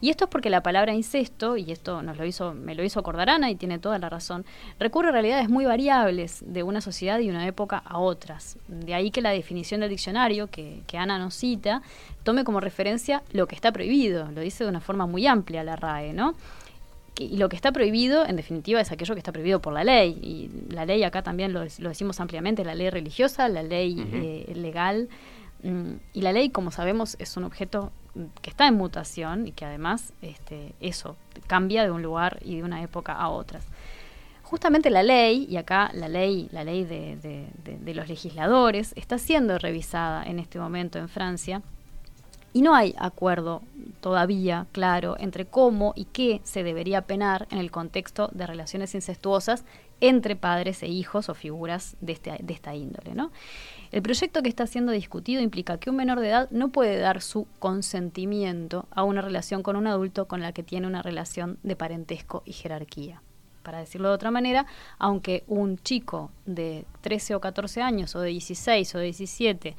[0.00, 3.00] Y esto es porque la palabra incesto, y esto nos lo hizo, me lo hizo
[3.00, 4.44] acordar Ana y tiene toda la razón,
[4.78, 8.58] recurre a realidades muy variables de una sociedad y una época a otras.
[8.68, 11.82] De ahí que la definición del diccionario que, que Ana nos cita
[12.22, 15.76] tome como referencia lo que está prohibido, lo dice de una forma muy amplia la
[15.76, 16.34] RAE, ¿no?
[17.16, 20.18] Y lo que está prohibido, en definitiva, es aquello que está prohibido por la ley.
[20.20, 24.52] Y la ley acá también lo, lo decimos ampliamente, la ley religiosa, la ley eh,
[24.56, 25.08] legal.
[25.62, 27.92] mm, Y la ley, como sabemos, es un objeto
[28.42, 31.16] que está en mutación y que además este, eso
[31.46, 33.66] cambia de un lugar y de una época a otras.
[34.42, 37.48] Justamente la ley, y acá la ley, la ley de,
[37.94, 41.62] los legisladores, está siendo revisada en este momento en Francia
[42.52, 43.62] y no hay acuerdo
[44.00, 49.64] todavía claro entre cómo y qué se debería penar en el contexto de relaciones incestuosas
[50.00, 53.14] entre padres e hijos o figuras de, este- de esta índole.
[53.14, 53.32] ¿no?
[53.94, 57.22] El proyecto que está siendo discutido implica que un menor de edad no puede dar
[57.22, 61.76] su consentimiento a una relación con un adulto con la que tiene una relación de
[61.76, 63.22] parentesco y jerarquía.
[63.62, 64.66] Para decirlo de otra manera,
[64.98, 69.76] aunque un chico de 13 o 14 años o de 16 o de 17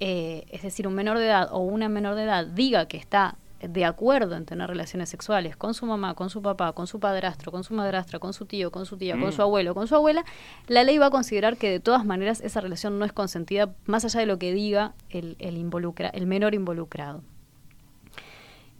[0.00, 3.36] eh, es decir, un menor de edad o una menor de edad diga que está
[3.68, 7.50] de acuerdo en tener relaciones sexuales con su mamá, con su papá, con su padrastro,
[7.52, 9.32] con su madrastra, con su tío, con su tía, con Mm.
[9.32, 10.24] su abuelo, con su abuela,
[10.68, 14.04] la ley va a considerar que de todas maneras esa relación no es consentida más
[14.04, 17.22] allá de lo que diga el, el, involucra, el menor involucrado.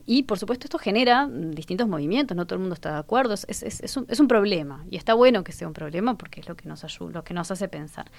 [0.07, 3.47] Y por supuesto esto genera distintos movimientos, no todo el mundo está de acuerdo, es,
[3.49, 6.49] es- es- un, es un problema y está bueno que sea un problema porque es
[6.49, 8.11] lo que nos ayuda, lo que nos hace pensar.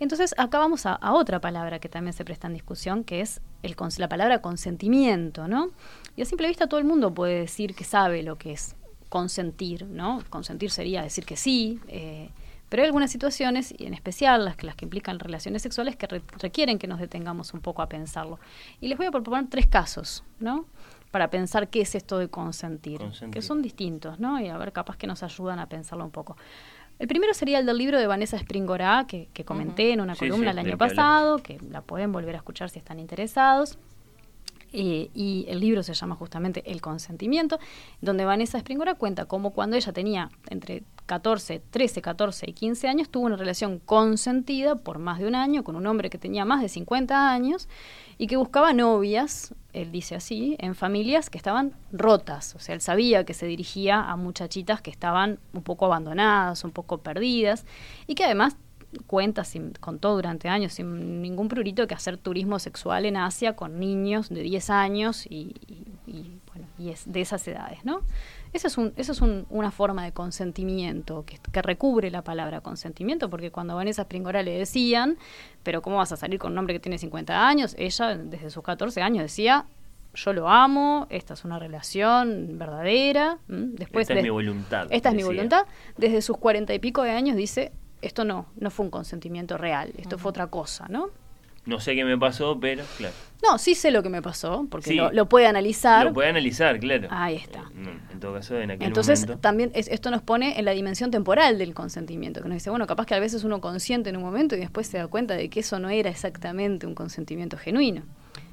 [0.00, 3.40] Entonces acá vamos a, a otra palabra que también se presta en discusión, que es
[3.62, 5.70] el, la palabra consentimiento, ¿no?
[6.16, 8.74] Y a simple vista todo el mundo puede decir que sabe lo que es
[9.10, 10.22] consentir, ¿no?
[10.30, 12.30] Consentir sería decir que sí, eh,
[12.68, 16.06] pero hay algunas situaciones, y en especial las que, las que implican relaciones sexuales, que
[16.08, 18.40] re- requieren que nos detengamos un poco a pensarlo.
[18.80, 20.64] Y les voy a proponer tres casos, ¿no?
[21.16, 23.32] Para pensar qué es esto de consentir, Consentir.
[23.32, 24.38] que son distintos, ¿no?
[24.38, 26.36] Y a ver, capaz que nos ayudan a pensarlo un poco.
[26.98, 30.26] El primero sería el del libro de Vanessa Springora, que, que comenté en una Sí,
[30.28, 33.78] columna sí, el año pasado, que la pueden volver a escuchar si están interesados.
[34.78, 37.58] Eh, y el libro se llama justamente El consentimiento,
[38.02, 43.08] donde Vanessa Springora cuenta cómo cuando ella tenía entre 14, 13, 14 y 15 años,
[43.08, 46.60] tuvo una relación consentida por más de un año con un hombre que tenía más
[46.60, 47.70] de 50 años
[48.18, 52.54] y que buscaba novias, él dice así, en familias que estaban rotas.
[52.54, 56.72] O sea, él sabía que se dirigía a muchachitas que estaban un poco abandonadas, un
[56.72, 57.64] poco perdidas
[58.06, 58.58] y que además
[59.06, 63.78] cuenta, sin, contó durante años sin ningún prurito que hacer turismo sexual en Asia con
[63.78, 68.00] niños de 10 años y, y- y, bueno, y es de esas edades, ¿no?
[68.52, 72.60] Eso es, un, eso es un- una forma de consentimiento que, que recubre la palabra
[72.60, 75.18] consentimiento, porque cuando a Vanessa Springora le decían,
[75.62, 77.74] pero ¿cómo vas a salir con un hombre que tiene 50 años?
[77.76, 79.66] Ella, desde sus 14 años, decía,
[80.14, 83.38] yo lo amo, esta es una relación verdadera.
[83.48, 85.66] Después Esta es mi voluntad, Esta es mi voluntad.
[85.98, 87.72] Desde sus cuarenta y pico de años dice,
[88.02, 91.08] esto no, no fue un consentimiento real, esto fue otra cosa, ¿no?
[91.64, 93.12] No sé qué me pasó, pero claro.
[93.42, 94.94] No, sí sé lo que me pasó, porque Sí.
[94.94, 96.04] lo, lo puede analizar.
[96.06, 97.08] Lo puede analizar, claro.
[97.10, 97.64] Ahí está.
[97.76, 99.40] Eh, en todo caso, en aquel Entonces, momento.
[99.40, 102.86] también es- esto nos pone en la dimensión temporal del consentimiento, que nos dice, bueno,
[102.86, 105.50] capaz que a veces uno consiente en un momento y después se da cuenta de
[105.50, 108.02] que eso no era exactamente un consentimiento genuino.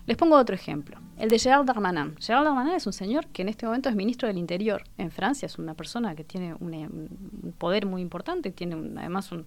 [0.05, 2.15] Les pongo otro ejemplo, el de Gerald Darmanin.
[2.19, 5.45] Gerald Darmanin es un señor que en este momento es ministro del Interior en Francia,
[5.45, 9.45] es una persona que tiene un, poder muy importante, tiene un- además un...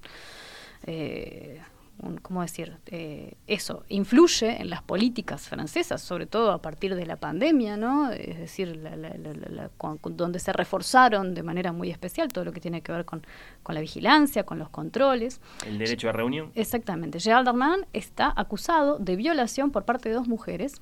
[0.86, 1.60] eh,
[2.02, 2.76] un- ¿cómo decir?
[2.86, 8.10] Eh, eso influye en las políticas francesas, sobre todo a partir de la pandemia, ¿no?
[8.10, 11.90] Es decir, la- la- la- la- la- con- con- donde se reforzaron de manera muy
[11.90, 13.22] especial todo lo que tiene que ver con,
[13.62, 15.40] con la vigilancia, con los controles.
[15.66, 16.50] El derecho a reunión.
[16.54, 17.18] Exactamente.
[17.20, 20.80] Gerald Darmanin está acusado de violación por parte de dos mujeres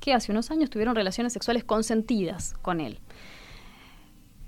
[0.00, 3.00] que hace unos años tuvieron relaciones sexuales consentidas con él.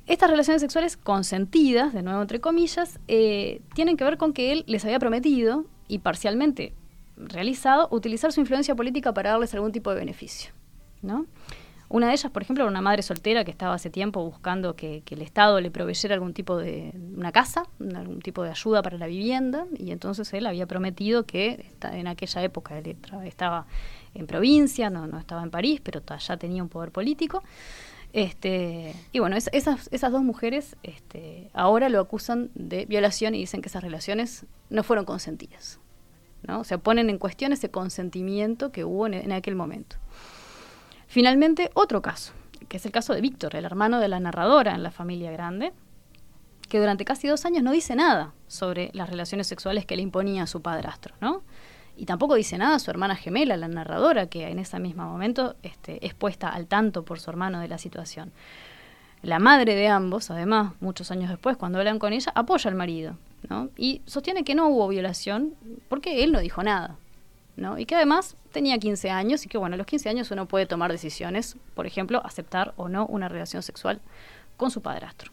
[0.09, 4.65] Estas relaciones sexuales consentidas, de nuevo entre comillas, eh, tienen que ver con que él
[4.67, 6.73] les había prometido y parcialmente
[7.19, 10.53] realizado utilizar su influencia política para darles algún tipo de beneficio.
[11.03, 11.27] ¿no?
[11.91, 15.03] Una de ellas, por ejemplo, era una madre soltera que estaba hace tiempo buscando que,
[15.11, 17.65] el Estado le proveyera algún tipo de una casa,
[17.95, 22.43] algún tipo de ayuda para la vivienda, y entonces él había prometido que en aquella
[22.43, 23.67] época él estaba
[24.15, 27.43] en provincia, no, no estaba en París, pero ya tenía un poder político.
[28.21, 33.39] Este, y bueno, es- esas, esas dos mujeres este, ahora lo acusan de violación y
[33.39, 35.79] dicen que esas relaciones no fueron consentidas.
[36.43, 36.61] ¿no?
[36.61, 39.97] O sea, ponen en cuestión ese consentimiento que hubo en, en aquel momento.
[41.07, 42.33] Finalmente, otro caso,
[42.69, 45.73] que es el caso de Víctor, el hermano de la narradora en la familia grande,
[46.69, 50.47] que durante casi dos años no dice nada sobre las relaciones sexuales que le imponía
[50.47, 51.43] su padrastro, ¿no?
[51.99, 56.07] Y tampoco dice nada su hermana gemela, la narradora, que en ese mismo momento este,
[56.07, 58.31] es puesta al tanto por su hermano de la situación.
[59.21, 63.17] La madre de ambos, además, muchos años después, cuando hablan con ella, apoya al marido,
[63.51, 63.71] ¿no?
[63.77, 65.55] Y sostiene que no hubo violación
[65.89, 66.97] porque él no dijo nada,
[67.57, 67.79] ¿no?
[67.81, 70.67] Y que además tenía 15 años y que, bueno, a los 15 años uno puede
[70.67, 74.01] tomar decisiones, por ejemplo, aceptar o no una relación sexual
[74.57, 75.33] con su padrastro.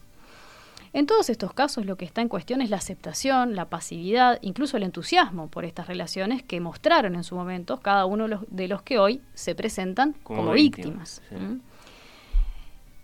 [0.92, 4.76] En todos estos casos lo que está en cuestión es la aceptación, la pasividad, incluso
[4.76, 8.98] el entusiasmo por estas relaciones que mostraron en su momento cada uno de los, que
[8.98, 11.60] hoy se presentan Como como, víctimas, víctimas.
[11.60, 11.60] sí.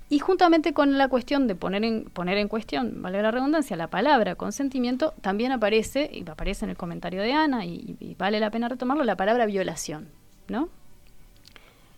[0.08, 3.88] Y juntamente con la cuestión de poner en, poner en cuestión, vale la redundancia, la
[3.88, 8.50] palabra consentimiento, también aparece, y aparece en el comentario de Ana, y, y vale la
[8.50, 10.08] pena retomarlo, la palabra violación,
[10.48, 10.68] ¿no?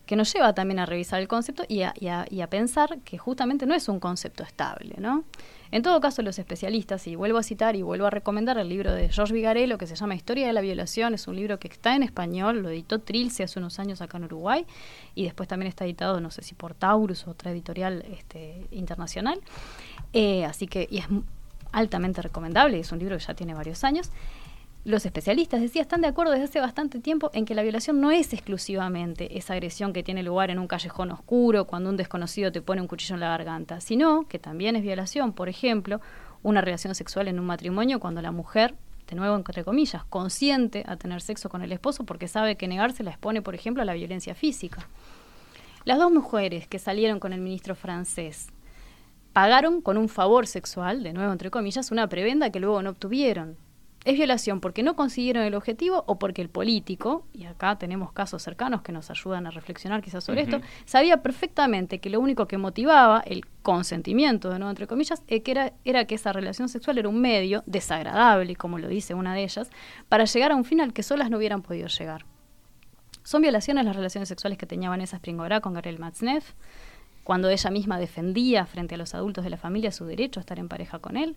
[0.06, 2.98] Que nos lleva también a revisar el concepto y a, y a- y a pensar
[3.00, 5.24] que justamente no es un concepto estable, ¿no?
[5.70, 8.92] En todo caso, los especialistas, y vuelvo a citar y vuelvo a recomendar el libro
[8.92, 11.96] de George Vigarello que se llama Historia de la Violación, es un libro que está
[11.96, 14.66] en español, lo editó Trilce hace unos años acá en Uruguay,
[15.14, 19.40] y después también está editado, no sé si por Taurus o otra editorial este, internacional.
[20.12, 21.06] Eh, así que, y es
[21.72, 24.10] altamente recomendable, es un libro que ya tiene varios años.
[24.84, 28.10] Los especialistas, decía, están de acuerdo desde hace bastante tiempo en que la violación no
[28.10, 32.60] es exclusivamente esa agresión que tiene lugar en un callejón oscuro cuando un desconocido te
[32.60, 36.02] pone un cuchillo en la garganta, sino que también es violación, por ejemplo,
[36.42, 38.74] una relación sexual en un matrimonio cuando la mujer,
[39.08, 43.02] de nuevo entre comillas, consiente a tener sexo con el esposo porque sabe que negarse
[43.02, 44.86] la expone, por ejemplo, a la violencia física.
[45.86, 48.48] Las dos mujeres que salieron con el ministro francés
[49.32, 53.63] pagaron con un favor sexual, de nuevo entre comillas, una prebenda que luego no obtuvieron.
[54.04, 58.42] ¿Es violación porque no consiguieron el objetivo o porque el político, y acá tenemos casos
[58.42, 62.58] cercanos que nos ayudan a reflexionar quizás sobre esto, sabía perfectamente que lo único que
[62.58, 66.98] motivaba el consentimiento, de nuevo entre comillas, eh, que era, era que esa relación sexual
[66.98, 69.70] era un medio desagradable, como lo dice una de ellas,
[70.10, 72.26] para llegar a un fin al que solas no hubieran podido llegar.
[73.22, 76.52] Son violaciones las relaciones sexuales que tenía Vanessa Springora con Gabriel Matzneff,
[77.22, 80.58] cuando ella misma defendía frente a los adultos de la familia su derecho a estar
[80.58, 81.36] en pareja con él.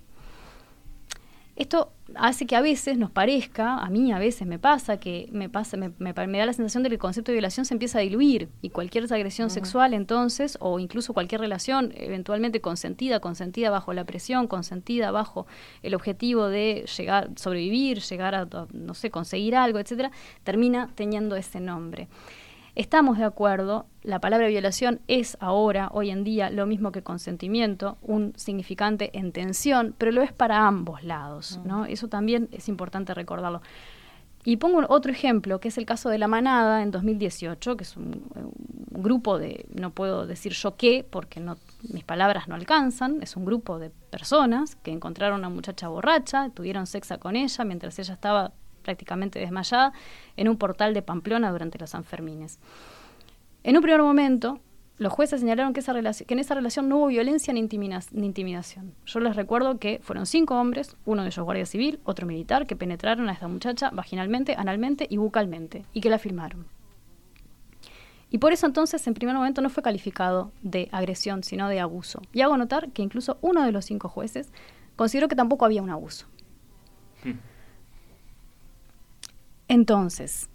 [1.57, 5.49] Esto hace que a veces nos parezca, a mí a veces me pasa, que me,
[5.49, 7.73] pasa, me, me pa- me da la sensación de que el concepto de violación se
[7.73, 13.71] empieza a diluir y cualquier agresión sexual entonces, o incluso cualquier relación eventualmente consentida, consentida
[13.71, 15.47] bajo la presión, consentida bajo
[15.81, 20.11] el objetivo de llegar, sobrevivir, llegar a, a, no sé, conseguir algo, etcétera,
[20.43, 22.07] termina teniendo ese nombre.
[22.77, 27.97] Estamos de acuerdo, la palabra violación es ahora, hoy en día, lo mismo que consentimiento,
[28.03, 31.85] un significante en tensión, pero lo es para ambos lados, ¿no?
[31.85, 33.63] Eso también es importante recordarlo.
[34.45, 37.97] Y pongo otro ejemplo, que es el caso de La Manada en 2018, que es
[37.97, 41.57] un, un grupo de, no puedo decir yo qué, porque no,
[41.91, 46.51] mis palabras no alcanzan, es un grupo de personas que encontraron a una muchacha borracha,
[46.51, 48.53] tuvieron sexo con ella mientras ella estaba
[48.87, 49.91] prácticamente desmayada
[50.37, 52.57] en un portal de Pamplona durante los Sanfermines.
[53.63, 54.61] En un primer momento,
[54.97, 58.93] los jueces señalaron que, en esa relación no hubo violencia ni, intimidación.
[59.05, 62.77] Yo les recuerdo que fueron cinco hombres, uno de ellos guardia civil, otro militar, que
[62.77, 66.65] penetraron a esta muchacha vaginalmente, analmente y bucalmente, y que la filmaron.
[68.29, 72.21] Y por eso entonces en primer momento no fue calificado de agresión, sino de abuso.
[72.31, 74.53] Y hago notar que incluso uno de los cinco jueces
[74.95, 76.25] consideró que tampoco había un abuso.
[79.67, 80.49] Entonces,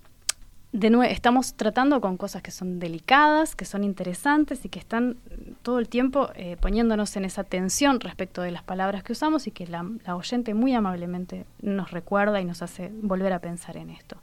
[0.72, 5.16] estamos tratando con cosas que son delicadas, que son interesantes y que están
[5.60, 9.50] todo el tiempo eh, poniéndonos en esa tensión respecto de las palabras que usamos y
[9.50, 13.90] que la, la oyente muy amablemente nos recuerda y nos hace volver a pensar en
[13.90, 14.16] esto.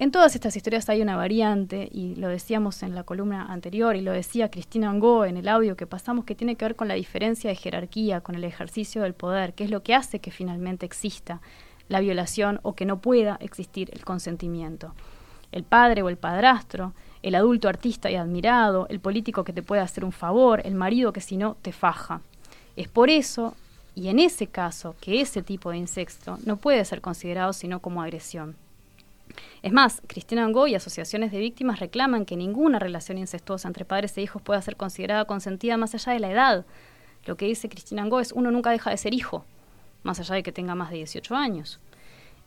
[0.00, 4.00] En todas estas historias hay una variante, y lo decíamos en la columna anterior, y
[4.00, 6.94] lo decía Cristina Angó en el audio que pasamos, que tiene que ver con la
[6.94, 10.86] diferencia de jerarquía, con el ejercicio del poder, que es lo que hace que finalmente
[10.86, 11.40] exista
[11.88, 14.94] la violación o que no pueda existir el consentimiento.
[15.52, 16.92] El padre o el padrastro,
[17.22, 21.12] el adulto artista y admirado, el político que te puede hacer un favor, el marido
[21.12, 22.20] que si no te faja.
[22.76, 23.54] Es por eso,
[23.94, 28.02] y en ese caso, que ese tipo de incesto no puede ser considerado sino como
[28.02, 28.56] agresión.
[29.62, 34.16] Es más, Cristina Angó y asociaciones de víctimas reclaman que ninguna relación incestuosa entre padres
[34.16, 36.66] e hijos pueda ser considerada consentida más allá de la edad.
[37.24, 39.44] Lo que dice Cristina Angó es uno nunca deja de ser hijo,
[40.02, 41.80] más allá de que tenga más de 18 años.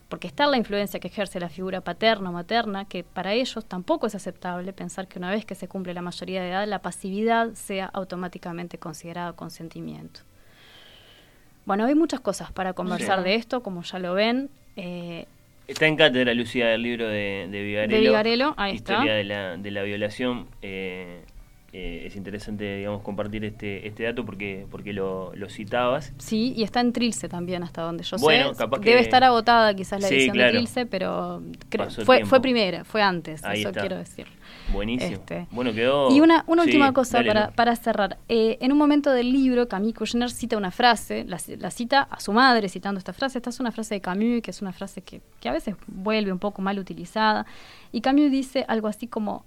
[0.08, 4.06] Porque está la influencia que ejerce la figura paterna o materna, que para ellos tampoco
[4.06, 7.54] es aceptable pensar que una vez que se cumple la mayoría de edad, la pasividad
[7.54, 10.20] sea automáticamente considerada consentimiento.
[11.64, 13.24] Bueno, hay muchas cosas para conversar Sí.
[13.24, 14.50] de esto, como ya lo ven.
[14.76, 15.26] Eh,
[15.68, 17.94] Está en cátedra, Lucía, el libro de, de Vigarello.
[17.96, 18.94] De Vigarello, ahí está.
[18.94, 20.48] Historia de la, de la violación.
[20.60, 21.24] eh,
[21.72, 26.12] eh, es interesante, digamos, compartir este, este dato porque, porque lo, lo citabas.
[26.18, 28.58] Sí, y está en Trilce también, hasta donde yo Bueno, sé.
[28.58, 30.52] capaz Debe que- estar agotada quizás la Sí, edición claro.
[30.52, 31.40] de Trilce, pero
[31.70, 33.80] cre- Pasó el fue, fue primera, fue antes, Ahí eso está.
[33.80, 34.26] quiero decir.
[34.72, 35.12] Buenísimo.
[35.12, 35.46] Este.
[35.50, 36.10] Bueno, quedó.
[36.14, 38.18] Y una, una Sí, última cosa dale, para, para cerrar.
[38.28, 42.20] Eh, en un momento del libro, Camille Kouchner cita una frase, la, la cita a
[42.20, 43.38] su madre citando esta frase.
[43.38, 46.32] Esta es una frase de Camus, que es una frase que, que a veces vuelve
[46.32, 47.44] un poco mal utilizada.
[47.92, 49.44] Y Camus dice algo así como,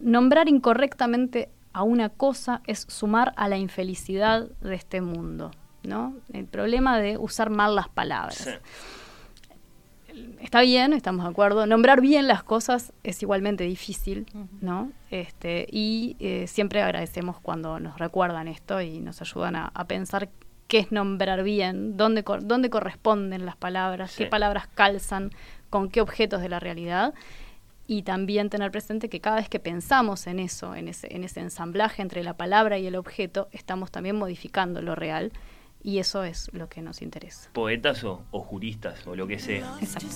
[0.00, 5.50] nombrar incorrectamente a una cosa es sumar a la infelicidad de este mundo.
[5.82, 6.14] ¿no?
[6.32, 8.50] El problema de usar mal las palabras Sí.
[10.40, 11.66] está bien, estamos de acuerdo.
[11.66, 14.26] Nombrar bien las cosas es igualmente difícil,
[14.60, 14.90] ¿no?
[15.10, 20.28] Este, y eh, siempre agradecemos cuando nos recuerdan esto y nos ayudan a, a pensar
[20.66, 24.24] qué es nombrar bien, dónde, cor- dónde corresponden las palabras, Sí.
[24.24, 25.30] qué palabras calzan
[25.70, 27.14] con qué objetos de la realidad.
[27.92, 31.40] Y también tener presente que cada vez que pensamos en eso, en ese, en ese
[31.40, 35.32] ensamblaje entre la palabra y el objeto, estamos también modificando lo real.
[35.82, 37.50] Y eso es lo que nos interesa.
[37.52, 39.74] Poetas o, o juristas o lo que sea.
[39.80, 40.06] Exacto.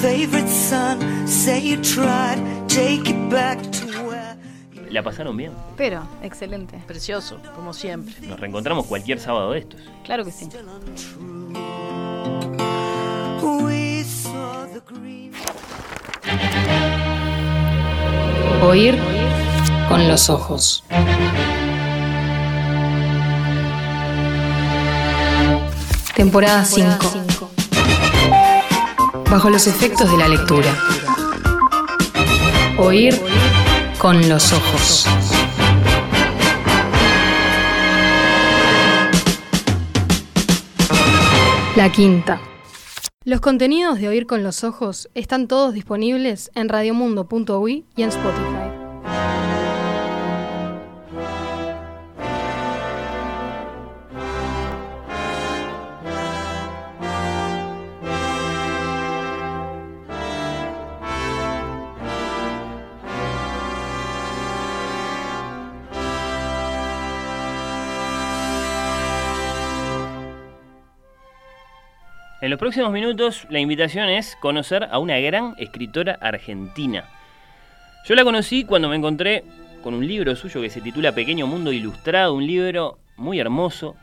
[0.00, 0.98] Favorite son
[1.28, 4.36] say you tried take it back to where
[4.90, 5.52] ¿La pasaron bien?
[5.76, 6.82] Pero, excelente.
[6.86, 8.12] Precioso, como siempre.
[8.26, 9.80] Nos reencontramos cualquier sábado de estos.
[10.04, 10.48] Claro que sí.
[18.62, 18.98] Oír
[19.88, 20.82] con los ojos.
[26.16, 27.50] Temporada 5.
[29.30, 30.76] Bajo los efectos de la lectura.
[32.78, 33.14] Oír
[33.98, 35.06] con los ojos.
[41.76, 42.40] La quinta.
[43.24, 48.59] Los contenidos de Oír con los Ojos están todos disponibles en radiomundo.ui y en Spotify.
[72.50, 77.04] En los próximos minutos la invitación es conocer a una gran escritora argentina.
[78.04, 79.44] Yo la conocí cuando me encontré
[79.84, 83.94] con un libro suyo que se titula Pequeño Mundo Ilustrado, un libro muy hermoso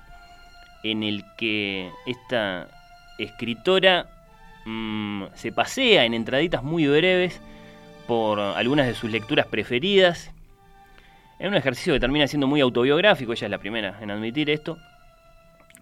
[0.82, 2.70] en el que esta
[3.18, 4.06] escritora
[4.64, 7.42] mm, se pasea en entraditas muy breves
[8.08, 10.32] por algunas de sus lecturas preferidas.
[11.38, 14.78] En un ejercicio que termina siendo muy autobiográfico, ella es la primera en admitir esto,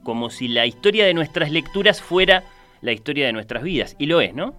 [0.02, 2.44] como si la historia de nuestras lecturas fuera
[2.86, 3.96] la historia de nuestras vidas.
[4.00, 4.54] Y lo es, ¿no?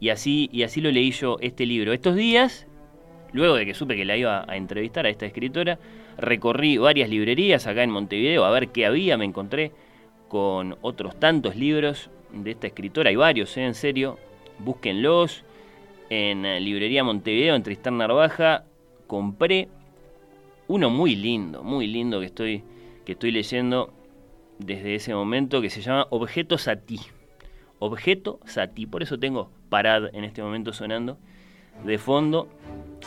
[0.00, 1.92] Y así, y así lo leí yo este libro.
[1.92, 2.66] Estos días,
[3.32, 5.78] luego de que supe que la iba a entrevistar a esta escritora,
[6.18, 9.16] recorrí varias librerías acá en Montevideo a ver qué había.
[9.16, 9.72] Me encontré
[10.28, 13.10] con otros tantos libros de esta escritora.
[13.10, 13.64] Hay varios, ¿eh?
[13.64, 14.18] en serio.
[14.58, 15.44] Búsquenlos.
[16.10, 18.64] En eh, Librería Montevideo, en Tristán Narvaja,
[19.06, 19.68] compré
[20.66, 22.64] uno muy lindo, muy lindo que estoy,
[23.04, 23.92] que estoy leyendo
[24.58, 26.98] desde ese momento que se llama Objeto Sati.
[27.78, 28.86] Objeto Sati.
[28.86, 31.18] Por eso tengo Parad en este momento sonando
[31.84, 32.48] de fondo.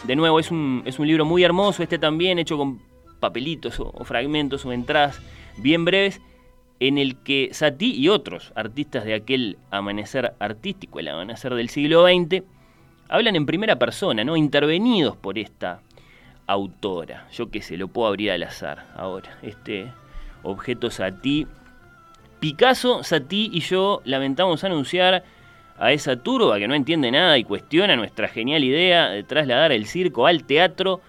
[0.06, 2.82] De nuevo, es un, es un libro muy hermoso, este también hecho con
[3.20, 5.22] papelitos o, fragmentos o entradas
[5.58, 6.22] bien breves
[6.80, 12.06] en el que Satie y otros artistas de aquel amanecer artístico, el amanecer del siglo
[12.06, 12.44] XX,
[13.08, 14.36] hablan en primera persona, ¿no?
[14.36, 15.82] Intervenidos por esta
[16.48, 17.28] autora.
[17.32, 19.38] Yo qué sé, lo puedo abrir al azar ahora.
[19.44, 19.92] Este
[20.42, 21.46] objeto Satie.
[22.42, 25.24] Picasso, Satie y yo lamentamos anunciar
[25.78, 29.86] a esa turba que no entiende nada y cuestiona nuestra genial idea de trasladar el
[29.86, 31.02] circo al teatro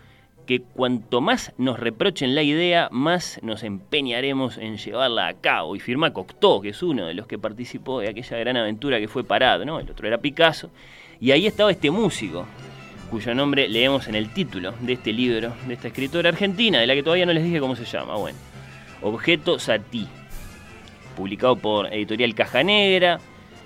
[0.47, 5.75] que cuanto más nos reprochen la idea, más nos empeñaremos en llevarla a cabo.
[5.75, 9.09] Y firma Cocteau, que es uno de los que participó de aquella gran aventura que
[9.09, 9.81] fue Parado, ¿no?
[9.81, 10.69] El otro era Picasso.
[11.19, 12.45] Y ahí estaba este músico,
[13.11, 16.93] cuyo nombre leemos en el título de este libro, de esta escritora argentina, de la
[16.93, 18.17] que todavía no les dije cómo se llama.
[18.17, 18.37] Bueno,
[19.01, 20.07] Objeto Satí,
[21.13, 23.21] publicado por Editorial Caja Negra,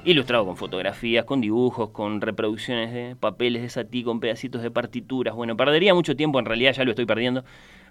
[0.05, 5.35] ilustrado con fotografías, con dibujos, con reproducciones de papeles de Satí, con pedacitos de partituras.
[5.35, 7.45] Bueno, perdería mucho tiempo, en realidad ya lo estoy perdiendo,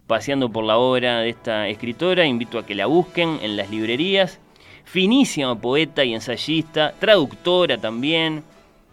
[0.07, 2.25] paseando por la obra de esta escritora.
[2.25, 4.39] Invito a que la busquen en las librerías.
[4.85, 8.43] Finísima poeta y ensayista, traductora también,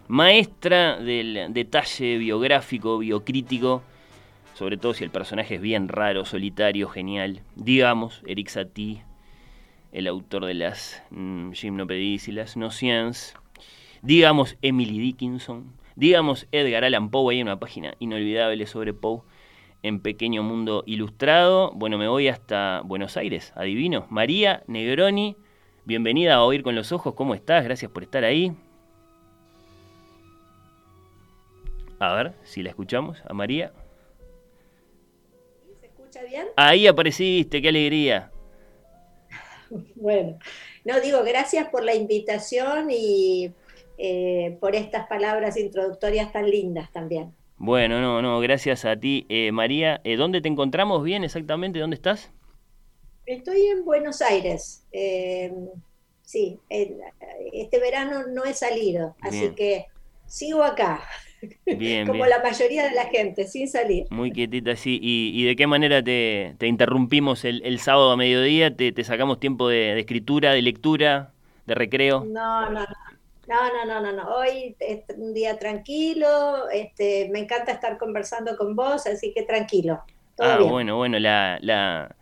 [0.07, 3.83] maestra del detalle biográfico, biocrítico,
[4.55, 7.41] sobre todo si el personaje es bien raro, solitario, genial.
[7.55, 9.03] Digamos, Eric Satie,
[9.93, 13.35] el autor de las mm, Gymnopédies y las Nociens,
[14.01, 19.21] digamos Emily Dickinson, digamos Edgar Allan Poe, hay una página inolvidable sobre Poe
[19.83, 21.71] en Pequeño Mundo Ilustrado.
[21.75, 24.07] Bueno, me voy hasta Buenos Aires, adivino.
[24.09, 25.37] María Negroni,
[25.85, 27.63] bienvenida a Oír con los Ojos, ¿cómo estás?
[27.63, 28.51] Gracias por estar ahí.
[31.99, 33.71] A ver si la escuchamos, a María.
[35.79, 36.47] ¿Se escucha bien?
[36.57, 38.32] Ahí apareciste, qué alegría.
[39.95, 40.37] Bueno,
[40.85, 43.51] no digo gracias por la invitación y
[43.97, 47.33] eh, por estas palabras introductorias tan lindas también.
[47.57, 49.25] Bueno, no, no, gracias a ti.
[49.29, 51.79] Eh, María, eh, ¿dónde te encontramos bien exactamente?
[51.79, 52.31] ¿Dónde estás?
[53.25, 54.85] Estoy en Buenos Aires.
[56.23, 59.85] sí, este verano no he salido, así que
[60.25, 61.03] sigo acá,
[61.65, 62.29] Bien, como bien.
[62.29, 64.05] la mayoría de la gente, sin salir.
[64.09, 64.99] Muy quietita, sí.
[65.01, 68.75] ¿Y, y de qué manera te, te interrumpimos el, el sábado a mediodía?
[68.75, 71.33] ¿Te, te sacamos tiempo de, de escritura, de lectura,
[71.65, 72.23] de recreo?
[72.25, 72.85] No, no, no.
[73.45, 74.35] No, no, no, no.
[74.35, 80.01] Hoy es un día tranquilo, este, me encanta estar conversando con vos, así que tranquilo.
[80.35, 80.69] Todo ah, bien.
[80.69, 82.15] bueno, bueno, la, la,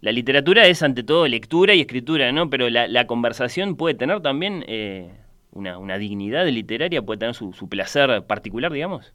[0.00, 2.48] la literatura es ante todo lectura y escritura, ¿no?
[2.50, 5.10] Pero la, la conversación puede tener también eh,
[5.52, 9.12] una, una dignidad literaria, puede tener su, su placer particular, digamos.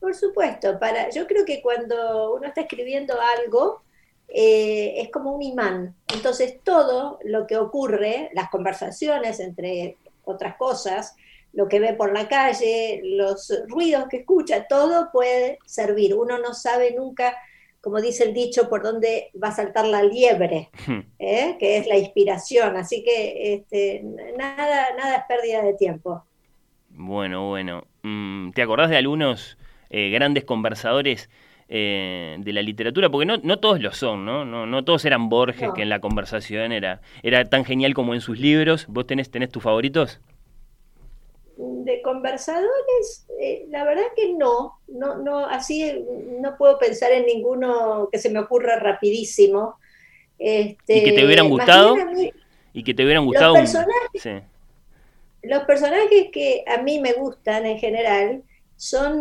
[0.00, 3.82] Por supuesto, para, yo creo que cuando uno está escribiendo algo,
[4.28, 5.94] eh, es como un imán.
[6.12, 11.16] Entonces todo lo que ocurre, las conversaciones entre otras cosas,
[11.52, 16.14] lo que ve por la calle, los ruidos que escucha, todo puede servir.
[16.14, 17.36] Uno no sabe nunca,
[17.86, 20.70] como dice el dicho, por dónde va a saltar la liebre,
[21.20, 21.54] ¿eh?
[21.60, 22.76] que es la inspiración.
[22.76, 24.02] Así que este,
[24.36, 26.24] nada, nada es pérdida de tiempo.
[26.88, 27.84] Bueno, bueno.
[28.02, 29.56] Mm, ¿Te acordás de algunos
[29.88, 31.30] eh, grandes conversadores
[31.68, 33.08] eh, de la literatura?
[33.08, 34.44] Porque no, no todos lo son, ¿no?
[34.44, 35.72] No, no todos eran Borges, No.
[35.74, 38.86] que en la conversación era, era tan genial como en sus libros.
[38.88, 40.20] ¿Vos tenés, tenés tus favoritos?
[41.56, 46.04] De conversadores, eh, la verdad que no, no, no, así
[46.40, 49.76] no puedo pensar en ninguno que se me ocurra rapidísimo.
[50.38, 51.96] Este, ¿Y que te hubieran gustado?
[51.96, 52.30] mí,
[52.74, 54.22] Y que te hubieran Los gustado un- personajes.
[54.22, 54.30] Sí.
[55.44, 58.42] los personajes que a mí me gustan en general
[58.76, 59.18] son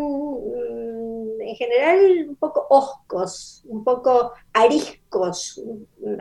[1.46, 5.62] en general un poco hoscos, un poco ariscos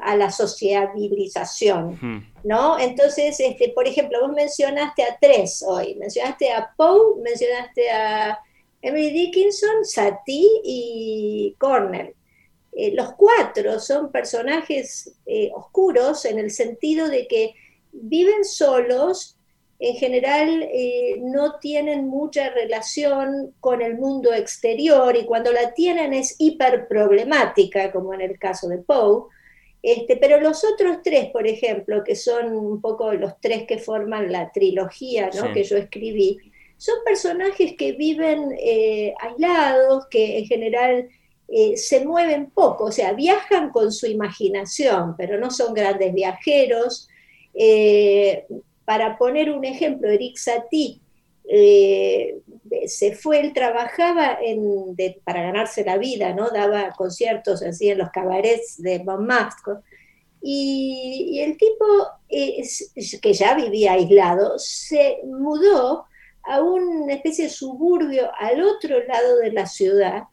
[0.03, 2.29] a la sociabilización.
[2.45, 2.79] ¿no?
[2.79, 8.39] Entonces, este, por ejemplo, vos mencionaste a tres hoy, mencionaste a Poe, mencionaste a
[8.83, 12.15] Emily Dickinson, Satie y Cornell.
[12.77, 17.55] Eh, los cuatro son personajes eh, oscuros en el sentido de que
[17.93, 19.34] viven solos,
[19.79, 26.15] en general eh, no tienen mucha relación con el mundo exterior y cuando la tienen
[26.15, 29.25] es hiper problemática, como en el caso de Poe.
[29.83, 34.33] Este, pero los otros tres, por ejemplo, que son un poco los tres que forman
[34.33, 35.49] la trilogía ¿no?
[35.49, 35.53] Sí.
[35.53, 36.39] que yo escribí,
[36.79, 41.09] son personajes que viven eh, aislados, que en general
[41.49, 47.09] eh, se mueven poco, o sea, viajan con su imaginación, pero no son grandes viajeros.
[47.53, 48.47] Eh,
[48.85, 51.01] para poner un ejemplo, Eric Satie
[51.47, 52.39] eh,
[52.87, 56.51] se fue, él trabajaba en, para ganarse la vida, ¿no?
[56.51, 59.75] Daba conciertos así en los cabarets de Montmartre.
[60.41, 61.85] Y, y el tipo,
[62.29, 62.63] eh,
[63.21, 66.07] que ya vivía aislado, se mudó
[66.43, 70.25] a una especie de suburbio al otro lado de la ciudad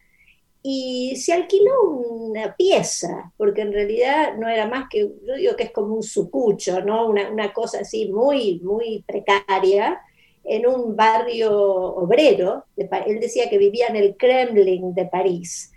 [0.63, 5.63] y se alquiló una pieza, porque en realidad no era más que, yo digo que
[5.63, 7.07] es como un sucucho, ¿no?
[7.07, 9.99] Una, una cosa así muy, muy precaria,
[10.43, 12.65] en un barrio obrero.
[12.75, 15.71] de él decía que vivía en el Kremlin de París.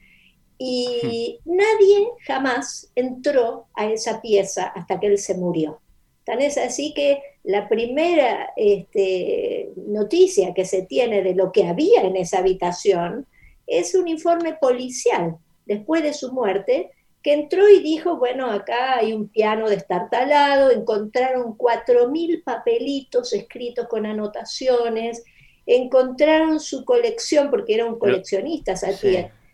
[0.58, 5.80] Y nadie jamás entró a esa pieza hasta que él se murió.
[6.24, 12.02] Tan es así que la primera este, noticia que se tiene de lo que había
[12.02, 13.26] en esa habitación
[13.66, 15.36] es un informe policial
[15.66, 16.90] después de su muerte
[17.22, 24.04] que entró y dijo, bueno, acá hay un piano destartalado, encontraron 4.000 papelitos escritos con
[24.04, 25.24] anotaciones,
[25.64, 28.74] encontraron su colección, porque era un coleccionista,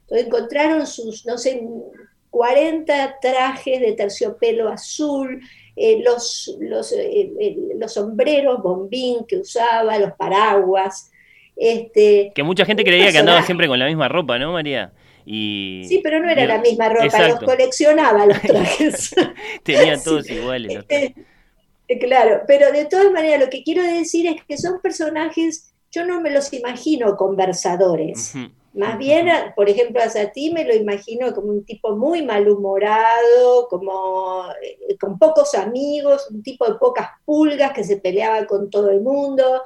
[0.08, 1.62] encontraron sus, no sé,
[2.30, 5.40] 40 trajes de terciopelo azul,
[5.76, 11.09] eh, los, los, eh, eh, los sombreros bombín que usaba, los paraguas.
[11.62, 14.92] Este, Que mucha gente creía que andaba siempre con la misma ropa, ¿no, María?
[15.26, 17.42] Y Sí, pero no era la misma ropa, Exacto.
[17.42, 19.14] los coleccionaba los trajes.
[19.62, 20.74] Tenían todos iguales.
[20.74, 21.14] los Eh,
[21.86, 26.06] eh, claro, pero de todas maneras lo que quiero decir es que son personajes, yo
[26.06, 28.34] no me los imagino conversadores.
[28.72, 34.44] Más bien, por ejemplo, a Satie me lo imagino como un tipo muy malhumorado, como
[34.62, 39.00] eh, con pocos amigos, un tipo de pocas pulgas que se peleaba con todo el
[39.02, 39.62] mundo.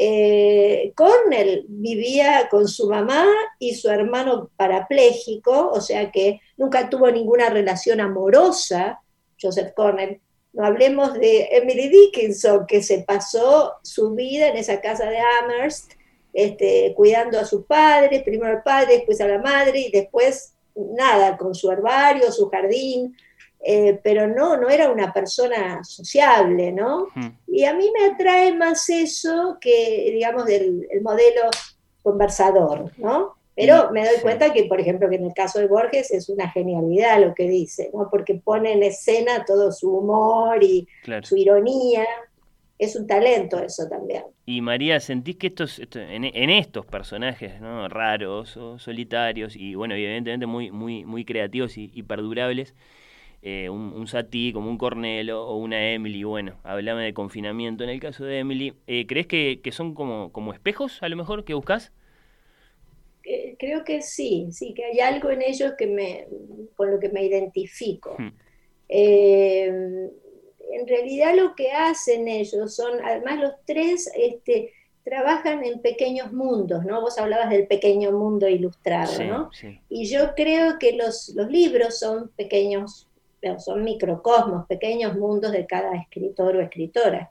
[0.00, 3.26] Eh, Cornell vivía con su mamá
[3.58, 9.02] y su hermano parapléjico, o sea que nunca tuvo ninguna relación amorosa,
[9.42, 10.20] Joseph Cornell.
[10.52, 15.94] No hablemos de Emily Dickinson, que se pasó su vida en esa casa de Amherst,
[16.32, 21.36] este, cuidando a su padre, primero al padre, después a la madre, y después nada,
[21.36, 23.16] con su herbario, su jardín,
[23.60, 27.08] eh, pero no, no era una persona sociable, ¿no?
[27.46, 31.42] Y a mí me atrae más eso que, digamos, del el modelo
[32.02, 33.34] conversador, ¿no?
[33.54, 36.28] Pero Y- me doy cuenta que, por ejemplo, que en el caso de Borges es
[36.28, 38.08] una genialidad lo que dice, ¿no?
[38.10, 41.26] Porque pone en escena todo su humor y Claro.
[41.26, 42.06] su ironía.
[42.78, 44.22] Es un talento eso también.
[44.46, 47.88] Y María, ¿sentís que estos, esto- en, en estos personajes ¿no?
[47.88, 52.74] raros o solitarios y bueno, evidentemente muy, muy, muy creativos y, y perdurables,
[53.42, 57.90] eh, un, un Satie como un Cornelo o una Emily, bueno, hablame de confinamiento en
[57.90, 61.44] el caso de Emily, eh, ¿crees que, que son como, como espejos a lo mejor
[61.44, 61.92] que buscas?
[63.24, 66.26] Eh, Creo que sí, sí, que hay algo en ellos que me,
[66.76, 68.16] con lo que me identifico.
[68.18, 68.32] Hmm.
[70.70, 76.84] En realidad lo que hacen ellos son, además los tres este, trabajan en pequeños mundos,
[76.84, 77.00] ¿no?
[77.00, 79.50] Vos hablabas del pequeño mundo ilustrado, Sí, ¿no?
[79.52, 79.80] sí.
[79.88, 83.07] Y yo creo que los, los libros son pequeños,
[83.58, 87.30] son microcosmos, pequeños mundos de cada escritor o escritora.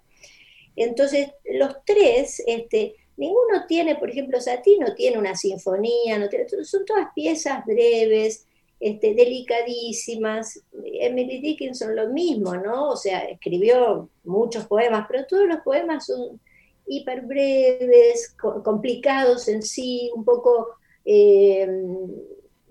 [0.76, 6.20] Entonces, los tres, este, ninguno tiene, por ejemplo, Satie no tiene una sinfonía,
[6.64, 8.46] son todas piezas breves,
[8.80, 10.64] este, delicadísimas.
[10.84, 12.90] Emily Dickinson lo mismo, ¿no?
[12.90, 16.40] O sea, escribió muchos poemas, pero todos los poemas son
[16.86, 20.70] hiper breves, co- complicados en sí, un poco
[21.04, 21.68] eh,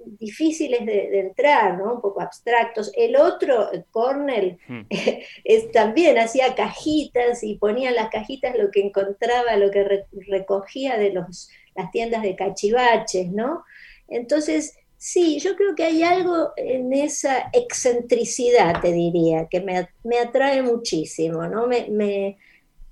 [0.07, 1.95] difíciles de, de entrar, ¿no?
[1.95, 2.93] Un poco abstractos.
[2.97, 4.87] El otro, Cornell, Hmm.
[5.45, 10.07] es, también hacía cajitas y ponía en las cajitas lo que encontraba, lo que re-
[10.29, 13.65] recogía de los, las tiendas de cachivaches, ¿no?
[14.09, 20.19] Entonces, sí, yo creo que hay algo en esa excentricidad, te diría, que me, me
[20.19, 21.67] atrae muchísimo, ¿no?
[21.67, 22.39] Me, me,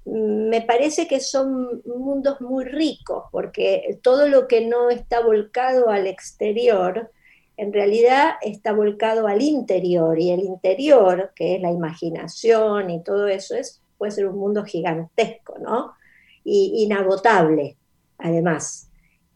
[0.05, 6.07] me parece que son mundos muy ricos, porque todo lo que no está volcado al
[6.07, 7.11] exterior,
[7.57, 13.29] en realidad está volcado al interior, y el interior, que es la imaginación y todo
[13.29, 15.95] eso, es, puede ser un mundo gigantesco, ¿no?
[16.45, 17.77] Y inagotable,
[18.19, 18.91] además.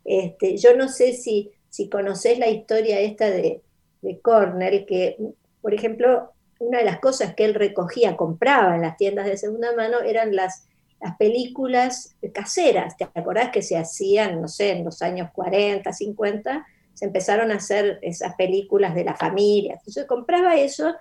[0.04, 3.62] Este, yo no sé si, si conoces la historia esta de,
[4.02, 5.16] de Cornell, que,
[5.62, 9.74] por ejemplo, una de las cosas que él recogía, compraba en las tiendas de segunda
[9.74, 10.68] mano, eran las
[11.01, 12.97] las películas caseras.
[12.97, 16.66] ¿Te acordás que se hacían, no sé, en los años 40, 50?
[16.94, 19.74] Se empezaron a hacer esas películas de la familia.
[19.74, 20.94] Entonces compraba eso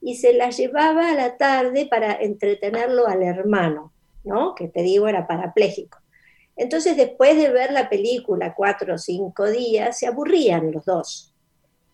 [0.00, 3.92] y se las llevaba a la tarde para entretenerlo al hermano,
[4.24, 4.54] ¿no?
[4.54, 5.98] Que te digo era parapléjico.
[6.56, 11.31] Entonces, después de ver la película cuatro o cinco días, se aburrían los dos.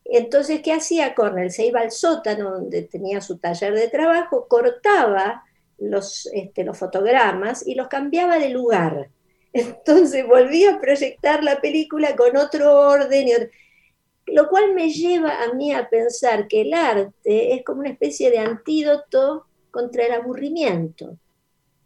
[0.08, 1.50] Entonces, ¿qué hacía Cornell?
[1.50, 5.44] Se iba al sótano donde tenía su taller de trabajo, cortaba
[5.78, 9.10] los, este, los fotogramas y los cambiaba de lugar.
[9.52, 13.48] Entonces volvía a proyectar la película con otro orden, y otro-
[14.26, 18.30] lo cual me lleva a mí a pensar que el arte es como una especie
[18.30, 21.16] de antídoto contra el aburrimiento.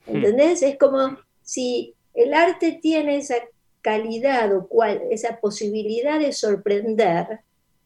[0.07, 0.63] ¿Entendés?
[0.63, 3.37] Es como si el arte tiene esa
[3.81, 7.41] calidad o cual, esa posibilidad de sorprender,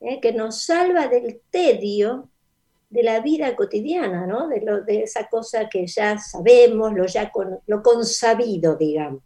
[0.07, 0.21] ¿eh?
[0.21, 2.29] que nos salva del tedio
[2.89, 4.49] de la vida cotidiana, ¿no?
[4.49, 9.23] De, lo, de esa cosa que ya sabemos, lo ya con, lo consabido, digamos.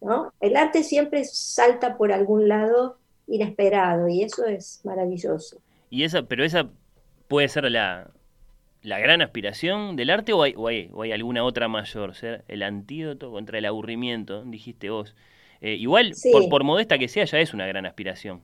[0.00, 0.32] ¿no?
[0.40, 5.58] El arte siempre salta por algún lado inesperado y eso es maravilloso.
[5.90, 6.68] Y esa, pero esa
[7.28, 8.10] puede ser la,
[8.82, 12.44] la gran aspiración del arte o hay, o hay, o hay alguna otra mayor, ser
[12.48, 15.14] el antídoto contra el aburrimiento, dijiste vos.
[15.60, 16.30] Eh, igual, Sí.
[16.32, 18.40] por, por modesta que sea, ya es una gran aspiración.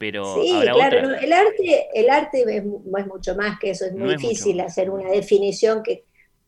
[0.00, 3.92] Pero Sí, claro, no, el arte, el arte es, es mucho más que eso, es
[3.92, 6.04] muy No difícil hacer una definición que,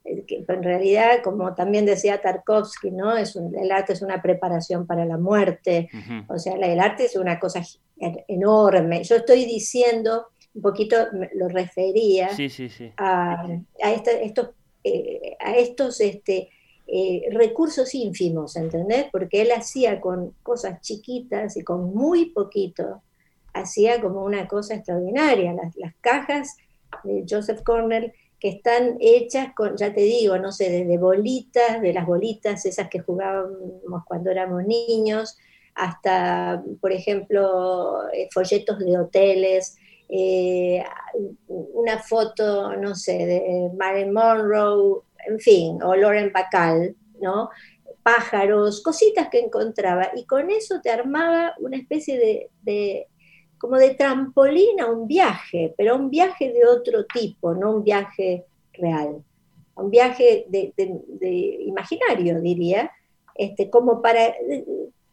[0.07, 3.15] eh, que en realidad, como también decía Tarkovsky, ¿no?
[3.15, 5.91] Es un- el arte es una preparación para la muerte,
[6.29, 7.63] o sea, el arte es una cosa
[8.27, 9.05] enorme.
[9.05, 10.97] Yo estoy diciendo, un poquito
[11.35, 12.91] lo refería Sí, sí, sí.
[12.97, 13.47] a,
[13.83, 14.49] a esta- estos,
[14.83, 16.49] eh, a estos este,
[16.87, 19.07] eh, recursos ínfimos, ¿entendés?
[19.13, 23.03] Porque él hacía con cosas chiquitas y con muy poquito,
[23.55, 25.53] hacía como una cosa extraordinaria.
[25.53, 26.57] Las, las cajas
[27.05, 31.93] de Joseph Cornell que están hechas con, ya te digo, no sé, desde bolitas, de
[31.93, 35.39] las bolitas esas que jugábamos cuando éramos niños,
[35.77, 39.77] hasta, por ejemplo, eh, folletos de hoteles,
[40.09, 40.83] eh,
[41.47, 47.49] una foto, no sé, de Marilyn Monroe, en fin, o Lauren Bacall, ¿no?
[48.03, 53.07] Pájaros, cositas que encontraba, y con eso te armaba una especie de, de-
[53.63, 58.45] como de trampolín a un viaje, pero un viaje de otro tipo, no un viaje
[58.75, 59.23] real,
[59.77, 61.31] un viaje de, de- de
[61.73, 62.91] imaginario, diría,
[63.35, 64.35] este, como para...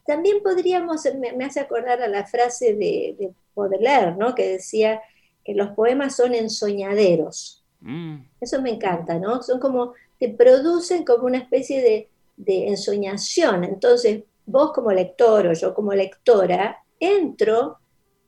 [0.05, 4.33] También podríamos, me, me hace acordar a la frase de, de Baudelaire, ¿no?
[4.33, 5.01] que decía
[5.45, 7.63] que los poemas son ensoñaderos.
[7.81, 9.43] Mm, Eso me encanta, ¿no?
[9.43, 13.63] Son como, te producen como una especie de, de ensoñación.
[13.63, 17.77] Entonces, vos como lector o yo como lectora, entro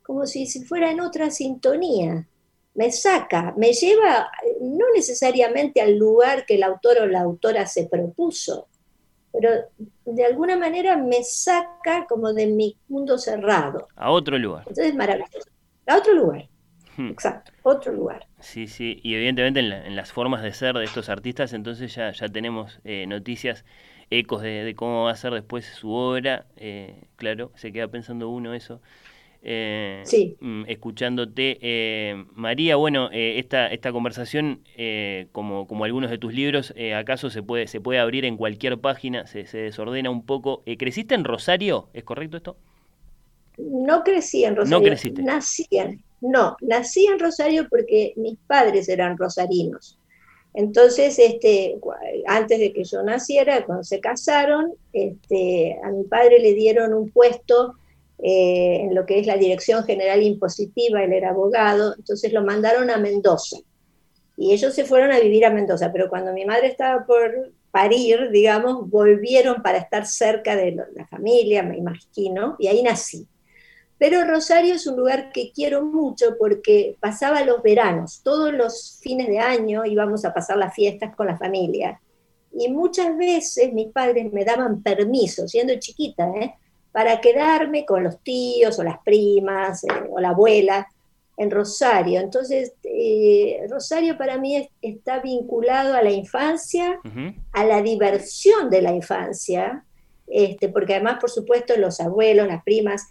[0.02, 2.28] como si, fuera en otra sintonía.
[2.74, 4.30] Me saca, me lleva
[4.60, 8.68] no necesariamente al lugar que el autor o la autora se propuso,
[9.32, 9.50] pero
[10.04, 13.90] de alguna manera me saca como de mi mundo cerrado.
[13.96, 14.66] a otro lugar.
[14.66, 15.50] Entonces es maravilloso.
[15.86, 16.50] A otro lugar,
[16.96, 17.12] Hmm.
[17.12, 18.26] exacto, otro lugar.
[18.40, 21.94] Sí, sí, y evidentemente en, la- en las formas de ser de estos artistas, entonces
[21.94, 23.64] ya, ya tenemos eh, noticias,
[24.10, 26.46] ecos de, de cómo va a ser después su obra.
[26.56, 28.82] eh, claro, se queda pensando uno eso.
[29.42, 30.36] Eh, Sí.
[30.40, 31.58] mm, escuchándote.
[31.60, 34.62] Eh, María, bueno, eh, esta, esta conversación,
[35.32, 39.26] como, como algunos de tus libros, acaso se puede, se puede abrir en cualquier página,
[39.26, 40.62] se, se desordena un poco.
[40.78, 41.88] ¿Creciste en Rosario?
[41.92, 42.56] ¿Es correcto esto?
[43.58, 44.78] No crecí en Rosario.
[44.78, 45.22] No creciste.
[45.22, 49.98] Nací en, no, nací en Rosario porque mis padres eran rosarinos.
[50.54, 51.76] Entonces, este,
[52.26, 57.10] antes de que yo naciera, cuando se casaron, este, a mi padre le dieron un
[57.10, 57.74] puesto
[58.24, 62.88] eh, en lo que es la Dirección General Impositiva, él era abogado, entonces lo mandaron
[62.88, 63.58] a Mendoza.
[64.36, 68.30] Y ellos se fueron a vivir a Mendoza, pero cuando mi madre estaba por parir,
[68.30, 73.26] digamos, volvieron para estar cerca de la familia, me imagino, y ahí nací.
[73.98, 79.28] Pero Rosario es un lugar que quiero mucho porque pasaba los veranos, todos los fines
[79.28, 82.00] de año íbamos a pasar las fiestas con la familia.
[82.52, 86.54] Y muchas veces mis padres me daban permiso, siendo chiquita, ¿eh?
[86.92, 90.86] Para quedarme con los tíos o las primas eh, o la abuela
[91.38, 92.20] en Rosario.
[92.20, 97.00] Entonces, eh, Rosario para mí es- está vinculado a la infancia,
[97.52, 99.84] a la diversión de la infancia,
[100.26, 103.06] este, porque además, por supuesto, los abuelos, las primas,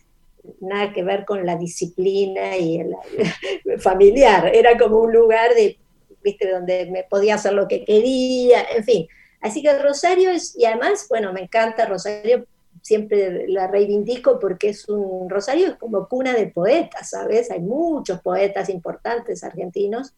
[0.60, 2.96] nada que ver con la disciplina y el,
[3.80, 5.78] familiar, era como un lugar de,
[6.24, 9.08] viste, donde me podía hacer lo que quería, en fin.
[9.42, 12.46] Así que Rosario es, y además, bueno, me encanta Rosario,
[12.82, 17.52] siempre la reivindico porque es un, Rosario es como cuna de poetas, ¿sabes?
[17.52, 20.14] Hay muchos poetas importantes argentinos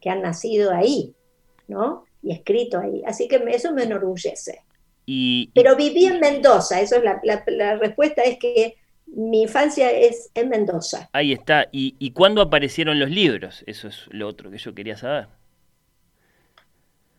[0.00, 1.14] que han nacido ahí,
[1.68, 2.04] ¿no?
[2.24, 3.02] y escrito ahí.
[3.04, 4.60] Así que eso me enorgullece.
[5.06, 8.76] Y, y- Pero viví en Mendoza, eso es la, la- la respuesta es que
[9.06, 11.10] mi infancia es en Mendoza.
[11.12, 11.66] ahí está.
[11.72, 13.64] ¿Y, ¿Y cuándo aparecieron los libros?
[13.66, 15.26] Eso es lo otro que yo quería saber.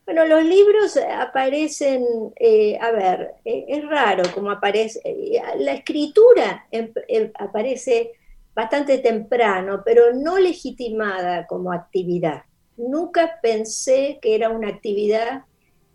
[0.06, 2.04] Bueno, los libros aparecen,
[2.36, 8.12] eh, a ver, eh, es raro como aparece, eh, la escritura em- em- aparece
[8.54, 12.44] bastante temprano, pero no legitimada como actividad.
[12.76, 15.44] Nunca pensé que era una actividad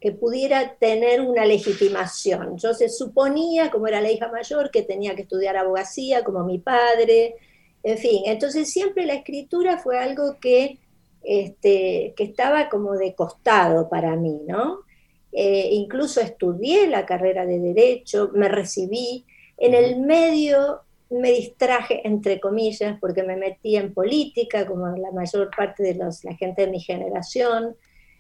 [0.01, 2.57] que pudiera tener una legitimación.
[2.57, 6.59] Yo se suponía, como era la hija mayor, que tenía que estudiar abogacía, como mi
[6.61, 7.35] padre,
[7.83, 8.23] en fin.
[8.27, 10.79] Entonces siempre la escritura fue algo que
[11.23, 14.81] este, que estaba como de costado para mí, ¿no?
[15.33, 19.25] Eh, incluso estudié la carrera de Derecho, me recibí,
[19.57, 20.81] en el medio
[21.11, 26.25] me distraje, entre comillas, porque me metí en política, como la mayor parte de los,
[26.25, 27.77] la gente de mi generación.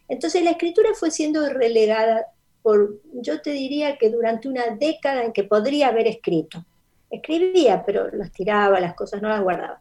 [0.08, 2.26] Entonces la escritura fue siendo relegada
[2.62, 6.64] por, yo te diría que durante una década en que podría haber escrito.
[7.10, 9.80] Escribía, pero las tiraba, las cosas no las guardaba.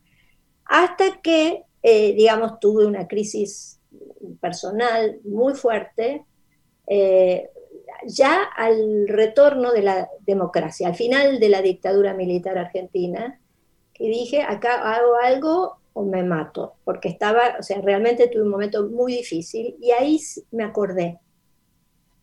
[0.66, 3.80] Hasta que eh, digamos, tuve una crisis
[4.40, 6.26] personal muy fuerte,
[6.88, 7.50] eh,
[8.06, 13.40] ya al retorno de la democracia, al final de la dictadura militar argentina,
[13.98, 18.50] y dije, acá hago algo o me mato, porque estaba, o sea, realmente tuve un
[18.50, 20.20] momento muy difícil y ahí
[20.52, 21.20] me acordé,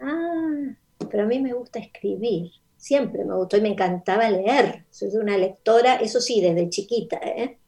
[0.01, 0.77] ah,
[1.11, 5.37] pero a mí me gusta escribir, siempre me gustó y me encantaba leer, soy una
[5.37, 7.59] lectora, eso sí, desde chiquita, ¿eh?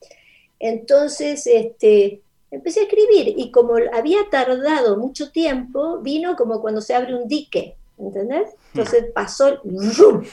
[0.69, 6.95] Entonces, este, empecé a escribir y como había tardado mucho tiempo, vino como cuando se
[6.95, 8.51] abre un dique, ¿entendés?
[8.75, 10.25] Entonces pasó ¡rum!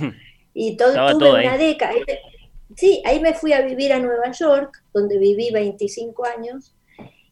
[0.55, 1.93] y todo, Estaba tuve todo una década.
[2.76, 6.73] Sí, ahí me fui a vivir a Nueva York, donde viví 25 años,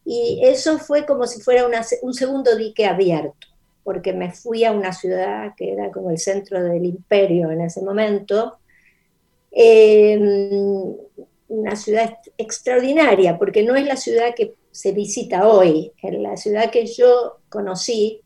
[0.06, 3.48] y eso fue como si fuera una un segundo dique abierto,
[3.84, 7.82] porque me fui a una ciudad que era como el centro del imperio en ese
[7.82, 8.60] momento,
[9.52, 10.20] eh,
[11.52, 16.38] una ciudad ex- extraordinaria, porque no es la ciudad que se visita hoy, es la
[16.38, 18.22] ciudad que yo conocí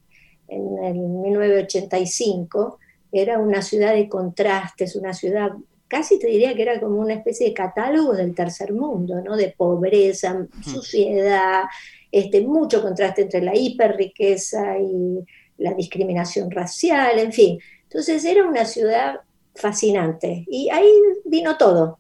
[0.48, 2.80] en el 1985,
[3.12, 5.52] era una ciudad de contrastes, una ciudad,
[5.88, 9.36] casi te diría que era como una especie de catálogo del tercer mundo, ¿no?
[9.36, 11.64] De pobreza, suciedad,
[12.12, 15.26] este, mucho contraste entre la hiperriqueza y
[15.58, 17.60] la discriminación racial, en fin.
[17.84, 19.22] Entonces era una ciudad
[19.56, 20.90] fascinante y ahí
[21.24, 21.98] vino todo.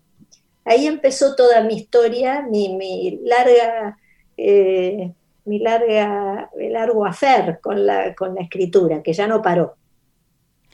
[0.66, 3.98] Ahí empezó toda mi historia, mi, mi larga,
[4.36, 5.14] eh,
[5.46, 9.76] mi larga, mi largo afer con la, con la escritura, que ya no paró,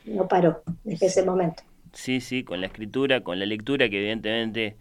[0.06, 1.64] no paró desde ese momento.
[1.94, 4.78] Sí, sí, con la escritura, con la lectura, que evidentemente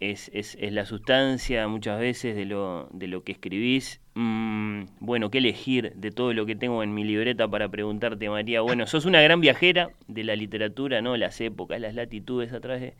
[0.00, 4.00] es, es, es la sustancia muchas veces de lo, de lo que escribís.
[4.14, 8.62] Mm, bueno, qué elegir de todo lo que tengo en mi libreta para preguntarte, María.
[8.62, 11.16] Bueno, sos una gran viajera de la literatura, ¿no?
[11.18, 12.94] Las épocas, las latitudes a través de,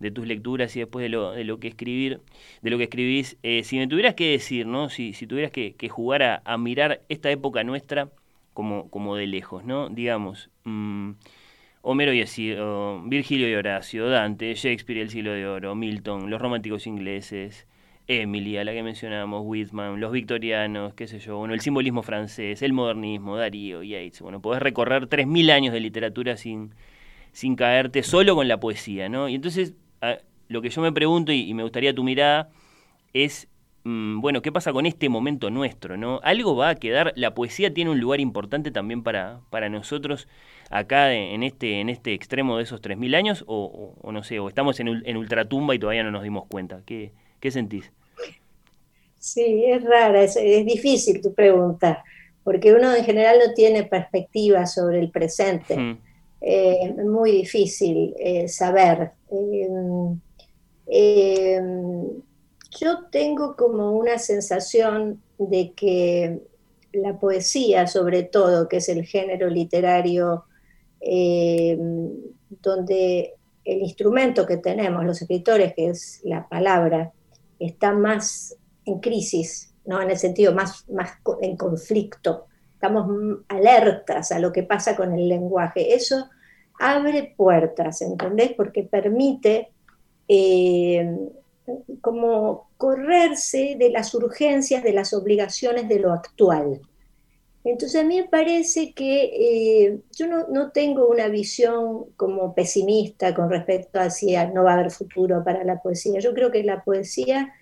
[0.00, 2.20] de tus lecturas y después de lo, de lo que escribir,
[2.62, 3.36] de lo que escribís.
[3.42, 4.88] Eh, si me tuvieras que decir, ¿no?
[4.88, 8.10] Si, si tuvieras que, jugar a, mirar esta época nuestra
[8.54, 9.88] como, como de lejos, ¿no?
[9.88, 10.50] Digamos.
[10.64, 11.12] mm,
[11.82, 16.38] Homero y así, o Virgilio y Horacio, Dante, Shakespeare el siglo de oro, Milton, los
[16.38, 17.66] románticos ingleses,
[18.06, 22.60] Emily, a la que mencionamos, Whitman, los victorianos, qué sé yo, bueno, el simbolismo francés,
[22.60, 26.74] el modernismo, Darío, Yeats, bueno, podés recorrer 3.000 años de literatura sin,
[27.32, 29.30] sin caerte solo con la poesía, ¿no?
[29.30, 30.18] Y entonces, a-
[30.48, 32.50] lo que yo me pregunto, y, y me gustaría tu mirada,
[33.12, 33.48] es,
[33.84, 36.20] mm, bueno, ¿qué pasa con este momento nuestro, no?
[36.22, 40.28] Algo va a quedar, la poesía tiene un lugar importante también para, para nosotros
[40.70, 43.64] acá de- en este, en este extremo de esos 3.000 años, o,
[44.02, 46.46] o- o no sé, o estamos en, ul- en ultratumba y todavía no nos dimos
[46.48, 46.82] cuenta.
[46.86, 47.92] ¿Qué, qué sentís?
[49.18, 52.02] Sí, es rara, es, es difícil tu pregunta,
[52.42, 55.76] porque uno en general no tiene perspectiva sobre el presente.
[55.76, 55.98] Mm,
[56.40, 59.12] Eh, muy difícil eh, saber.
[59.30, 59.68] Eh,
[60.86, 61.60] eh,
[62.78, 66.40] yo tengo como una sensación de que
[66.92, 70.44] la poesía, sobre todo, que es el género literario
[71.00, 71.78] eh,
[72.48, 73.34] donde
[73.64, 77.12] el instrumento que tenemos los escritores, que es la palabra,
[77.58, 80.00] está más en crisis, ¿no?
[80.02, 82.46] en el sentido más, más en conflicto.
[82.80, 85.94] Estamos alertas a lo que pasa con el lenguaje.
[85.94, 86.30] Eso
[86.78, 88.54] abre puertas, ¿entendés?
[88.56, 89.68] Porque permite
[90.26, 91.14] eh,
[92.00, 96.80] como correrse de las urgencias, de las obligaciones de lo actual.
[97.64, 103.34] Entonces a mí me parece que eh, yo no, no tengo una visión como pesimista
[103.34, 106.18] con respecto a si no va a haber futuro para la poesía.
[106.20, 107.52] Yo creo que la poesía,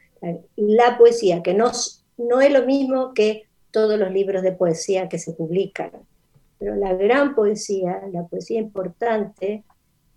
[0.54, 1.72] la poesía, que no,
[2.18, 3.47] no es lo mismo que
[3.78, 5.92] todos los libros de poesía que se publican.
[6.58, 9.62] Pero la gran poesía, la poesía importante,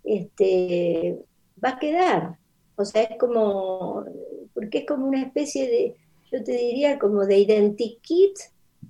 [0.02, 1.16] este,
[1.64, 2.38] va a quedar.
[2.74, 4.04] O sea, es como,
[4.52, 5.96] porque es como una especie de,
[6.32, 8.36] yo te diría, como de identikit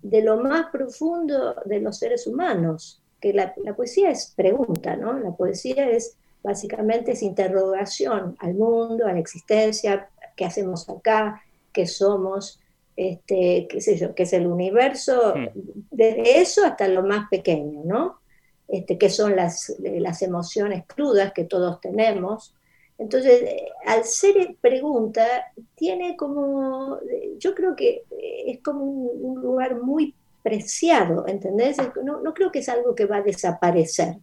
[0.01, 3.03] de lo más profundo de los seres humanos.
[3.21, 5.19] Que la, la poesía es pregunta, ¿no?
[5.19, 11.43] La poesía es básicamente es interrogación al mundo, a la existencia, qué hacemos acá,
[11.75, 12.59] qué somos,
[12.97, 15.49] este, qué sé yo, qué es el universo, Hmm.
[15.91, 18.21] desde eso hasta lo más pequeño, ¿no?
[18.69, 22.55] Este, qué son las, las emociones crudas que todos tenemos.
[22.99, 25.27] Entonces, eh, al ser pregunta,
[25.75, 31.77] tiene como, eh, yo creo que eh, es como un, un lugar muy preciado, ¿entendés?
[32.05, 34.17] No, no creo que es algo que va a desaparecer.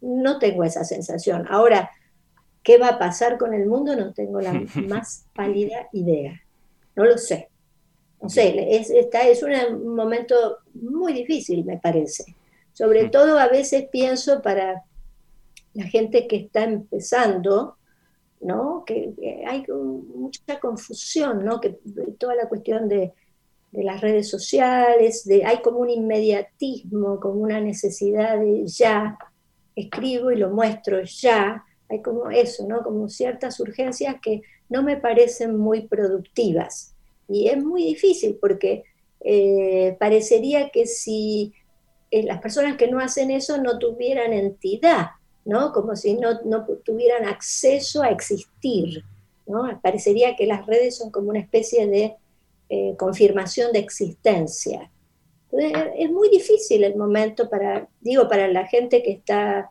[0.00, 1.46] No tengo esa sensación.
[1.48, 1.90] Ahora,
[2.62, 3.96] ¿qué va a pasar con el mundo?
[3.96, 4.52] No tengo la
[4.88, 6.40] más pálida idea.
[6.96, 7.47] No lo sé.
[8.20, 12.34] No sé, es, está, es un momento muy difícil, me parece.
[12.72, 13.10] Sobre Mm.
[13.10, 14.84] todo a veces pienso para
[15.74, 17.76] la gente que está empezando,
[18.40, 18.84] ¿no?
[18.84, 21.60] Que, que hay mucha confusión, ¿no?
[21.60, 21.78] Que
[22.18, 23.12] toda la cuestión de,
[23.70, 29.18] de las redes sociales, de, hay como un inmediatismo, como una necesidad de ya,
[29.76, 32.82] escribo y lo muestro ya, hay como eso, ¿no?
[32.82, 36.94] Como ciertas urgencias que no me parecen muy productivas.
[37.28, 38.84] Y es muy difícil porque
[39.20, 41.52] eh, parecería que si
[42.10, 45.08] eh, las personas que no hacen eso no tuvieran entidad,
[45.44, 45.72] ¿no?
[45.72, 49.04] Como si no, no tuvieran acceso a existir,
[49.46, 49.78] ¿no?
[49.82, 52.16] Parecería que las redes son como una especie de
[52.70, 54.90] eh, confirmación de existencia.
[55.50, 59.70] Entonces, es muy difícil el momento para, digo, para la gente que está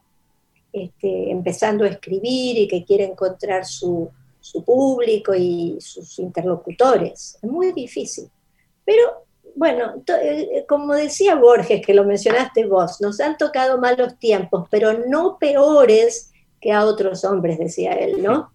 [0.74, 4.10] este, empezando a escribir y que quiere encontrar su,
[4.52, 7.38] su público y sus interlocutores.
[7.42, 8.30] Es muy difícil.
[8.86, 9.26] Pero
[9.56, 14.94] bueno, eh, como decía Borges, que lo mencionaste vos, nos han tocado malos tiempos, pero
[15.08, 18.52] no peores que a otros hombres, decía él, ¿no?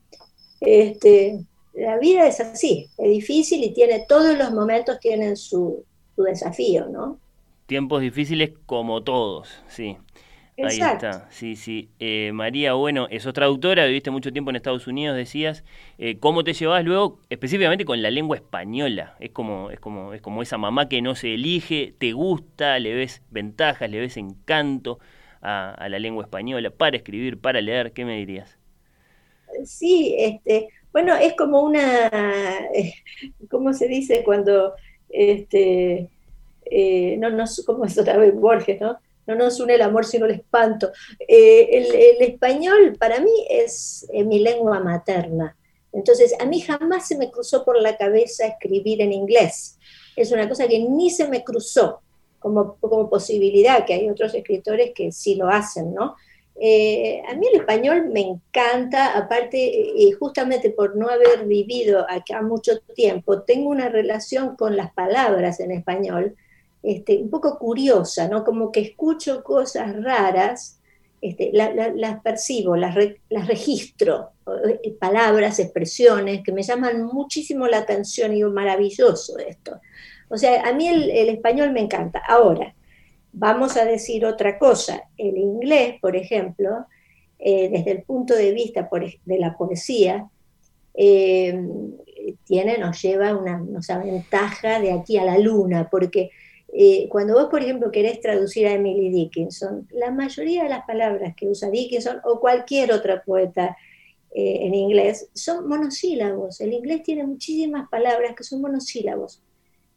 [0.61, 1.45] Este,
[1.75, 6.87] la vida es así, es difícil y tiene todos los momentos tienen su, su desafío,
[6.89, 7.19] ¿no?
[7.67, 9.97] Tiempos difíciles como todos, sí.
[10.57, 11.07] Exacto.
[11.07, 11.91] Ahí está, sí, sí.
[11.99, 15.65] Eh, María, bueno, sos traductora, viviste mucho tiempo en Estados Unidos, decías.
[15.99, 19.17] Eh, ¿Cómo te llevas luego, específicamente con la lengua española?
[19.19, 22.95] Es como, es como, es como esa mamá que no se elige, te gusta, le
[22.95, 24.99] ves ventajas, le ves encanto
[25.41, 27.93] a, a la lengua española para escribir, para leer.
[27.93, 28.59] ¿Qué me dirías?
[29.65, 32.09] Sí, este, bueno, es como una,
[32.75, 32.95] eh,
[33.51, 34.75] ¿cómo se dice cuando,
[35.09, 36.11] este,
[36.67, 38.99] eh, no, no, como es otra vez Borges, ¿no?
[39.27, 40.91] No nos une el amor sino el espanto.
[41.21, 45.57] Eh, el, español para mí es eh, mi lengua materna.
[45.93, 49.79] Entonces, a mí jamás se me cruzó por la cabeza escribir en inglés.
[50.17, 52.01] Es una cosa que ni se me cruzó
[52.39, 56.17] como, como posibilidad, que hay otros escritores que sí lo hacen, ¿no?
[56.61, 62.43] Eh, a mí el español me encanta, aparte, eh, justamente por no haber vivido acá
[62.43, 66.37] mucho tiempo, tengo una relación con las palabras en español
[66.83, 68.45] este, un poco curiosa, ¿no?
[68.45, 70.81] Como que escucho cosas raras,
[71.21, 74.31] este, la, la, las percibo, las, re, las registro,
[74.83, 79.81] eh, palabras, expresiones que me llaman muchísimo la atención y digo, maravilloso esto.
[80.29, 82.23] O sea, a mí el, español me encanta.
[82.27, 82.75] Ahora,
[83.33, 85.03] vamos a decir otra cosa.
[85.17, 86.87] El inglés, por ejemplo,
[87.39, 88.89] eh, desde el punto de vista
[89.25, 90.27] de la poesía,
[90.95, 91.55] eh,
[92.45, 93.63] tiene, nos lleva una,
[94.03, 96.31] ventaja de aquí a la luna, porque
[96.75, 101.35] eh, cuando vos, por ejemplo, querés traducir a Emily Dickinson, la mayoría de las palabras
[101.37, 103.77] que usa Dickinson o cualquier otra poeta
[104.35, 106.63] eh, en inglés son monosílabos.
[106.63, 109.43] El inglés tiene muchísimas palabras que son monosílabos.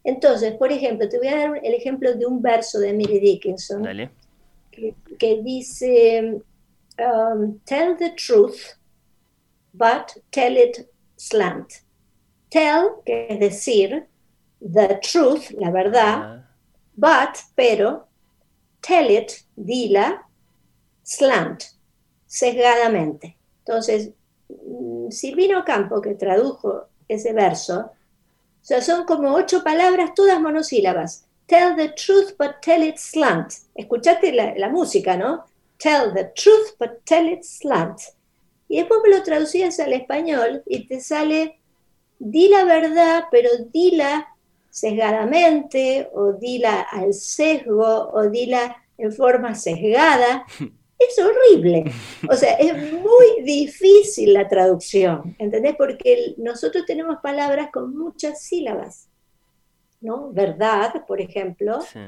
[0.04, 3.82] Entonces, por ejemplo, te voy a dar el ejemplo de un verso de Emily Dickinson
[3.82, 4.10] Dale.
[4.70, 6.42] que, que, dice,
[6.98, 8.76] um, tell the truth,
[9.72, 10.86] but tell it
[11.16, 11.72] slant.
[12.50, 14.06] Tell, que es decir,
[14.60, 16.45] the truth, la verdad,
[16.96, 18.08] but, pero,
[18.80, 20.22] tell it, dila,
[21.02, 21.64] slant,
[22.26, 23.36] sesgadamente.
[23.64, 24.10] Entonces,
[24.48, 27.92] mm, Silvino Campo, que tradujo ese verso,
[28.62, 31.26] son como ocho palabras, todas monosílabas.
[31.46, 33.52] Tell the truth, but tell it slant.
[33.74, 35.44] Escuchaste la, la, música, ¿no?
[35.78, 38.00] Tell the truth, but tell it slant.
[38.68, 41.60] Y después me lo traducías al español y te sale,
[42.18, 44.26] di la verdad, pero dila
[44.76, 50.44] sesgadamente, o dila al sesgo, o dila en forma sesgada.
[50.98, 51.84] Es horrible.
[52.30, 55.76] O sea, es muy difícil la traducción, ¿entendés?
[55.76, 59.06] Porque nosotros tenemos palabras con muchas sílabas.
[60.00, 60.30] ¿no?
[60.32, 62.00] Verdad, por ejemplo, Sí.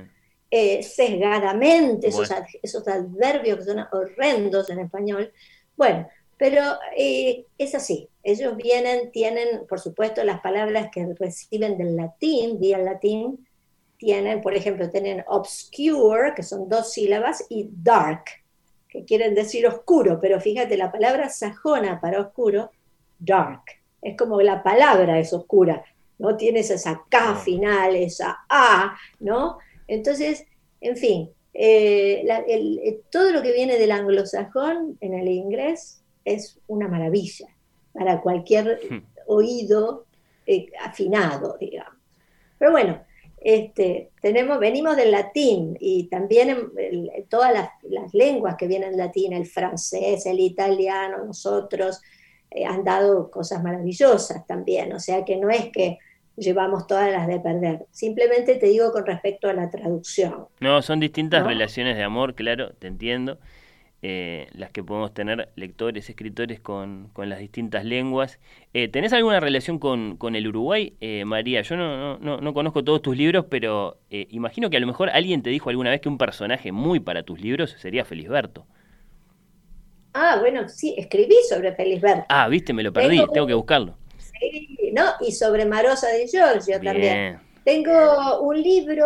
[0.50, 2.44] eh, sesgadamente, esos, Bueno.
[2.46, 5.32] ad- esos adverbios que son horrendos en español.
[5.76, 6.08] Bueno,
[6.38, 6.62] pero
[6.96, 8.08] eh, es así.
[8.30, 13.48] Ellos vienen, tienen, por supuesto, las palabras que reciben del latín, vía latín,
[13.96, 18.24] tienen, por ejemplo, tienen obscure, que son dos sílabas, y dark,
[18.86, 22.70] que quieren decir oscuro, pero fíjate, la palabra sajona para oscuro,
[23.18, 23.62] dark,
[24.02, 25.82] es como la palabra es oscura,
[26.18, 26.36] ¿no?
[26.36, 29.56] Tienes esa K final, esa A, ¿no?
[29.86, 30.44] Entonces,
[30.82, 36.02] en fin, eh, la- el- eh, todo lo que viene del anglosajón en el inglés
[36.26, 37.48] es una maravilla
[37.98, 38.98] para cualquier Hmm.
[39.26, 40.06] oído
[40.46, 41.94] eh, afinado, digamos.
[42.58, 43.00] Pero bueno,
[43.40, 48.98] este, tenemos, venimos del latín y también en- todas las, las lenguas que vienen del
[48.98, 52.00] latín, el francés, el italiano, nosotros,
[52.50, 55.98] eh, han dado cosas maravillosas también, o sea que no es que
[56.36, 60.46] llevamos todas las de perder, simplemente te digo con respecto a la traducción.
[60.60, 61.48] No, son distintas ¿No?
[61.48, 63.38] relaciones de amor, claro, te entiendo.
[64.02, 68.38] Eh, las que podemos tener lectores, escritores con, con las distintas lenguas.
[68.74, 71.62] Eh, ¿Tenés alguna relación con, con el Uruguay, eh, María?
[71.62, 74.86] Yo no, no, no, no conozco todos tus libros, pero eh, imagino que a lo
[74.86, 78.66] mejor alguien te dijo alguna vez que un personaje muy para tus libros sería Felisberto.
[80.14, 82.24] Ah, bueno, sí, escribí sobre Felisberto.
[82.28, 83.94] Ah, viste, me lo perdí, Tengo- tengo que buscarlo.
[84.16, 85.02] Sí, ¿no?
[85.20, 87.38] Y sobre Marosa de Giorgio también.
[87.64, 89.04] Tengo un libro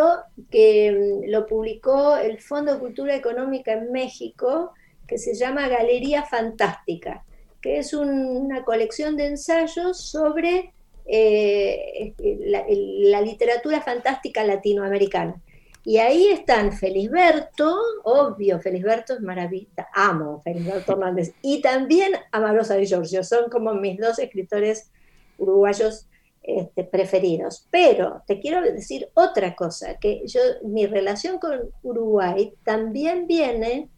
[0.51, 0.93] que
[1.27, 4.73] mm, lo publicó el Fondo de Cultura Económica en México,
[5.13, 7.23] que se llama Galería Fantástica,
[7.61, 8.09] que es un-
[8.47, 10.73] una colección de ensayos sobre
[11.05, 12.15] eh,
[12.47, 15.35] la, el- la literatura fantástica latinoamericana.
[15.85, 22.87] Y ahí están Felisberto, obvio, Felisberto es maravilla, amo Felisberto Hernández, y también Amarosa de
[22.87, 24.91] Giorgio, son como mis dos escritores
[25.39, 26.07] uruguayos
[26.43, 27.67] este, preferidos.
[27.71, 33.89] Pero te quiero decir otra cosa, que yo, mi relación con Uruguay también viene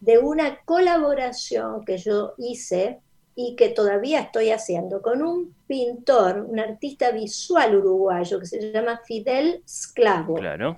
[0.00, 3.00] de una colaboración que yo hice
[3.34, 9.00] y que todavía estoy haciendo con un pintor, un artista visual uruguayo que se llama
[9.06, 10.74] Fidel Sclavo Claro.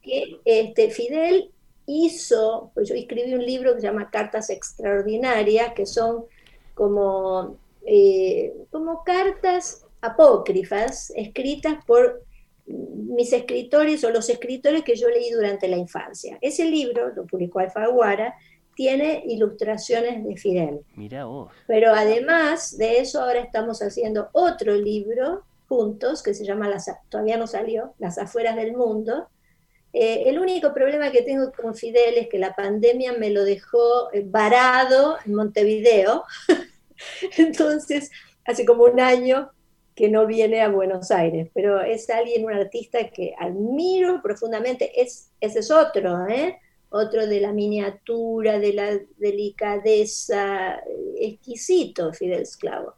[0.00, 1.50] que este, Fidel
[1.86, 6.24] hizo, pues yo escribí un libro que se llama Cartas Extraordinarias, que son
[6.74, 12.22] como, eh, como cartas apócrifas escritas por
[12.72, 16.38] mis escritores o los escritores que yo leí durante la infancia.
[16.40, 18.34] Ese libro, lo publicó Alfaguara,
[18.74, 20.80] tiene ilustraciones de Fidel.
[21.26, 21.52] Vos.
[21.66, 27.36] Pero además de eso, ahora estamos haciendo otro libro juntos que se llama, las, todavía
[27.36, 29.28] no salió, Las afueras del mundo.
[29.92, 34.10] Eh, el único problema que tengo con Fidel es que la pandemia me lo dejó
[34.12, 36.24] eh, varado en Montevideo.
[37.36, 38.10] Entonces,
[38.44, 39.50] hace como un año
[40.02, 45.00] que no viene a Buenos Aires, pero es alguien, un artista que admiro profundamente.
[45.00, 46.58] Es, ese es otro, ¿eh?
[46.88, 50.82] otro de la miniatura, de la delicadeza,
[51.20, 52.94] exquisito Fidel Esclavo.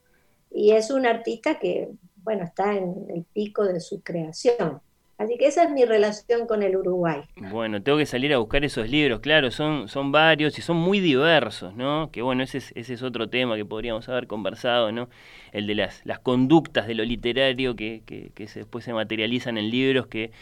[0.51, 1.91] Y es un artista que,
[2.23, 4.81] bueno, está en el pico de su creación.
[5.17, 7.23] Así que esa es mi relación con el Uruguay.
[7.37, 11.01] Bueno, tengo que salir a buscar esos libros, claro, son, son varios y son muy
[11.01, 12.11] diversos, ¿no?
[12.11, 15.09] Que bueno, ese es, ese es otro tema que podríamos haber conversado, ¿no?
[15.53, 19.71] El de las, las conductas de lo literario que, que, que después se materializan en
[19.71, 20.33] libros que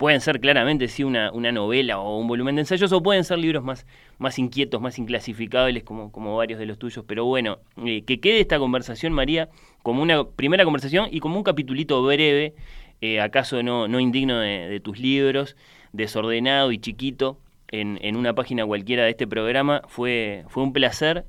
[0.00, 3.38] pueden ser claramente sí una, una novela o un volumen de ensayos o pueden ser
[3.38, 3.84] libros más,
[4.16, 7.04] más inquietos, más inclasificables como, como varios de los tuyos.
[7.06, 9.50] Pero bueno, eh, que quede esta conversación, María,
[9.82, 12.54] como una primera conversación y como un capitulito breve,
[13.00, 15.56] eh, acaso no, no indigno de, de tus libros,
[15.92, 19.82] desordenado y chiquito, en, en una página cualquiera de este programa.
[19.88, 21.24] Fue, fue un placer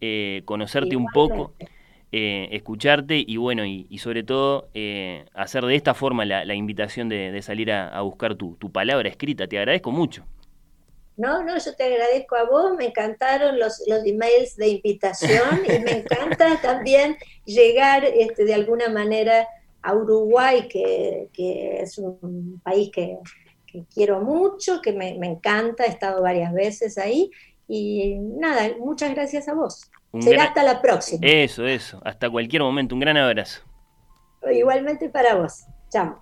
[0.00, 1.54] eh, conocerte un poco
[2.10, 6.54] eh, escucharte y bueno, y, y sobre todo eh, hacer de esta forma la, la
[6.54, 9.46] invitación de, de salir a, a buscar tu, tu, palabra escrita.
[9.46, 10.24] Te agradezco mucho.
[11.16, 15.78] No, no, yo te agradezco a vos, me encantaron los, los emails de invitación y
[15.78, 19.46] me encanta también llegar este, de alguna manera
[19.82, 23.18] a Uruguay, que, que es un país que,
[23.66, 27.30] que quiero mucho, que me, me encanta, he estado varias veces ahí.
[27.68, 29.90] Y nada, muchas gracias a vos.
[30.12, 31.26] Un Será gran- hasta la próxima.
[31.26, 32.00] Eso, eso.
[32.04, 32.94] Hasta cualquier momento.
[32.94, 33.62] Un gran abrazo.
[34.52, 35.64] Igualmente para vos.
[35.90, 36.21] Chao.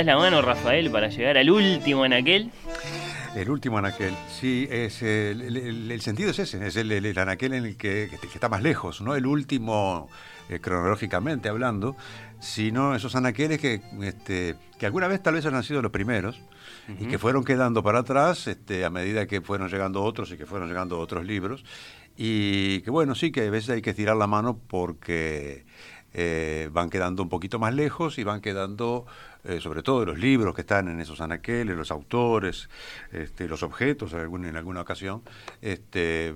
[0.00, 2.50] Estirás la mano, Rafael, para llegar al último en aquel.
[3.36, 7.04] El último anaquel, sí, es el, el- el- el sentido es ese, es el, el-
[7.04, 10.08] el anaquel en el que, que está más lejos, no el último
[10.48, 11.96] eh, cronológicamente hablando,
[12.40, 16.40] sino esos anaqueles que, este, que alguna vez tal vez han sido los primeros
[16.98, 20.46] y que fueron quedando para atrás este, a medida que fueron llegando otros y que
[20.46, 21.62] fueron llegando otros libros.
[22.16, 25.64] Y que bueno, sí que a veces hay que estirar la mano porque
[26.12, 29.06] eh, van quedando un poquito más lejos y van quedando,
[29.44, 32.68] eh, sobre todo los libros que están en esos anaqueles, los autores,
[33.12, 35.22] este, los objetos en alguna, ocasión,
[35.60, 36.34] este,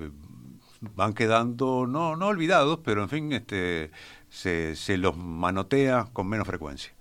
[0.80, 3.90] van quedando, no, no olvidados, pero en fin, este,
[4.28, 6.92] se, se los manotea con menos frecuencia.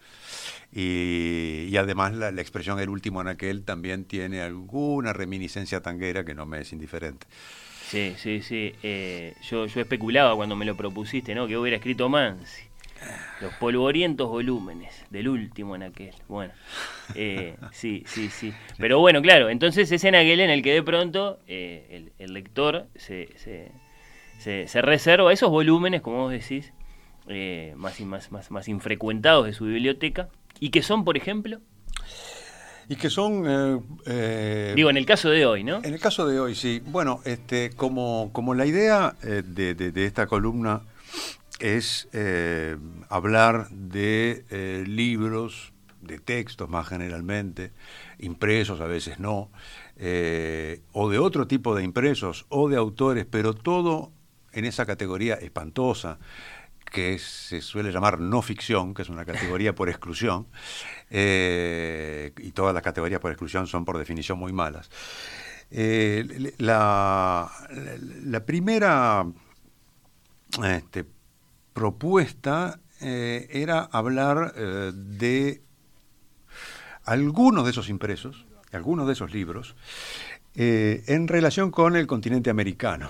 [0.71, 6.33] Y, y además la, la expresión el último anaquel también tiene alguna reminiscencia tanguera que
[6.33, 7.27] no me es indiferente.
[7.93, 8.73] Sí, sí, sí.
[8.81, 11.47] eh, yo, yo especulaba cuando me lo propusiste, ¿no?
[11.47, 12.63] Que hubiera escrito Mansi.
[13.41, 16.13] Los polvorientos volúmenes del último en aquel.
[16.27, 16.53] Bueno,
[17.15, 18.53] eh, sí, sí, sí.
[18.77, 22.33] Pero bueno, claro, entonces es en aquel en el que de pronto eh, el, el
[22.33, 23.71] lector se, se,
[24.39, 26.71] se- se reserva esos volúmenes, como vos decís,
[27.27, 30.29] eh, más, y más, más, más infrecuentados de su biblioteca.
[30.59, 31.59] Y que son, por ejemplo,
[32.89, 33.43] Y que son...
[33.47, 35.77] eh, eh, digo, en el caso de hoy, ¿no?
[35.83, 36.81] En el caso de hoy, sí.
[36.85, 40.81] Bueno, este, como, como la idea eh, de, de- de esta columna
[41.59, 42.77] es eh,
[43.09, 45.71] hablar de eh, libros,
[46.01, 47.71] de textos más generalmente,
[48.19, 49.49] impresos a veces no,
[49.95, 54.11] eh, o de otro tipo de impresos, o de autores, pero todo
[54.51, 56.19] en esa categoría espantosa
[56.91, 60.45] que se suele llamar no ficción, que es una categoría por exclusión,
[61.09, 64.89] y todas las categorías por exclusión son por definición muy malas.
[66.57, 67.49] La-
[68.25, 69.25] la primera
[70.61, 71.05] este,
[71.73, 75.61] propuesta eh, era hablar eh, de
[77.03, 79.75] algunos de esos impresos, algunos de esos libros,
[80.55, 83.09] eh, en relación con el continente americano.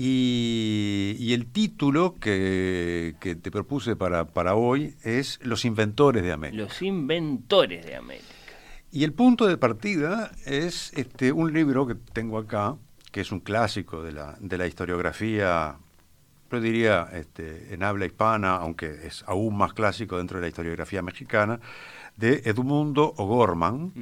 [0.00, 6.62] Y el título que, que te propuse para, para hoy es Los inventores de América.
[6.62, 8.26] Los inventores de América.
[8.92, 12.76] Y el punto de partida es este, un libro que tengo acá,
[13.10, 15.76] que es un clásico de la, de la historiografía,
[16.50, 21.02] yo diría este, en habla hispana, aunque es aún más clásico dentro de la historiografía
[21.02, 21.60] mexicana,
[22.16, 23.92] de Edmundo O'Gorman,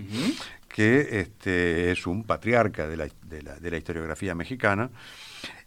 [0.68, 4.90] que este, es un patriarca de la, de la- de la historiografía mexicana.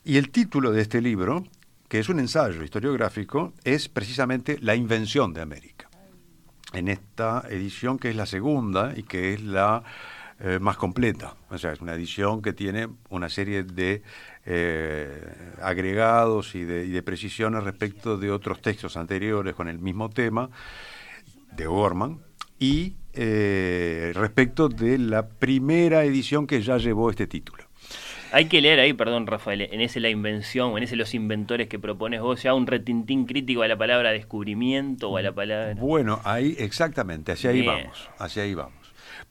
[0.03, 1.43] Y el título de este libro,
[1.88, 5.88] que es un ensayo historiográfico, es precisamente La invención de América
[6.73, 9.84] en esta edición que es la segunda y que es la
[10.41, 11.36] eh, más completa.
[11.49, 14.02] O sea, es una edición que tiene una serie de
[14.45, 15.22] eh,
[15.61, 20.49] agregados y de, y de precisiones respecto de otros textos anteriores con el mismo tema
[21.52, 22.20] de Gorman
[22.57, 27.66] y eh, respecto de la primera edición que ya llevó este título.
[28.32, 31.80] Hay que leer ahí, perdón Rafael, en ese la invención, en ese los inventores que
[31.80, 35.74] propones vos, ya un retintín crítico a la palabra descubrimiento o a la palabra...
[35.76, 38.78] Bueno, ahí exactamente, hacia ahí vamos, hacia ahí vamos.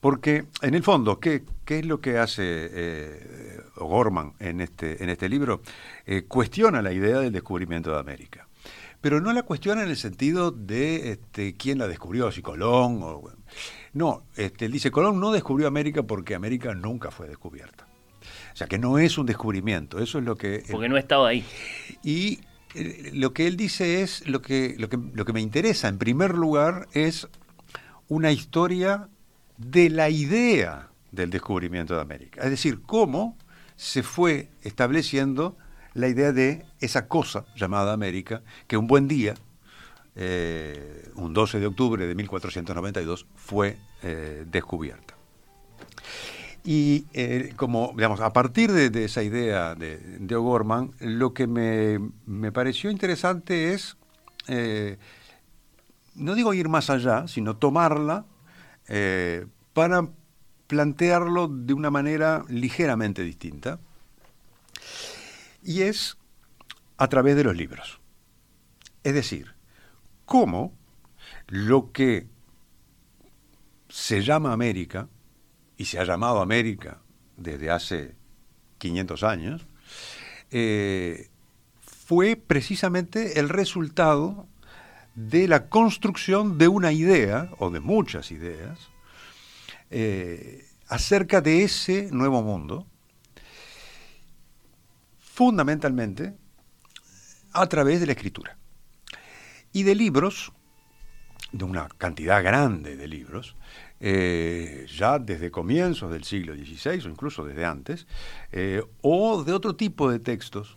[0.01, 5.11] Porque en el fondo, ¿qué, qué es lo que hace eh, Gorman en este, en
[5.11, 5.61] este libro?
[6.07, 8.47] Eh, cuestiona la idea del descubrimiento de América.
[9.01, 13.23] Pero no la cuestiona en el sentido de este, quién la descubrió, si Colón o...
[13.93, 17.87] No, este, él dice, Colón no descubrió América porque América nunca fue descubierta.
[18.53, 20.65] O sea, que no es un descubrimiento, eso es lo que...
[20.71, 21.45] Porque no estaba ahí.
[22.03, 22.41] Y
[22.75, 25.99] eh, lo que él dice es, lo que, lo, que, lo que me interesa en
[25.99, 27.29] primer lugar es
[28.09, 29.09] una historia
[29.59, 32.43] de la idea del descubrimiento de América.
[32.43, 33.37] Es decir, cómo
[33.77, 35.57] se fue estableciendo
[35.95, 39.35] la idea de esa cosa llamada América, que un buen día,
[40.15, 45.15] eh, un 12 de octubre de 1492, fue eh, descubierta.
[46.65, 51.47] Y eh, como, digamos, a partir de, de esa idea de, de O'Gorman, lo que
[51.47, 53.97] me, me pareció interesante es,
[56.15, 58.25] no digo ir más allá, sino tomarla
[58.89, 60.09] eh, para
[60.67, 63.79] plantearlo de una manera ligeramente distinta.
[65.63, 66.17] y es
[66.97, 68.01] a través de los libros.
[69.03, 69.55] Es decir,
[70.25, 70.73] cómo
[71.47, 72.29] lo que
[73.89, 75.09] se llama América,
[75.77, 77.01] y se ha llamado América
[77.37, 78.17] desde hace
[78.79, 79.67] 500 años,
[80.51, 81.29] eh,
[81.81, 84.47] fue precisamente el resultado
[85.19, 88.79] de la construcción de una idea, o de muchas ideas,
[89.91, 92.87] eh, acerca de ese nuevo mundo,
[95.19, 96.37] fundamentalmente
[97.53, 98.57] a través de la escritura.
[99.73, 100.53] Y de libros,
[101.51, 103.57] de una cantidad grande de libros,
[103.99, 108.07] eh, ya desde comienzos del siglo XVI o incluso desde antes,
[108.53, 110.77] eh, o de otro tipo de textos,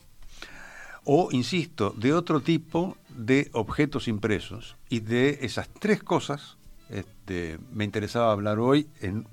[1.03, 4.78] o, insisto, de otro tipo de objetos impresos.
[4.90, 6.57] Y de esas tres cosas
[6.90, 9.28] este, me interesaba hablar hoy en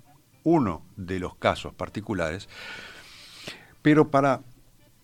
[0.45, 2.49] uno de los casos particulares,
[3.83, 4.41] pero para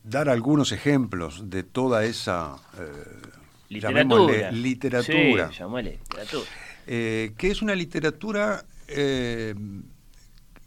[0.04, 3.30] dar algunos ejemplos de toda esa eh,
[3.68, 4.50] Literatura.
[4.52, 6.50] literatura, Sí, llamémosle literatura.
[6.86, 9.54] eh, que es una literatura eh,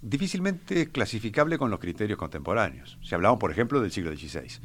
[0.01, 2.97] difícilmente clasificable con los criterios contemporáneos.
[3.03, 4.59] Si hablamos, por ejemplo, del siglo XVI,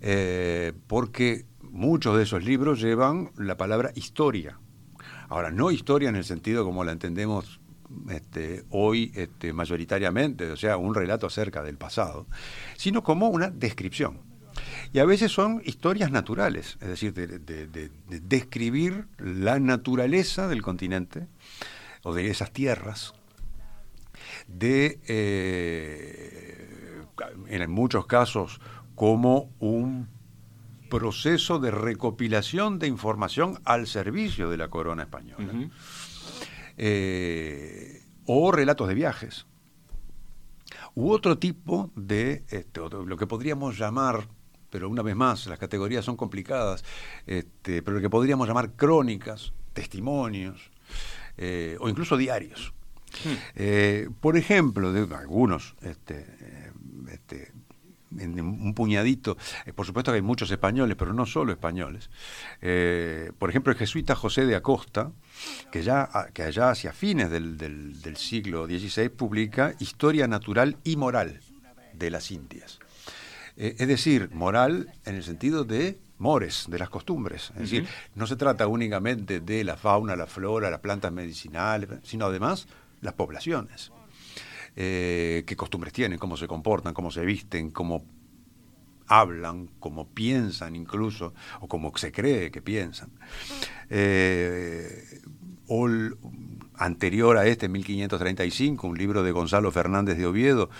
[0.00, 4.58] Eh, porque muchos de esos libros llevan la palabra historia.
[5.28, 7.60] Ahora, no historia en el sentido como la entendemos
[8.10, 12.26] este, hoy este, mayoritariamente, o sea, un relato acerca del pasado,
[12.76, 14.20] sino como una descripción.
[14.92, 20.48] Y a veces son historias naturales, es decir, de, de- de- de describir la naturaleza
[20.48, 21.26] del continente
[22.02, 23.14] o de esas tierras,
[24.48, 27.02] de, eh,
[27.48, 28.60] en muchos casos,
[28.94, 30.08] como un
[30.90, 35.52] proceso de recopilación de información al servicio de la corona española,
[36.76, 39.46] eh, o relatos de viajes,
[40.94, 44.28] u otro tipo de, este, otro- lo que podríamos llamar,
[44.70, 46.84] pero una vez más, las categorías son complicadas,
[47.26, 50.70] este, pero lo que podríamos llamar crónicas, testimonios,
[51.38, 52.74] eh, o incluso diarios.
[53.56, 56.72] Eh, por ejemplo, de algunos, este, eh,
[57.10, 57.52] este,
[58.18, 62.10] en un puñadito, eh, por supuesto que hay muchos españoles, pero no solo españoles.
[62.60, 65.12] Eh, por ejemplo, el jesuita José de Acosta,
[65.70, 70.76] que ya a- que allá hacia fines del, del- del siglo XVI publica Historia Natural
[70.84, 71.40] y Moral
[71.94, 72.78] de las Indias.
[73.56, 77.50] Eh, es decir, moral en el sentido de mores, de las costumbres.
[77.56, 82.26] Es decir, no se trata únicamente de la fauna, la flora, las plantas medicinales, sino
[82.26, 82.66] además
[83.02, 83.92] las poblaciones.
[84.74, 88.06] Eh, qué costumbres tienen, cómo se comportan, cómo se visten, cómo
[89.06, 93.10] hablan, cómo piensan incluso, o cómo se cree que piensan.
[93.90, 95.20] Eh,
[96.74, 100.70] anterior a este, 1535, un libro de Gonzalo Fernández de Oviedo,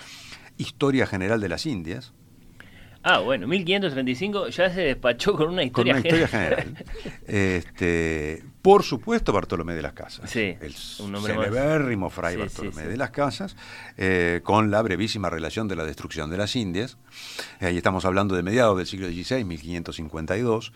[0.57, 2.13] Historia General de las Indias,
[3.03, 6.85] Ah, bueno, 1535 ya se despachó con una con historia, una historia general.
[7.27, 10.29] Este, por supuesto, Bartolomé de las Casas.
[10.29, 11.45] Sí, el un nombre más.
[11.45, 13.57] celebérrimo fray Sí, Bartolomé sí, de las Casas,
[13.97, 16.97] eh, con la brevísima relación de la destrucción de las Indias.
[17.59, 20.71] Eh, ahí estamos hablando de mediados del siglo XVI, 1552.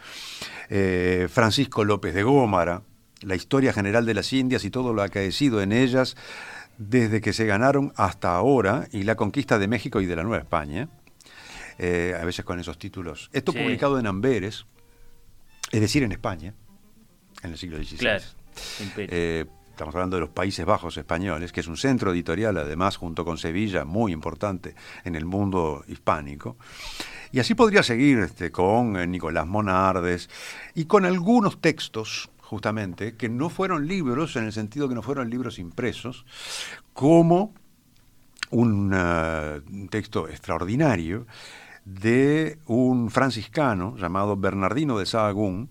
[0.70, 2.82] Eh, Francisco López de Gómara,
[3.22, 6.18] la historia general de las Indias y todo lo acaecido en ellas
[6.78, 10.44] desde que se ganaron hasta ahora y la conquista de México y de la Nueva
[10.44, 10.90] España.
[11.78, 13.30] Eh, a veces con esos títulos.
[13.34, 13.60] Esto Sí.
[13.60, 14.66] publicado en Amberes,
[15.72, 16.54] es decir, en España,
[17.44, 17.98] en el siglo XVI.
[17.98, 18.24] Claro.
[18.98, 23.24] Eh, estamos hablando de los Países Bajos españoles, que es un centro editorial, además, junto
[23.24, 24.74] con Sevilla, muy importante
[25.04, 26.58] en el mundo hispánico.
[27.32, 30.30] Y así podría seguir este, con eh, Nicolás Monardes
[30.74, 35.30] y con algunos textos, justamente, que no fueron libros, en el sentido que no fueron
[35.30, 36.26] libros impresos,
[36.94, 37.54] como
[38.50, 41.28] un un texto extraordinario
[41.88, 45.70] de un franciscano llamado Bernardino de Sahagún,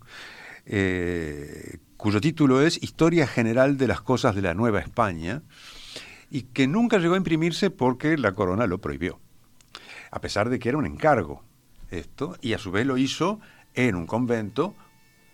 [0.65, 5.43] eh, cuyo título es Historia General de las Cosas de la Nueva España,
[6.31, 9.21] y que nunca llegó a imprimirse porque la corona lo prohibió,
[10.11, 11.45] a pesar de que era un encargo
[11.91, 13.39] esto, y a su vez lo hizo
[13.75, 14.75] en un convento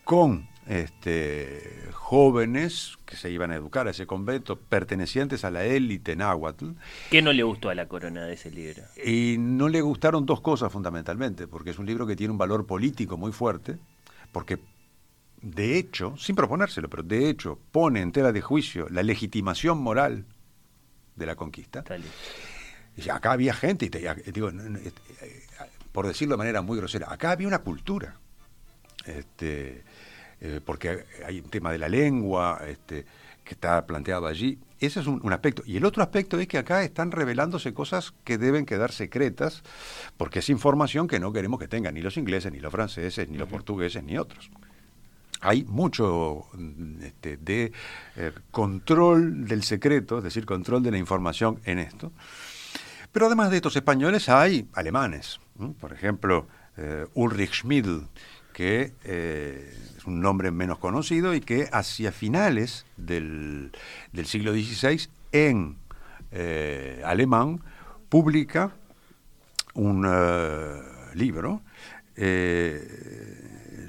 [0.05, 0.49] con
[0.81, 6.71] este, jóvenes que se iban a educar a ese convento, pertenecientes a la élite náhuatl,
[7.11, 8.83] ¿Qué no le gustó a la corona de ese libro?
[9.05, 12.67] y no le gustaron dos cosas fundamentalmente, porque es un libro que tiene un valor
[12.67, 13.79] político muy fuerte,
[14.33, 14.59] porque
[15.43, 20.25] de hecho, sin proponérselo, pero de hecho pone en tela de juicio la legitimación moral
[21.17, 21.85] de la conquista.
[22.97, 24.93] Y acá había gente, y te- digo, eh,
[25.23, 25.43] eh,
[25.93, 28.17] por decirlo de manera muy grosera, acá había una cultura.
[29.05, 29.83] Este,
[30.45, 33.07] eh, porque hay un tema de la lengua, este,
[33.45, 34.59] que está planteado allí.
[34.81, 35.63] Ese es un, un aspecto.
[35.65, 39.63] Y el otro aspecto es que acá están revelándose cosas que deben quedar secretas,
[40.17, 43.39] porque es información que no queremos que tengan ni los ingleses, ni los franceses, ni
[43.39, 44.51] los portugueses, ni otros.
[45.43, 47.73] Hay mucho mm, este, de
[48.17, 52.11] eh, control del secreto, es decir, control de la información en esto.
[53.13, 55.39] Pero además de estos españoles hay alemanes.
[55.81, 58.09] Por ejemplo, eh, Ulrich Schmidl,
[58.53, 63.73] que eh, es un nombre menos conocido y que hacia finales del,
[64.13, 65.77] del siglo XVI en
[66.31, 67.61] eh, alemán
[68.09, 68.73] publica
[69.75, 70.81] un eh,
[71.15, 71.63] libro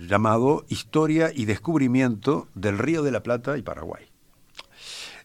[0.08, 4.06] llamado Historia y Descubrimiento del Río de la Plata y Paraguay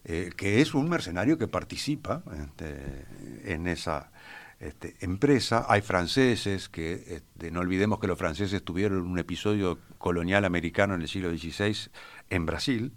[0.03, 3.05] que es un mercenario que participa este,
[3.45, 4.11] en esa
[4.59, 5.65] este, empresa.
[5.69, 11.01] Hay franceses que, este, no olvidemos que los franceses tuvieron un episodio colonial americano en
[11.01, 11.75] el siglo XVI
[12.29, 12.91] en Brasil,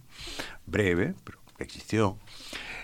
[0.66, 2.18] breve, pero que existió.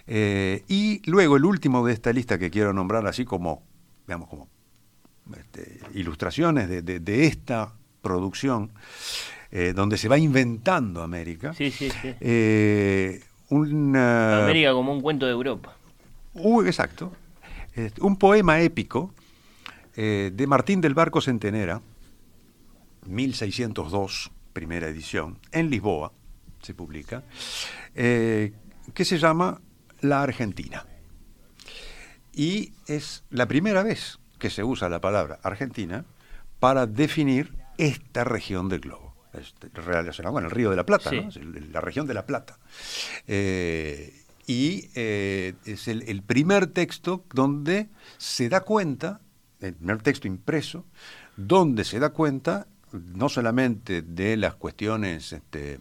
[0.07, 3.63] Eh, y luego el último de esta lista que quiero nombrar así como,
[4.07, 4.49] digamos, como
[5.37, 8.73] este, ilustraciones de, de- de esta producción,
[9.51, 11.53] eh, donde se va inventando América.
[11.53, 12.15] Sí, sí, sí.
[12.21, 15.77] Eh, una- América como un cuento de Europa.
[16.35, 17.13] Uh, exacto.
[17.79, 19.15] Este, un poema épico
[19.95, 21.81] eh, de Martín del Barco Centenera,
[23.07, 26.13] 1602, primera edición, en Lisboa
[26.61, 27.23] se publica,
[27.95, 28.53] eh,
[28.95, 29.61] que se llama
[30.01, 30.87] La Argentina.
[32.33, 36.05] Y es la primera vez que se usa la palabra Argentina
[36.59, 39.15] para definir esta región del globo.
[39.35, 42.59] Este, relacionado con el Río de la Plata, la región de la Plata.
[43.29, 44.18] Eh,
[44.49, 49.21] y eh, es el, el primer texto donde se da cuenta,
[49.61, 50.85] el primer texto impreso,
[51.37, 55.79] donde se da cuenta no solamente de las cuestiones, este,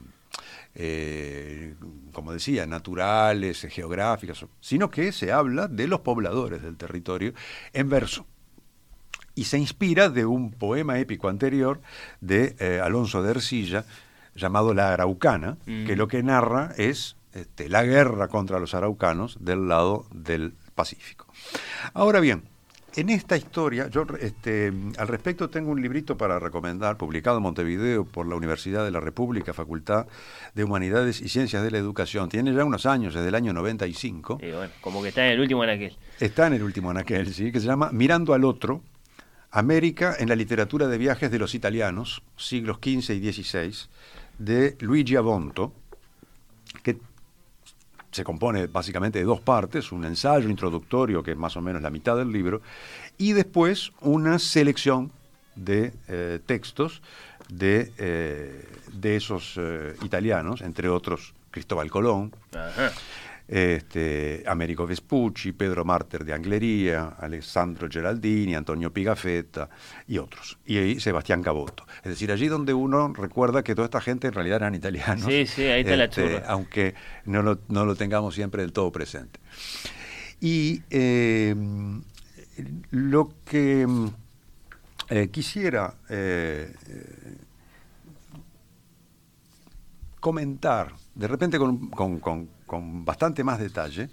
[0.76, 1.76] eh,
[2.12, 7.34] como decía, naturales, geográficas, sino que se habla de los pobladores del territorio
[7.74, 8.28] en verso
[9.34, 11.80] y se inspira de un poema épico anterior
[12.22, 13.86] de eh, Alonso de Ercilla
[14.36, 15.86] llamado La Araucana, Mm.
[15.86, 21.28] que lo que narra es este, la guerra contra los araucanos del lado del Pacífico.
[21.94, 22.44] Ahora bien,
[22.96, 28.06] en esta historia, yo este, al respecto tengo un librito para recomendar, publicado en Montevideo
[28.06, 30.08] por la Universidad de la República, Facultad
[30.56, 32.28] de Humanidades y Ciencias de la Educación.
[32.28, 34.40] Tiene ya unos años, desde el año 95.
[34.42, 35.96] Y bueno, como que está en el último en aquel.
[36.20, 37.52] Está en el último anaquel, ¿sí?
[37.52, 38.82] que se llama Mirando al otro,
[39.52, 43.76] América en la literatura de viajes de los italianos, siglos XV y XVI,
[44.40, 45.72] de Luigi Avonto,
[46.82, 46.98] que
[48.18, 51.92] se compone básicamente de dos partes, un ensayo introductorio, que es más o menos la
[51.92, 52.62] mitad del libro,
[53.18, 55.12] y después una selección
[55.56, 57.02] de eh, textos
[57.48, 62.34] de, eh, de esos eh, italianos, entre otros Cristóbal Colón.
[63.48, 69.70] Este, Américo Vespucci, Pedro Marter de Anglería, Alessandro Geraldini, Antonio Pigafetta
[70.08, 70.58] y otros.
[70.66, 71.86] Y ahí Sebastián Caboto.
[72.04, 75.26] Es decir, allí donde uno recuerda que toda esta gente en realidad eran italianos.
[75.26, 76.44] Sí, sí, ahí está la este, churra.
[76.48, 76.94] Aunque
[77.26, 79.40] no lo, no lo tengamos siempre del todo presente.
[80.42, 81.56] Y eh,
[82.92, 83.88] lo que
[85.10, 86.74] eh, quisiera eh,
[90.20, 94.10] comentar, de repente con, con- con- con bastante más detalle,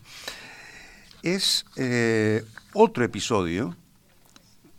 [1.23, 3.77] es eh, otro episodio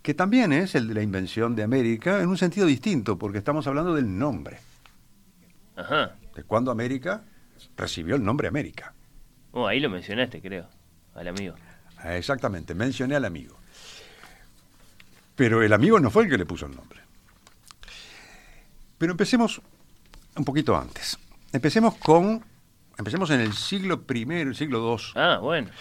[0.01, 3.65] que también es el de la invención de América en un sentido distinto, porque estamos
[3.67, 4.59] hablando del nombre,
[5.75, 6.15] Ajá.
[6.35, 7.23] de cuando América
[7.75, 8.93] recibió el nombre América.
[9.51, 10.67] Oh, ahí lo mencionaste, creo,
[11.15, 11.55] al amigo.
[11.97, 13.57] Ah, Exactamente, mencioné al amigo.
[15.35, 17.01] Pero el amigo no fue el que le puso el nombre.
[18.97, 19.61] Pero empecemos
[20.35, 21.17] un poquito antes.
[21.51, 22.43] Empecemos con.
[22.97, 25.03] Empecemos en el siglo I, el siglo II.
[25.15, 25.69] Ah, bueno.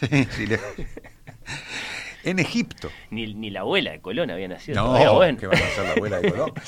[0.00, 0.60] Sí, sí, le-
[2.24, 2.90] en Egipto.
[3.10, 4.76] Ni, ni la abuela de Colón había nacido.
[4.82, 5.38] No, todavía, bueno.
[5.38, 6.52] que va a ser la abuela de Colón.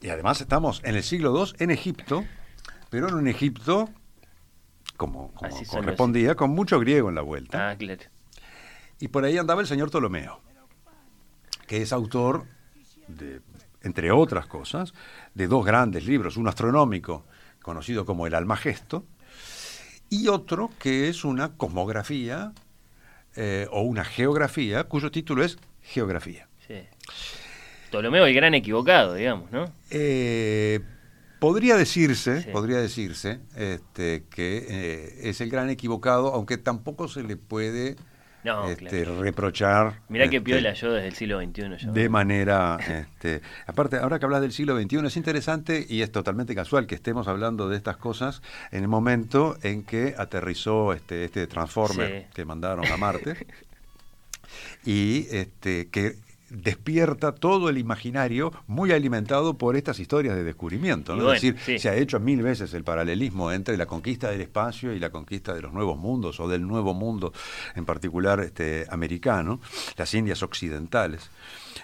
[0.00, 2.24] Y además estamos en el siglo II en Egipto,
[2.90, 3.88] pero en un Egipto,
[4.98, 7.70] como, como los- correspondía, con mucho griego en la vuelta.
[7.70, 8.02] Ah, claro.
[9.00, 10.42] Y por ahí andaba el señor Ptolomeo,
[11.66, 12.44] que es autor,
[13.08, 13.40] de,
[13.80, 14.92] entre otras cosas,
[15.32, 17.24] de dos grandes libros, uno astronómico,
[17.64, 19.04] conocido como el Almagesto,
[20.10, 22.52] y otro que es una cosmografía
[23.34, 26.46] eh, o una geografía, cuyo título es Geografía.
[26.68, 26.74] Sí.
[27.90, 29.72] Ptolomeo el gran equivocado, digamos, ¿no?
[29.90, 30.80] Eh,
[31.40, 32.50] podría decirse, Sí.
[32.52, 37.96] podría decirse este, que eh, es el gran equivocado, aunque tampoco se le puede
[38.44, 39.22] No, este, claro.
[39.22, 40.00] reprochar.
[40.08, 41.76] Mirá qué este, piola yo desde el siglo XXI.
[41.86, 41.92] yo.
[41.92, 46.54] de manera, este, aparte, ahora que hablas del siglo XXI, es interesante y es totalmente
[46.54, 51.46] casual que estemos hablando de estas cosas en el momento en que aterrizó este, este
[51.46, 52.26] Transformer Sí.
[52.34, 53.46] que mandaron a Marte
[54.84, 56.16] y este, que
[56.50, 61.14] despierta todo el imaginario muy alimentado por estas historias de descubrimiento.
[61.14, 61.22] ¿no?
[61.22, 61.78] Y bueno, es decir, sí.
[61.78, 65.54] se ha hecho mil veces el paralelismo entre la conquista del espacio y la conquista
[65.54, 67.32] de los nuevos mundos o del nuevo mundo,
[67.74, 69.60] en particular este, americano,
[69.96, 71.30] las Indias occidentales.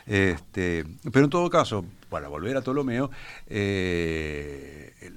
[0.06, 3.10] Este, pero en todo caso, para volver a Ptolomeo,
[3.48, 5.12] eh,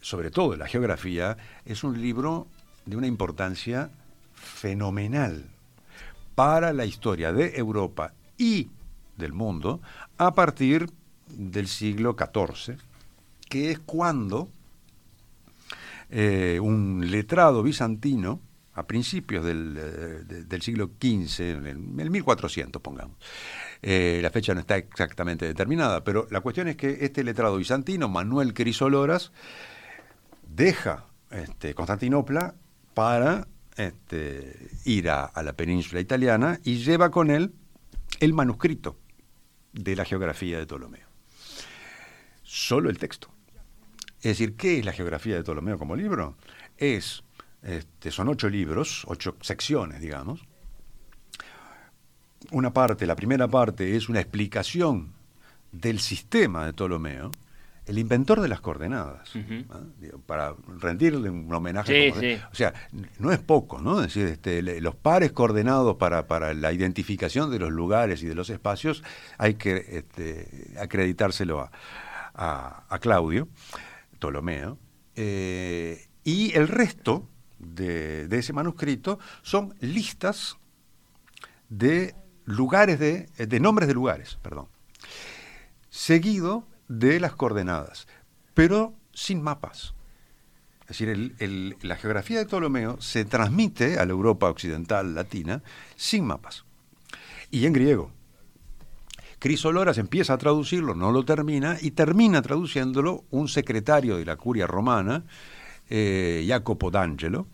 [0.00, 2.46] sobre todo la geografía, es un libro
[2.86, 3.90] de una importancia
[4.34, 5.44] fenomenal
[6.34, 8.68] para la historia de Europa y
[9.20, 9.80] del mundo
[10.18, 10.90] a partir
[11.28, 12.76] del siglo XIV,
[13.48, 14.48] que es cuando
[16.10, 18.40] eh, un letrado bizantino,
[18.74, 23.16] a principios del, eh, de- del siglo XV, en el, en el 1400, pongamos,
[23.82, 28.08] eh, la fecha no está exactamente determinada, pero la cuestión es que este letrado bizantino,
[28.08, 29.32] Manuel Crisoloras,
[30.48, 32.54] deja este, Constantinopla
[32.94, 37.52] para este, ir a la península italiana y lleva con él
[38.20, 38.96] el manuscrito
[39.72, 41.06] de la geografía de Ptolomeo.
[42.42, 43.30] Solo el texto.
[44.18, 46.36] Es decir, ¿qué es la geografía de Ptolomeo como libro?
[46.76, 47.22] Es,
[47.62, 50.44] este, son ocho libros, ocho secciones, digamos.
[52.50, 55.12] Una parte, la primera parte es una explicación
[55.72, 57.30] del sistema de Ptolomeo,
[57.90, 59.28] el inventor de las coordenadas.
[59.70, 59.80] ¿ah?
[59.98, 62.12] Digo, para rendirle un homenaje.
[62.12, 62.40] Sí, sí.
[62.52, 62.72] O sea,
[63.18, 64.00] no es poco, ¿no?
[64.00, 68.26] Es decir, este, le- los pares coordenados para, para la identificación de los lugares y
[68.26, 69.02] de los espacios
[69.38, 71.70] hay que este, acreditárselo a,
[72.34, 73.48] a- a Claudio
[74.18, 74.78] Ptolomeo.
[75.16, 77.26] eh, y el resto
[77.58, 80.56] de, de ese manuscrito son listas
[81.68, 82.14] de
[82.44, 84.68] lugares de, de nombres de lugares, perdón,
[85.88, 88.08] seguido de las coordenadas,
[88.52, 89.94] pero sin mapas.
[90.82, 91.36] Es decir,
[91.82, 95.62] la geografía de Ptolomeo se transmite a la Europa occidental latina
[95.94, 96.64] sin mapas
[97.52, 98.10] y en griego.
[99.38, 104.66] Crisoloras empieza a traducirlo, no lo termina, y termina traduciéndolo un secretario de la curia
[104.66, 105.24] romana,
[105.88, 107.46] eh, Jacopo d'Angelo.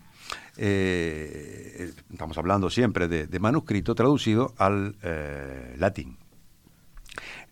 [0.56, 6.16] eh, estamos hablando siempre de, de manuscrito traducido al eh, latín.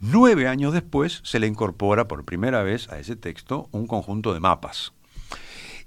[0.00, 4.40] Nueve años después se le incorpora por primera vez a ese texto un conjunto de
[4.40, 4.92] mapas.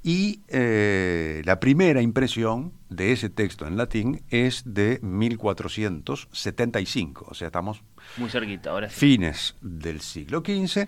[0.03, 7.47] Y eh, la primera impresión de ese texto en latín es de 1475, o sea,
[7.47, 7.81] estamos
[8.15, 8.95] Muy cerquita, ahora sí.
[8.99, 10.87] fines del siglo XV.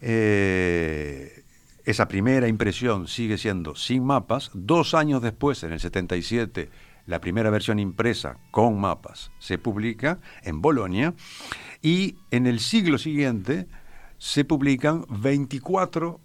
[0.00, 1.44] eh,
[1.84, 4.50] esa primera impresión sigue siendo sin mapas.
[4.54, 6.68] Dos años después, en el 77,
[7.12, 11.12] la primera versión impresa con mapas se publica en Bolonia.
[11.82, 13.66] Y en el siglo siguiente
[14.18, 16.20] se publican 24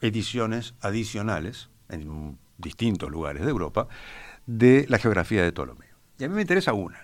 [0.00, 3.86] ediciones adicionales en distintos lugares de Europa
[4.46, 5.94] de la geografía de Ptolomeo.
[6.18, 7.00] Y a mí me interesa una.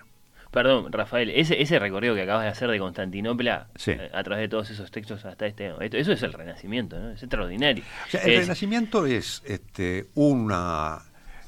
[0.51, 3.91] Perdón, Rafael, ese, ese recorrido que acabas de hacer de Constantinopla Sí.
[3.91, 5.73] eh, a través de todos esos textos hasta este.
[5.81, 7.11] esto- eso es el Renacimiento, ¿no?
[7.11, 7.83] Es extraordinario.
[8.07, 10.99] O sea, el Es- Renacimiento es este, una,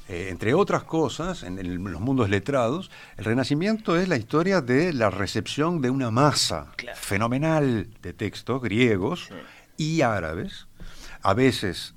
[0.08, 4.92] eh, entre otras cosas, en, el- los mundos letrados, el Renacimiento es la historia de
[4.92, 6.98] la recepción de una masa Claro.
[7.00, 9.28] fenomenal de textos griegos
[9.76, 10.66] y árabes,
[11.22, 11.94] a veces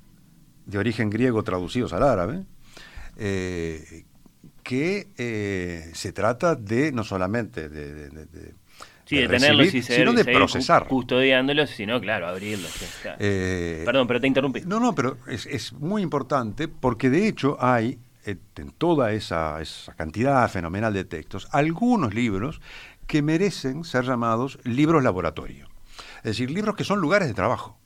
[0.66, 2.44] de origen griego traducidos al árabe,
[3.16, 4.04] eh,
[4.62, 8.54] que eh, se trata de no solamente de, de- de- de-
[9.12, 10.86] Sí, de de tenerlos recibir, y seguir, sino de seguir procesar.
[10.88, 12.72] custodiándolos, sino, claro, abrirlos.
[13.02, 13.16] claro.
[13.20, 14.62] Eh, Perdón, pero te interrumpí.
[14.66, 19.60] No, no, pero es, es muy importante porque de hecho hay eh, en toda esa,
[19.60, 22.60] esa cantidad fenomenal de textos algunos libros
[23.06, 25.68] que merecen ser llamados libros laboratorio.
[26.18, 27.78] Es decir, libros que son lugares de trabajo,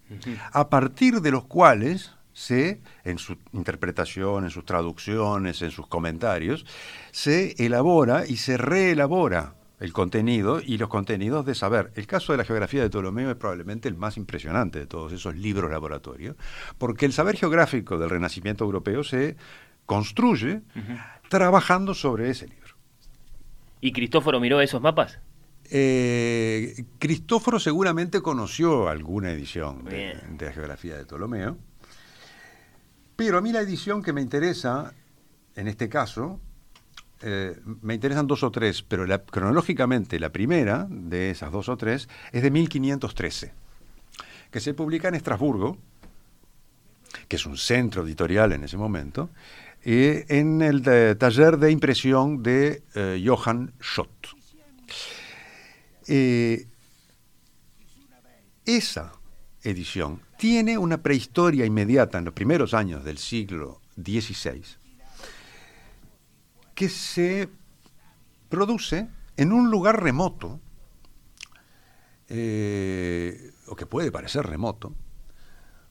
[0.52, 6.66] a partir de los cuales se, en su interpretación, en sus traducciones, en sus comentarios,
[7.10, 11.92] se elabora y se reelabora el contenido y los contenidos de saber.
[11.96, 15.36] El caso de la geografía de Ptolomeo es probablemente el más impresionante de todos esos
[15.36, 16.36] libros laboratorio,
[16.78, 19.36] porque el saber geográfico del Renacimiento europeo se
[19.84, 20.62] construye
[21.28, 22.74] trabajando sobre ese libro.
[23.80, 25.18] ¿Y Cristóforo miró esos mapas?
[25.68, 31.58] Eh, Cristóforo seguramente conoció alguna edición de, de la geografía de Ptolomeo,
[33.16, 34.94] pero a mí la edición que me interesa,
[35.54, 36.40] en este caso,
[37.22, 42.08] eh, me interesan dos o tres, pero cronológicamente la primera de esas dos o tres
[42.32, 43.52] es de 1513,
[44.50, 45.78] que se publica en Estrasburgo,
[47.28, 49.30] que es un centro editorial en ese momento,
[49.88, 54.08] eh, en el eh, taller de impresión de eh, Johann Schott.
[58.64, 59.12] Esa
[59.62, 64.85] edición tiene una prehistoria inmediata en los primeros años del siglo XVI
[66.76, 67.48] que se
[68.48, 70.60] produce en un lugar remoto,
[72.28, 74.94] eh, o que puede parecer remoto,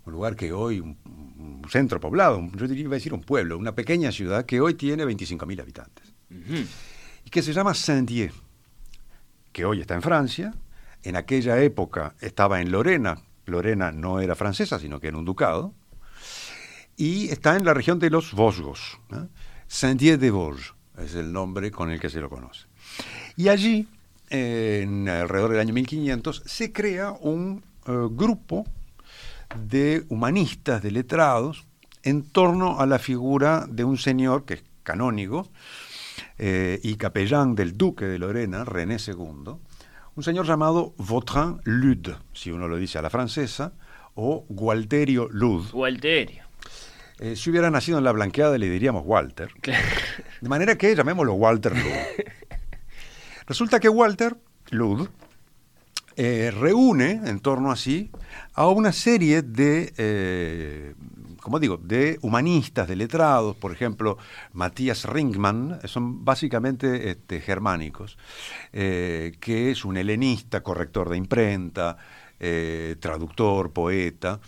[0.05, 3.23] un lugar que hoy, un, un centro poblado, un- yo diría, iba a decir un
[3.23, 8.31] pueblo, una pequeña ciudad que hoy tiene 25.000 habitantes, y que se llama Saint-Dié,
[9.51, 10.53] que hoy está en Francia,
[11.03, 15.73] en aquella época estaba en Lorena, Lorena no era francesa, sino que era un ducado,
[16.97, 18.99] y está en la región de los Vosgos.
[19.11, 19.27] ¿eh?
[19.67, 22.67] Saint-Dié de Vosges es el nombre con el que se lo conoce.
[23.35, 23.87] Y allí,
[24.29, 28.65] en alrededor del año 1500, se crea un eh, grupo
[29.55, 31.65] de humanistas, de letrados,
[32.03, 35.49] en torno a la figura de un señor que es canónigo
[36.37, 39.55] eh, y capellán del duque de Lorena, René II,
[40.15, 43.73] un señor llamado Vautrin Lud, si uno lo dice a la francesa,
[44.13, 45.69] o Gualterio Lud.
[45.71, 46.44] Gualterio.
[47.19, 49.49] Eh, si hubiera nacido en la blanqueada le diríamos Walter.
[50.41, 52.25] De manera que llamémoslo Walter Lud.
[53.47, 54.35] Resulta que Walter
[54.71, 55.07] Lud
[56.17, 58.09] eh, reúne en torno así
[58.53, 60.95] a una serie de, eh,
[61.41, 64.17] como digo, de humanistas, de letrados, por ejemplo,
[64.51, 68.17] Matías Ringman, son básicamente este, germánicos,
[68.71, 71.97] que es un helenista, corrector de imprenta,
[72.99, 74.39] traductor, poeta,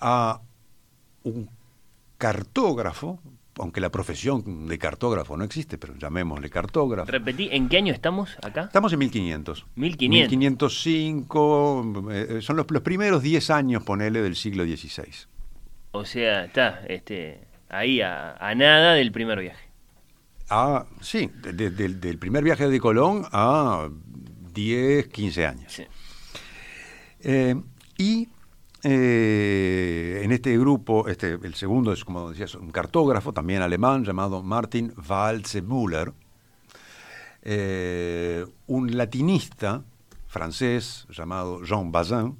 [0.00, 0.40] a
[1.24, 1.48] un
[2.18, 3.18] cartógrafo,
[3.58, 7.10] aunque la profesión de cartógrafo no existe, pero llamémosle cartógrafo.
[7.10, 8.62] Repetí, ¿en qué año estamos acá?
[8.62, 9.66] Estamos en 1500.
[9.76, 10.30] 1500.
[10.38, 15.04] 1505, eh, son los, los primeros 10 años, ponele, del siglo XVI.
[15.92, 19.68] O sea, está este, ahí a, a nada del primer viaje.
[20.48, 23.88] Ah, sí, de- de- del- del primer viaje de Colón a
[24.54, 25.72] 10, 15 años.
[25.72, 25.84] Sí.
[27.20, 27.54] Eh,
[27.98, 28.28] y
[28.82, 34.42] eh, en este grupo, este, el segundo es, como decías, un cartógrafo, también alemán, llamado
[34.42, 36.12] Martin Walzemüller,
[37.42, 39.82] eh, un latinista
[40.28, 42.36] francés llamado Jean Bazin,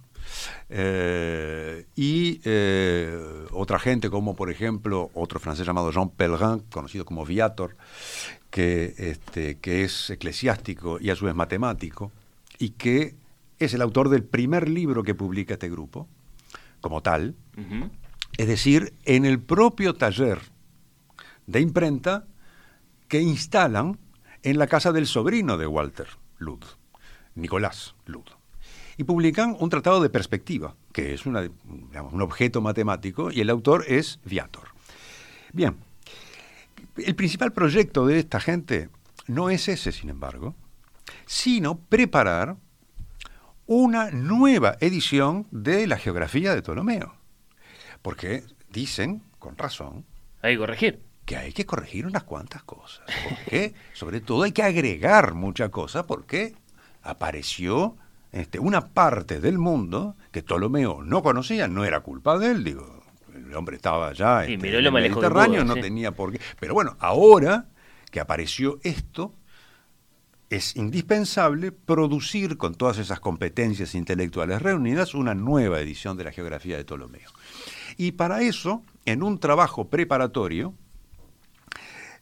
[0.68, 7.24] eh, y eh, otra gente como por ejemplo otro francés llamado Jean Pellegrin, conocido como
[7.24, 7.76] Viator,
[8.50, 12.12] que, este, que es eclesiástico y a su vez matemático,
[12.58, 13.14] y que
[13.58, 16.08] es el autor del primer libro que publica este grupo,
[16.82, 17.34] como tal,
[18.36, 20.38] es decir, en el propio taller
[21.46, 22.26] de imprenta
[23.08, 23.98] que instalan
[24.42, 26.62] en la casa del sobrino de Walter Lud,
[27.34, 28.24] Nicolás Lud.
[28.98, 33.48] Y publican un tratado de perspectiva, que es una- digamos, un objeto matemático, y el
[33.48, 34.68] autor es Viator.
[35.52, 35.76] Bien,
[36.96, 38.90] el principal proyecto de esta gente
[39.28, 40.54] no es ese, sin embargo,
[41.26, 42.56] sino preparar
[43.74, 47.14] una nueva edición de la geografía de Ptolomeo.
[48.02, 50.04] Porque dicen, con razón,
[50.42, 51.02] Hay que corregir.
[51.24, 53.04] que hay que corregir unas cuantas cosas.
[53.28, 56.54] Porque, sobre todo, hay que agregar muchas cosas porque
[57.02, 57.96] apareció
[58.32, 63.02] este, una parte del mundo que Ptolomeo no conocía, no era culpa de él, digo.
[63.34, 64.22] El hombre estaba Sí,
[64.54, 65.80] este, en el Mediterráneo, no sí.
[65.80, 66.40] tenía por qué.
[66.60, 67.66] Pero bueno, ahora
[68.10, 69.32] que apareció esto,
[70.52, 76.76] es indispensable producir con todas esas competencias intelectuales reunidas una nueva edición de la geografía
[76.76, 77.30] de Ptolomeo.
[77.96, 80.74] Y para eso, en un trabajo preparatorio,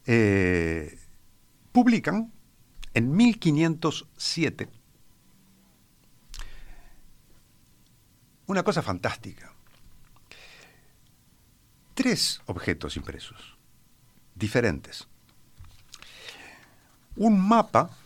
[0.05, 0.97] eh,
[1.73, 2.31] publican
[2.93, 4.69] en 1507
[8.47, 9.51] una cosa fantástica.
[11.93, 13.57] Tres objetos impresos,
[14.35, 15.05] diferentes.
[17.17, 17.97] Un mapa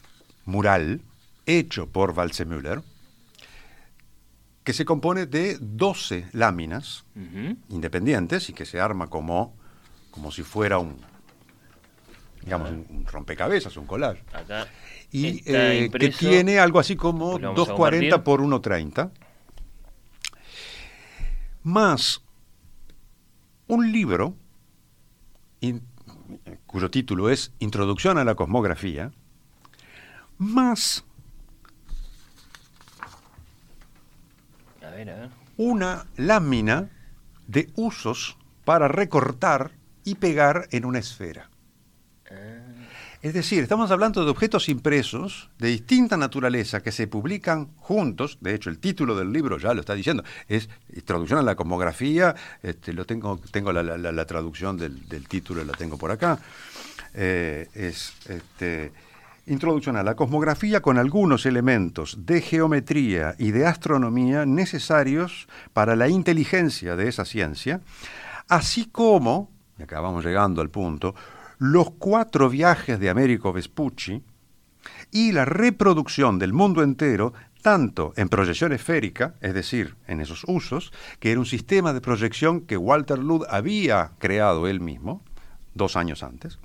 [0.46, 1.02] mural
[1.46, 2.82] hecho por Walsemüller,
[4.64, 7.06] que se compone de 12 láminas
[7.70, 9.56] independientes y que se arma como,
[10.12, 10.98] como si fuera un,
[12.42, 14.24] digamos, un, un rompecabezas, un collage.
[14.34, 14.68] Acá
[15.12, 18.24] Y eh, que tiene algo así como Pues lo vamos a 240 compartir.
[18.24, 19.12] por 130.
[21.64, 22.22] Más
[23.68, 24.36] un libro
[25.62, 25.82] in-
[26.68, 29.12] cuyo título es Introducción a la Cosmografía,
[30.38, 31.04] más
[34.82, 35.30] A ver, a ver.
[35.58, 36.90] una lámina
[37.48, 39.72] de usos para recortar
[40.04, 41.50] y pegar en una esfera.
[43.22, 48.38] Es decir, estamos hablando de objetos impresos de distinta naturaleza que se publican juntos.
[48.40, 50.24] De hecho, el título del libro ya lo está diciendo.
[50.48, 52.36] Es Introducción a la cosmografía.
[52.62, 56.12] Este, lo tengo, tengo la, la- la- la traducción del, del título, la tengo por
[56.12, 56.38] acá.
[57.16, 58.92] Eh, es este,
[59.48, 66.10] Introducción a la cosmografía con algunos elementos de geometría y de astronomía necesarios para la
[66.10, 67.82] inteligencia de esa ciencia,
[68.48, 71.14] así como, y acá vamos llegando al punto,
[71.60, 74.24] los cuatro viajes de Américo Vespucci
[75.12, 80.92] y la reproducción del mundo entero, tanto en proyección esférica, es decir, en esos usos,
[81.20, 85.22] que era un sistema de proyección que Walter Ludd había creado él mismo,
[85.76, 86.58] dos años antes,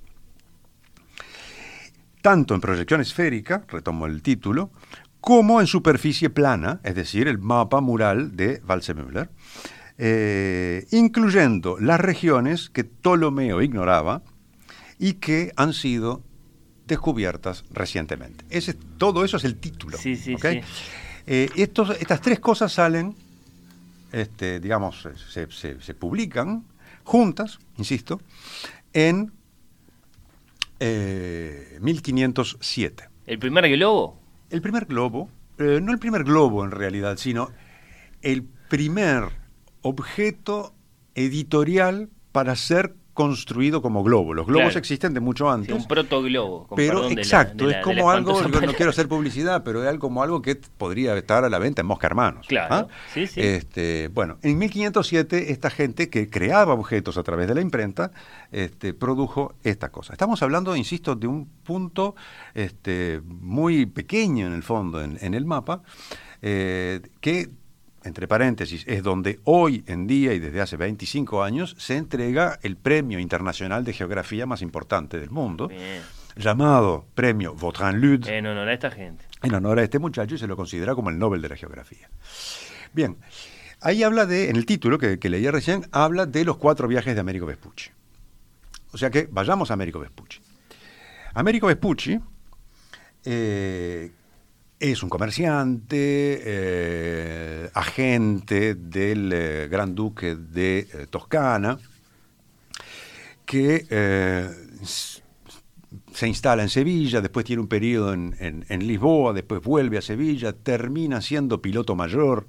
[2.22, 4.70] tanto en proyección esférica, retomo el título,
[5.20, 9.30] como en superficie plana, es decir, el mapa mural de Walsemüller,
[9.98, 14.22] eh, incluyendo las regiones que Ptolomeo ignoraba
[14.98, 16.22] y que han sido
[16.86, 18.44] descubiertas recientemente.
[18.50, 19.98] Ese, todo eso es el título.
[19.98, 20.60] Sí, sí, sí.
[21.26, 23.14] Eh, estos, estas tres cosas salen,
[24.10, 26.64] este, digamos, se, se- se publican
[27.04, 28.20] juntas, insisto,
[28.92, 29.32] en
[30.80, 33.08] eh, 1507.
[33.26, 34.20] ¿El primer globo?
[34.50, 37.50] El primer globo, eh, no el primer globo en realidad, sino
[38.22, 39.24] el primer
[39.82, 40.74] objeto
[41.14, 44.32] editorial para ser construido como globo.
[44.32, 44.78] Los globos Claro.
[44.78, 45.74] existen de mucho antes.
[45.76, 46.66] Un protoglobo.
[46.66, 49.08] con Pero perdón de la- exacto, de la- es como algo, yo no quiero hacer
[49.08, 52.46] publicidad, pero es como algo que podría estar a la venta en Mosca Hermanos.
[52.48, 52.86] Claro, ¿ah?
[53.12, 53.40] sí, sí.
[53.40, 58.10] Este, bueno, en 1507 esta gente que creaba objetos a través de la imprenta
[58.52, 60.12] este, produjo esta cosa.
[60.14, 62.14] Estamos hablando, insisto, de un punto
[62.54, 65.82] este, muy pequeño en el fondo, en, en el mapa,
[66.42, 67.50] eh, que
[68.04, 72.76] entre paréntesis, es donde hoy en día y desde hace 25 años se entrega el
[72.76, 76.02] premio internacional de geografía más importante del mundo, Bien.
[76.36, 79.24] llamado Premio Vautrin Lud, En honor a esta gente.
[79.42, 82.08] en honor a este muchacho y se lo considera como el Nobel de la Geografía.
[82.92, 83.16] Bien,
[83.80, 87.14] ahí habla de, en el título que, que leí recién, habla de los cuatro viajes
[87.14, 87.90] de Américo Vespucci.
[88.92, 90.40] O sea que vayamos a Américo Vespucci.
[91.34, 92.18] Américo Vespucci
[93.24, 94.10] eh,
[94.80, 101.78] es un comerciante, eh, agente del eh, Gran Duque de eh, Toscana,
[103.44, 103.84] que
[106.20, 111.22] se instala en Sevilla, después tiene un periodo en, Lisboa, después vuelve a Sevilla, termina
[111.22, 112.46] siendo piloto mayor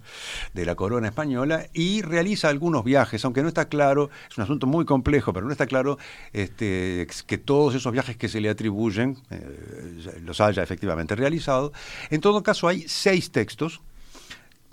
[0.53, 4.67] de la corona española y realiza algunos viajes, aunque no está claro, es un asunto
[4.67, 5.98] muy complejo, pero no está claro
[6.33, 11.72] este, que todos esos viajes que se le atribuyen eh, los haya efectivamente realizado.
[12.09, 13.80] En todo caso, hay seis textos,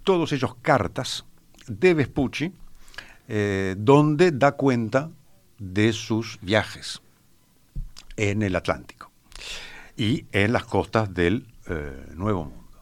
[0.02, 1.24] todos ellos cartas
[1.68, 2.52] de Vespucci,
[3.28, 5.08] eh, donde da cuenta
[5.60, 7.00] de sus viajes
[8.18, 9.10] en el Atlántico
[9.96, 12.80] y en las costas del eh, Nuevo Mundo.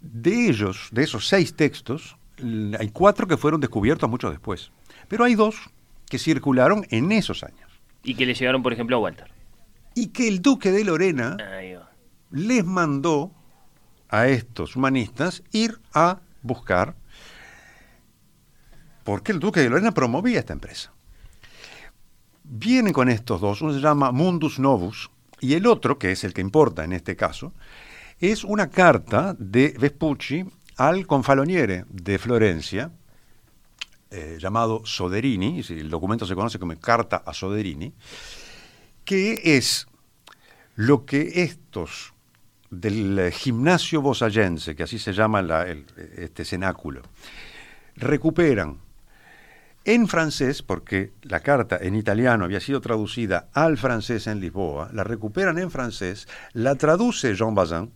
[0.00, 2.16] De ellos, de esos seis textos,
[2.78, 4.70] hay cuatro que fueron descubiertos mucho después,
[5.08, 5.56] pero hay dos
[6.08, 7.68] que circularon en esos años
[8.04, 9.30] Y que le llegaron, por ejemplo, a Walter.
[9.94, 11.36] y que el duque de Lorena
[12.30, 13.32] les mandó
[14.08, 16.94] a estos humanistas ir a buscar,
[19.04, 20.92] porque el duque de Lorena promovía esta empresa.
[22.50, 26.32] Vienen con estos dos, uno se llama Mundus Novus y el otro, que es el
[26.32, 27.52] que importa en este caso,
[28.18, 30.46] es una carta de Vespucci
[30.78, 32.90] al confaloniere de Florencia,
[34.10, 37.92] eh, llamado Soderini, el documento se conoce como Carta a Soderini,
[39.04, 39.86] que es
[40.74, 42.14] lo que estos
[42.70, 45.66] del gimnasio bosayense, que así se llama
[46.16, 47.02] este cenáculo,
[47.96, 48.78] recuperan
[49.84, 55.02] en francés, porque la carta en italiano había sido traducida al francés en Lisboa, la
[55.04, 57.90] recuperan en francés, la traduce Jean Bazin,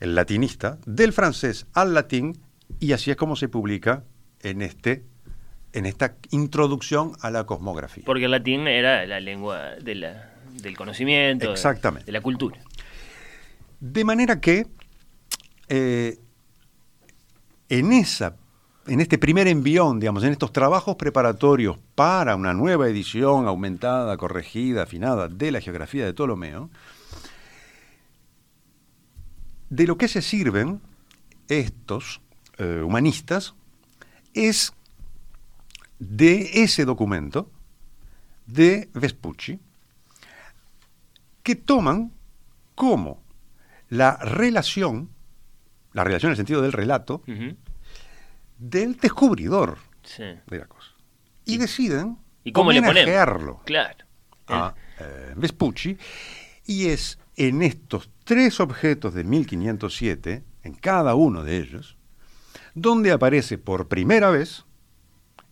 [0.00, 2.38] el latinista, del francés al latín,
[2.78, 4.04] y así es como se publica
[4.42, 5.04] en, este,
[5.72, 8.04] en esta introducción a la cosmografía.
[8.06, 10.32] Porque el latín era la lengua de la-
[10.62, 12.06] del conocimiento, de- Exactamente.
[12.06, 12.58] de la cultura.
[13.80, 14.66] De manera que
[15.68, 16.18] eh,
[17.68, 18.36] en, esa,
[18.86, 24.84] en este primer envión, digamos, en estos trabajos preparatorios para una nueva edición aumentada, corregida,
[24.84, 26.70] afinada de la geografía de Ptolomeo,
[29.70, 30.80] de lo que se sirven
[31.48, 32.20] estos
[32.58, 33.54] eh, humanistas
[34.34, 34.72] es
[35.98, 37.50] de ese documento
[38.46, 39.58] de Vespucci
[41.42, 42.12] que toman
[42.74, 43.22] como
[43.88, 45.08] la relación,
[45.92, 47.22] la relación en el sentido del relato.
[48.58, 50.24] Del descubridor Sí.
[50.46, 50.92] de la cosa.
[51.44, 53.62] Y deciden ¿Y cómo le ponemos?
[53.64, 54.04] Claro.
[54.48, 55.98] a eh, Vespucci,
[56.64, 61.96] y es en estos tres objetos de 1507, en cada uno de ellos,
[62.74, 64.64] donde aparece por primera vez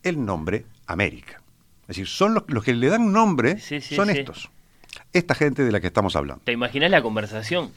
[0.02, 1.40] el nombre América.
[1.82, 4.50] Es decir, son los, los que le dan nombre, Sí, sí, son estos.
[5.12, 6.42] Esta gente de la que estamos hablando.
[6.44, 7.72] ¿Te imaginas la conversación,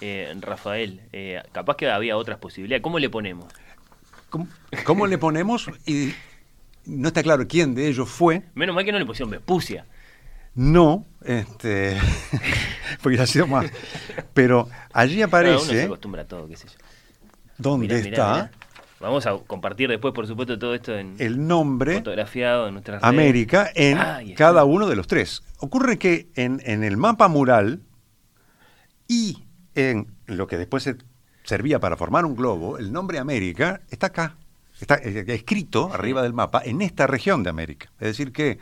[0.00, 1.00] eh, Rafael?
[1.12, 2.82] Eh, capaz que había otras posibilidades.
[2.82, 3.52] ¿Cómo le ponemos?
[4.30, 4.46] ¿Cómo,
[4.84, 5.68] cómo le ponemos?
[5.86, 6.12] Y
[6.86, 8.44] no está claro quién de ellos fue.
[8.54, 9.84] Menos mal que no le pusieron Vespucia.
[10.54, 11.96] No, este,
[13.02, 13.70] porque ha sido más.
[14.34, 16.74] Pero allí Cada uno se aparece acostumbra a todo, qué sé yo.
[17.58, 18.50] dónde Mirá, está mirá.
[19.00, 23.08] Vamos a compartir después, por supuesto, todo esto en el nombre fotografiado en nuestras redes.
[23.08, 24.20] América en está.
[24.36, 25.42] cada uno de los tres.
[25.58, 27.80] Ocurre que en, en el mapa mural
[29.08, 29.44] y
[29.74, 30.96] en lo que después se
[31.44, 34.36] servía para formar un globo, el nombre América está acá.
[34.80, 37.90] Está eh, escrito arriba del mapa en esta región de América.
[38.00, 38.58] Es decir, que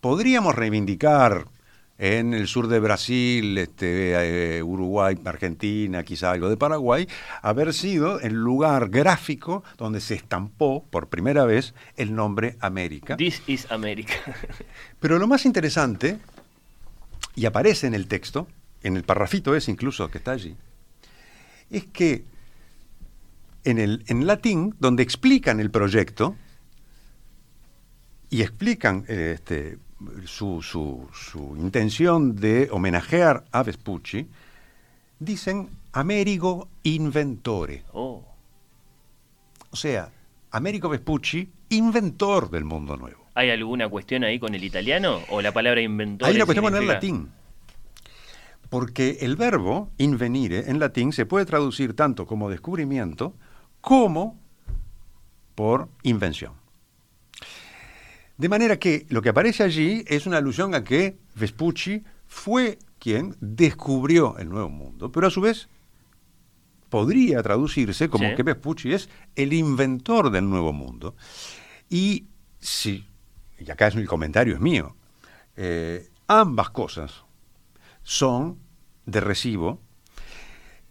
[0.00, 1.46] podríamos reivindicar
[2.00, 7.06] en el sur de Brasil, este, eh, Uruguay, Argentina, quizá algo de Paraguay,
[7.42, 13.18] haber sido el lugar gráfico donde se estampó por primera vez el nombre América.
[13.18, 14.14] This is America.
[15.00, 16.18] Pero lo más interesante,
[17.36, 18.48] y aparece en el texto,
[18.82, 20.56] en el parrafito ese incluso que está allí,
[21.70, 22.24] es que
[23.64, 26.34] en, el, en latín, donde explican el proyecto
[28.30, 29.78] y explican este,
[30.24, 34.26] su, su- su intención de homenajear a Vespucci,
[35.18, 37.82] dicen Amerigo Inventore.
[37.92, 38.24] Oh,
[39.70, 40.10] O sea,
[40.52, 43.20] Américo Vespucci, inventor del mundo nuevo.
[43.34, 45.20] ¿Hay alguna cuestión ahí con el italiano?
[45.28, 46.28] ¿O la palabra inventor?
[46.28, 47.30] Hay una cuestión con el latín.
[48.70, 53.34] Porque el verbo invenire en latín se puede traducir tanto como descubrimiento
[53.80, 54.40] como
[55.54, 56.54] por invención.
[58.38, 63.36] De manera que lo que aparece allí es una alusión a que Vespucci fue quien
[63.40, 65.68] descubrió el nuevo mundo, pero a su vez
[66.88, 68.36] podría traducirse como Sí.
[68.36, 71.14] que Vespucci es el inventor del nuevo mundo.
[71.88, 72.26] Y
[72.60, 73.06] si,
[73.58, 74.96] y acá es el comentario es mío,
[75.56, 77.24] eh, ambas cosas
[78.02, 78.58] son
[79.06, 79.80] de recibo.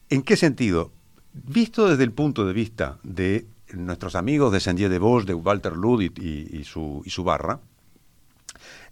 [0.10, 0.92] ¿En qué sentido?
[1.34, 6.14] Visto desde el punto de vista de nuestros amigos de de Vos, de Walter Ludwig
[6.18, 7.60] y, y su, y su barra,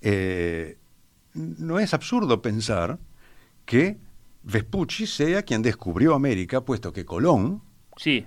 [0.02, 0.78] eh,
[1.34, 3.00] no es absurdo pensar
[3.66, 3.98] que
[4.44, 7.62] Vespucci sea quien descubrió América, puesto que Colón,
[7.98, 8.26] Sí,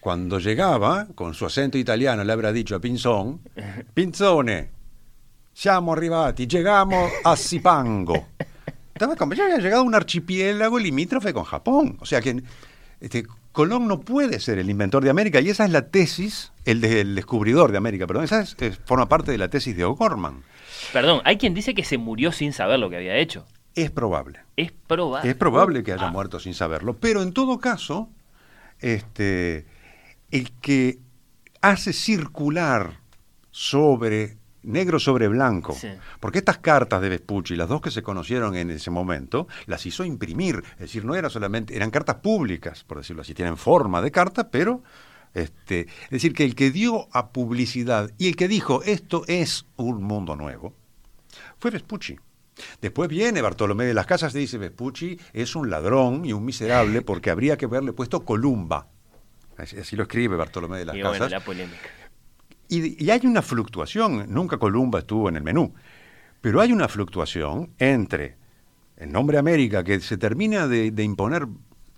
[0.00, 3.40] cuando llegaba, con su acento italiano, le habrá dicho a Pinzón,
[3.94, 4.70] Pinzone,
[5.52, 8.28] siamo arrivati, llegamos a Zipango.
[8.98, 11.96] Estaba como, ya había llegado a un archipiélago limítrofe con Japón.
[12.00, 12.42] O sea que
[13.00, 16.80] este, Colón no puede ser el inventor de América, y esa es la tesis, el,
[16.80, 19.84] de- el descubridor de América, perdón, esa es- es- forma parte de la tesis de
[19.84, 20.42] O'Gorman.
[20.92, 23.46] perdón, hay quien dice que se murió sin saber lo que había hecho.
[23.76, 24.40] Es probable.
[24.56, 25.30] Es probable.
[25.30, 28.08] Es probable que haya Ah, muerto sin saberlo, pero en todo caso,
[28.80, 29.64] este,
[30.32, 30.98] el que
[31.60, 32.98] hace circular
[33.52, 34.37] sobre
[34.68, 35.88] negro sobre blanco, Sí.
[36.20, 40.04] porque estas cartas de Vespucci, las dos que se conocieron en ese momento, las hizo
[40.04, 44.10] imprimir, es decir, no era solamente, eran cartas públicas, por decirlo así, tienen forma de
[44.10, 44.82] carta, pero
[45.34, 49.66] este, es decir, que el que dio a publicidad y el que dijo esto es
[49.76, 50.74] un mundo nuevo,
[51.58, 52.16] fue Vespucci.
[52.80, 57.02] Después viene Bartolomé de las Casas y dice, Vespucci es un ladrón y un miserable
[57.02, 58.88] porque habría que haberle puesto Columba.
[59.56, 61.18] Así, así lo escribe Bartolomé de las Y Casas.
[61.18, 61.88] bueno, la polémica.
[62.68, 65.74] Y, y hay una fluctuación, nunca Columba estuvo en el menú,
[66.40, 68.36] pero hay una fluctuación entre
[68.96, 71.46] el nombre América, que se termina de, de imponer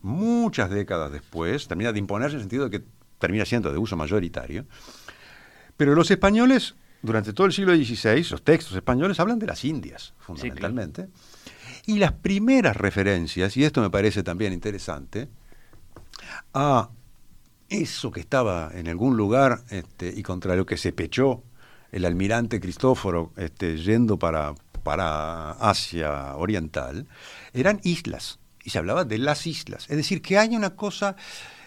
[0.03, 2.85] muchas décadas después, termina de imponerse en el sentido de que
[3.19, 4.67] termina siendo de uso mayoritario,
[5.77, 10.15] pero los españoles, durante todo el siglo XVI, los textos españoles hablan de las Indias,
[10.19, 11.09] fundamentalmente,
[11.87, 15.29] y las primeras referencias, y esto me parece también interesante,
[16.53, 16.91] a
[17.71, 21.43] eso que estaba en algún lugar este, y contra lo que se pechó
[21.93, 27.07] el almirante Cristóforo este, yendo para, para Asia Oriental,
[27.53, 28.39] eran islas.
[28.63, 29.87] Y se hablaba de las islas.
[29.89, 31.17] Es decir, que hay una cosa,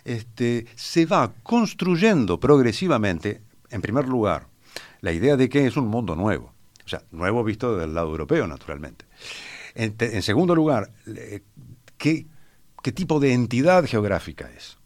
[0.05, 4.47] este, se va construyendo progresivamente, en primer lugar,
[5.01, 6.53] la idea de que es un mundo nuevo.
[6.85, 9.05] O sea, nuevo visto del lado europeo, naturalmente.
[9.73, 10.91] En, en segundo lugar,
[11.97, 12.27] ¿qué,
[12.81, 14.77] ¿qué tipo de entidad geográfica es?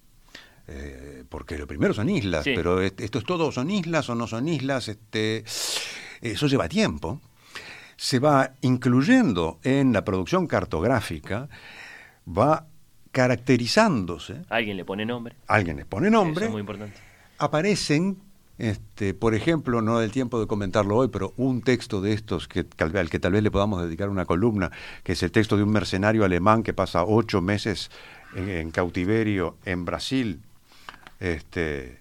[0.68, 2.52] Eh, porque lo primero son islas, Sí.
[2.56, 5.44] pero est- esto es todo, son islas o no son islas, este,
[6.22, 7.22] eso lleva tiempo.
[7.96, 11.48] Se va incluyendo en la producción cartográfica,
[12.28, 12.68] va
[13.12, 15.36] caracterizándose, Alguien le pone nombre.
[15.48, 16.98] alguien les pone Eso nombre, es muy importante.
[17.38, 18.18] aparecen
[18.60, 22.66] este, por ejemplo, no del tiempo de comentarlo hoy, pero un texto de estos que,
[22.80, 24.72] al al que tal vez le podamos dedicar una columna,
[25.04, 27.92] que es el texto de un mercenario alemán que pasa ocho meses
[28.36, 30.42] en, en cautiverio en Brasil,
[31.20, 32.00] este,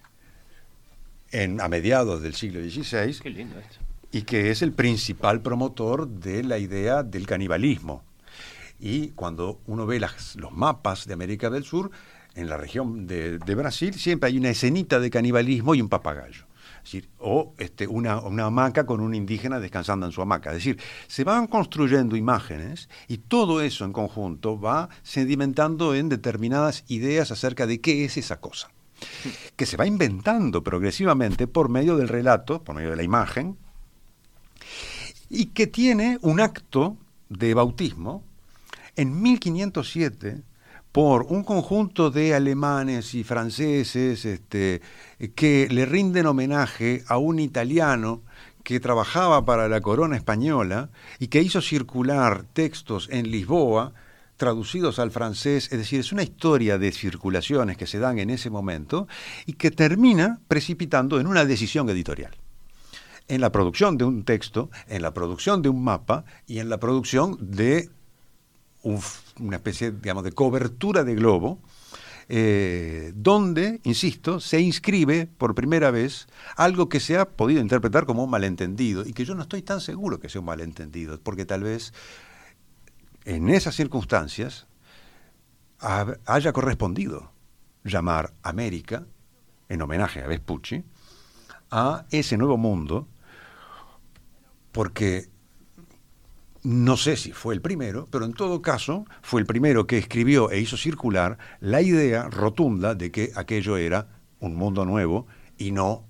[1.31, 3.77] en, a mediados del siglo XVI, Qué lindo esto.
[4.11, 8.03] y que es el principal promotor de la idea del canibalismo.
[8.79, 11.89] Y cuando uno ve las- los mapas de América del Sur,
[12.35, 16.45] en la región de, de Brasil siempre hay una escenita de canibalismo y un papagayo.
[16.83, 20.51] Es decir, o este, una, una hamaca con un indígena descansando en su hamaca.
[20.51, 26.85] Es decir, se van construyendo imágenes y todo eso en conjunto va sedimentando en determinadas
[26.87, 28.69] ideas acerca de qué es esa cosa
[29.55, 33.57] que se va inventando progresivamente por medio del relato, por medio de la imagen,
[35.29, 36.97] y que tiene un acto
[37.29, 38.23] de bautismo
[38.95, 40.41] en 1507
[40.91, 44.81] por un conjunto de alemanes y franceses este,
[45.35, 48.21] que le rinden homenaje a un italiano
[48.63, 53.93] que trabajaba para la corona española y que hizo circular textos en Lisboa
[54.37, 58.49] traducidos al francés, es decir, es una historia de circulaciones que se dan en ese
[58.49, 59.07] momento
[59.45, 62.35] y que termina precipitando en una decisión editorial.
[63.27, 66.79] En la producción de un texto, en la producción de un mapa y en la
[66.79, 67.89] producción de
[68.83, 71.59] una especie, digamos, de cobertura de globo,
[72.29, 78.23] eh, donde, insisto, se inscribe por primera vez algo que se ha podido interpretar como
[78.23, 81.63] un malentendido y que yo no estoy tan seguro que sea un malentendido, porque tal
[81.63, 81.93] vez
[83.27, 84.67] en esas circunstancias
[85.79, 87.33] haya correspondido
[87.83, 89.05] llamar América,
[89.67, 90.85] en homenaje a Vespucci,
[91.69, 93.09] a ese nuevo mundo,
[94.71, 95.29] porque
[96.63, 100.49] no sé si fue el primero, pero en todo caso fue el primero que escribió
[100.49, 104.07] e hizo circular la idea rotunda de que aquello era
[104.39, 106.05] un mundo nuevo y no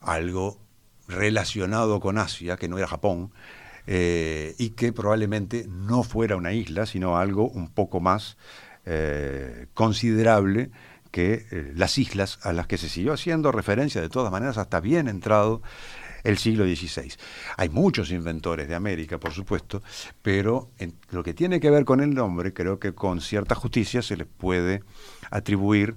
[0.00, 0.58] algo
[1.06, 3.32] relacionado con Asia, que no era Japón,
[3.92, 8.36] eh, y que probablemente no fuera una isla, sino algo un poco más
[8.86, 10.70] eh, considerable
[11.10, 14.78] que eh, las islas a las que se siguió haciendo referencia de todas maneras hasta
[14.78, 15.60] bien entrado
[16.22, 17.14] el siglo XVI.
[17.56, 19.82] Hay muchos inventores de América, por supuesto,
[20.22, 20.70] pero
[21.10, 24.28] lo que tiene que ver con el nombre, creo que con cierta justicia se les
[24.28, 24.84] puede
[25.32, 25.96] atribuir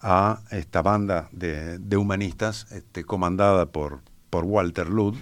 [0.00, 4.00] a esta banda de, de humanistas este, comandada por,
[4.30, 5.16] por Walter Ludd,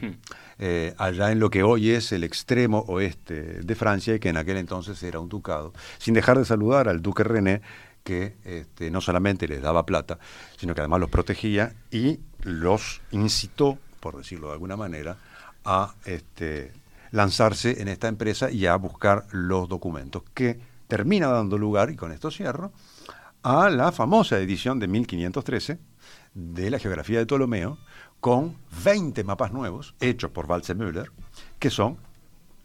[0.59, 4.37] eh, allá en lo que hoy es el extremo oeste de Francia y que en
[4.37, 7.63] aquel entonces era un ducado, sin dejar de saludar al duque René,
[8.03, 10.19] que este, no solamente les daba plata,
[10.59, 15.17] sino que además los protegía y los incitó, por decirlo de alguna manera,
[15.65, 16.73] a este,
[17.11, 22.13] lanzarse en esta empresa y a buscar los documentos, que termina dando lugar, y con
[22.13, 22.73] esto cierro,
[23.43, 25.79] a la famosa edición de 1513
[26.35, 27.79] de la geografía de Ptolomeo,
[28.25, 31.11] con 20 mapas nuevos hechos por Waldseemüller,
[31.59, 31.99] que son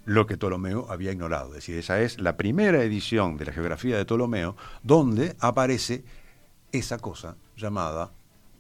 [0.06, 1.50] lo que Ptolomeo había ignorado.
[1.50, 6.06] Es decir, esa es la primera edición de la geografía de Ptolomeo donde aparece
[6.72, 8.12] esa cosa llamada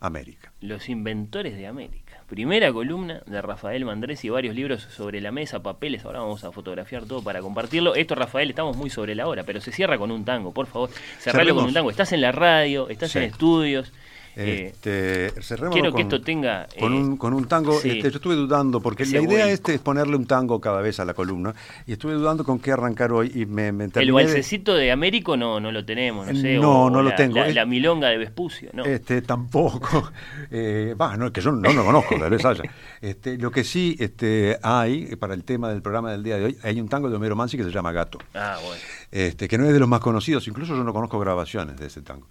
[0.01, 0.51] América.
[0.59, 2.21] Los inventores de América.
[2.27, 6.03] Primera columna de Rafael Mandrés y varios libros sobre la mesa, papeles.
[6.03, 7.95] Ahora vamos a fotografiar todo para compartirlo.
[7.95, 10.89] Esto, Rafael, estamos muy sobre la hora, pero se cierra con un tango, por favor.
[11.19, 11.61] Cerralo Cerremos.
[11.61, 11.91] con un tango.
[11.91, 13.19] Estás en la radio, estás Sí.
[13.19, 13.93] en estudios.
[14.35, 16.67] Eh, Este, cerrémoslo quiero que con- esto tenga.
[16.79, 17.89] Con, eh, un, con un tango, sí.
[17.89, 21.05] este, yo estuve dudando, porque la idea este es ponerle un tango cada vez a
[21.05, 21.53] la columna,
[21.85, 25.35] y estuve dudando con qué arrancar hoy, y me, me el de- balsecito de Américo
[25.37, 26.57] no, no lo tenemos, no sé.
[26.57, 27.35] No, o no lo la- tengo.
[27.37, 28.85] La, Es- la milonga de Vespucio, ¿no?
[28.85, 30.11] Este, tampoco.
[30.51, 32.63] Eh, va, no, que yo no lo conozco, tal vez haya.
[33.01, 36.45] Este, lo que sí este, hay, eh, para el tema del programa del día de
[36.45, 38.17] hoy, hay un tango de Homero Mansi que se llama Gato.
[38.33, 38.81] Ah, bueno.
[39.11, 42.01] Este, que no es de los más conocidos, incluso yo no conozco grabaciones de ese
[42.01, 42.27] tango.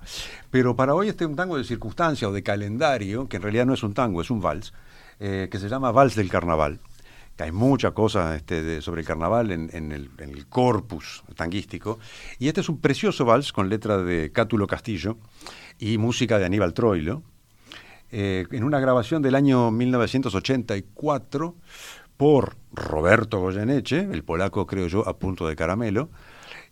[0.50, 3.66] Pero para hoy este es un tango de circunstancia o de calendario, que en realidad
[3.66, 4.72] no es un tango, es un vals,
[5.18, 6.78] eh, que se llama Vals del Carnaval.
[7.38, 12.00] Hay mucha cosa este, sobre el carnaval en, en el, en el corpus tanguístico.
[12.40, 15.18] Y este es un precioso vals con letra de Cátulo Castillo
[15.78, 17.22] y música de Aníbal Troilo,
[18.10, 21.54] eh, en una grabación del año 1984
[22.16, 26.08] por Roberto Goyeneche, el polaco creo yo a punto de caramelo,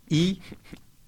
[0.08, 0.40] y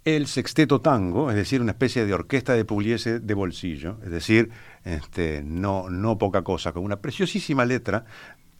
[0.05, 4.51] el sexteto tango, es decir, una especie de orquesta de Pugliese de bolsillo, es decir,
[4.85, 8.05] este, no, no poca cosa, con una preciosísima letra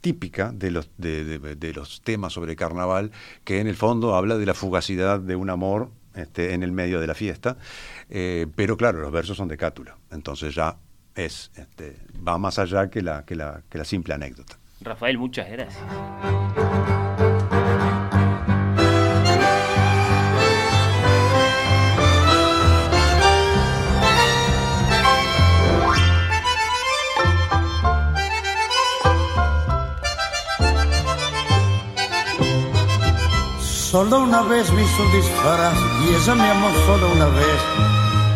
[0.01, 3.11] típica de los, de, los temas sobre carnaval,
[3.43, 6.99] que en el fondo habla de la fugacidad de un amor este, en el medio
[6.99, 7.57] de la fiesta,
[8.09, 10.77] eh, pero claro, los versos son de Cátulo, entonces ya
[11.15, 14.57] es, este, va más allá que la, que la, que la simple anécdota.
[14.81, 15.83] Rafael, muchas gracias.
[33.89, 37.59] Solo una vez vi su disfraz y ella me amó solo una vez.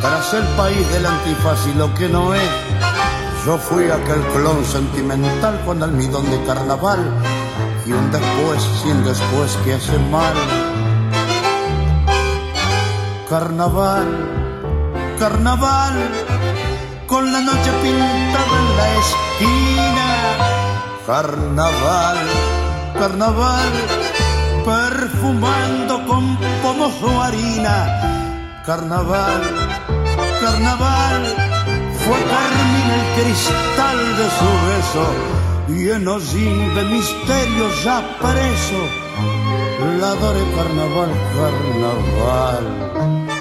[0.01, 2.49] Tras el país del antifaz y lo que no es,
[3.45, 7.01] yo fui aquel clon sentimental con almidón de carnaval
[7.85, 10.33] y un después sin después que hace mal.
[13.29, 14.07] Carnaval,
[15.19, 15.93] carnaval,
[17.05, 20.09] con la noche pintada en la esquina.
[21.05, 22.17] Carnaval,
[22.97, 23.71] carnaval,
[24.63, 28.61] perfumando con pomo su harina.
[28.65, 29.41] Carnaval,
[30.41, 31.21] carnaval,
[32.03, 35.05] fue carmín el cristal de su beso,
[35.67, 38.81] lleno sin de misterio ya preso.
[39.99, 43.32] La adoré carnaval, carnaval.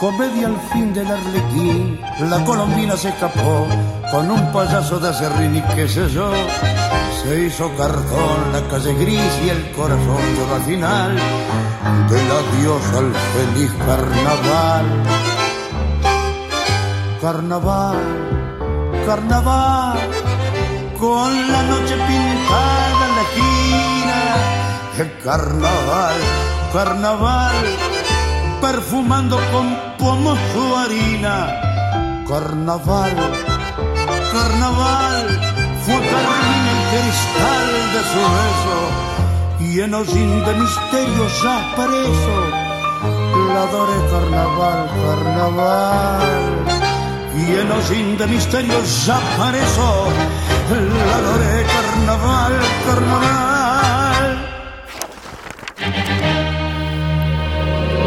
[0.00, 3.66] Comedia al fin del arlequín, la colombina se escapó
[4.10, 6.32] con un payaso de acerrín y qué sé yo.
[7.22, 11.16] Se hizo cartón la calle gris y el corazón llegó al final
[12.08, 14.86] del adiós al feliz carnaval.
[17.20, 17.98] Carnaval,
[19.04, 19.98] carnaval,
[20.98, 24.20] con la noche pintada en la esquina.
[24.96, 26.14] El carnaval,
[26.72, 27.99] carnaval
[28.60, 31.46] perfumando con pomo su harina.
[32.28, 33.16] Carnaval,
[34.32, 35.26] carnaval,
[35.84, 38.78] fue carmín el cristal de su beso,
[39.74, 42.36] lleno sin de misterios ya preso.
[43.54, 46.64] La adoré carnaval, carnaval,
[47.34, 50.06] lleno sin de misterios ya preso.
[50.70, 52.52] La adoré carnaval,
[52.86, 53.69] carnaval.